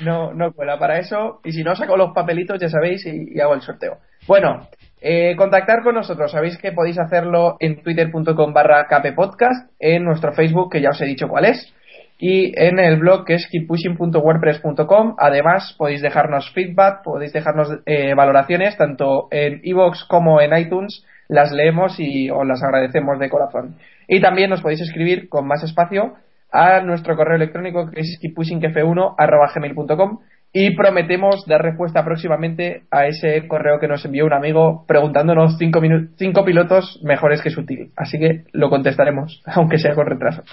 [0.00, 1.40] no, no cuela para eso.
[1.44, 3.98] Y si no, saco los papelitos, ya sabéis, y, y hago el sorteo.
[4.26, 4.68] Bueno,
[5.00, 6.30] eh, contactar con nosotros.
[6.32, 11.06] Sabéis que podéis hacerlo en twitter.com barra kppodcast, en nuestro Facebook, que ya os he
[11.06, 11.72] dicho cuál es,
[12.18, 15.16] y en el blog que es keeppushing.wordpress.com.
[15.18, 21.04] Además, podéis dejarnos feedback, podéis dejarnos eh, valoraciones, tanto en iVoox como en iTunes.
[21.28, 23.76] Las leemos y os las agradecemos de corazón.
[24.08, 26.14] Y también nos podéis escribir con más espacio
[26.50, 30.20] a nuestro correo electrónico que es keeppushingf1.gmail.com
[30.52, 35.82] y prometemos dar respuesta próximamente a ese correo que nos envió un amigo preguntándonos cinco,
[36.16, 37.90] cinco pilotos mejores que Sutil.
[37.94, 40.44] Así que lo contestaremos, aunque sea con retraso.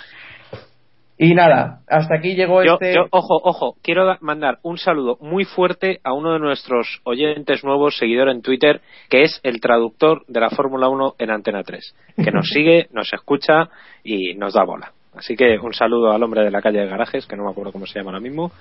[1.18, 2.96] Y nada, hasta aquí llegó Yo, este...
[2.96, 7.64] yo, ojo, ojo, quiero da- mandar un saludo muy fuerte a uno de nuestros oyentes
[7.64, 11.96] nuevos, seguidor en Twitter, que es el traductor de la Fórmula 1 en Antena 3,
[12.18, 13.70] que nos sigue, nos escucha
[14.04, 14.92] y nos da bola.
[15.16, 17.72] Así que un saludo al hombre de la calle de garajes, que no me acuerdo
[17.72, 18.52] cómo se llama ahora mismo,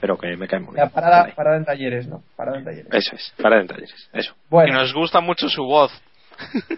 [0.00, 0.92] pero que me cae muy La bien.
[0.92, 2.22] parada, parada en talleres, ¿no?
[2.36, 2.88] Parada en talleres.
[2.92, 4.32] Eso es, para de talleres, eso.
[4.34, 5.92] Y Bueno, nos gusta mucho su voz.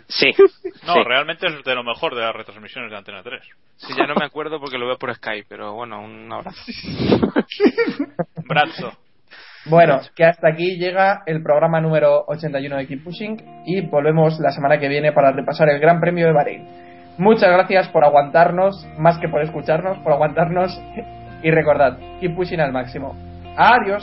[0.09, 0.33] Sí,
[0.87, 1.01] No, sí.
[1.07, 3.41] realmente es de lo mejor de las retransmisiones de Antena 3.
[3.77, 6.61] Si ya no me acuerdo porque lo veo por Skype, pero bueno, un abrazo.
[8.49, 8.93] Brazzo.
[9.67, 14.51] bueno, que hasta aquí llega el programa número 81 de Keep Pushing y volvemos la
[14.53, 16.69] semana que viene para repasar el Gran Premio de Bahrein.
[17.19, 20.81] Muchas gracias por aguantarnos, más que por escucharnos, por aguantarnos
[21.43, 23.15] y recordad, keep pushing al máximo.
[23.57, 24.03] Adiós.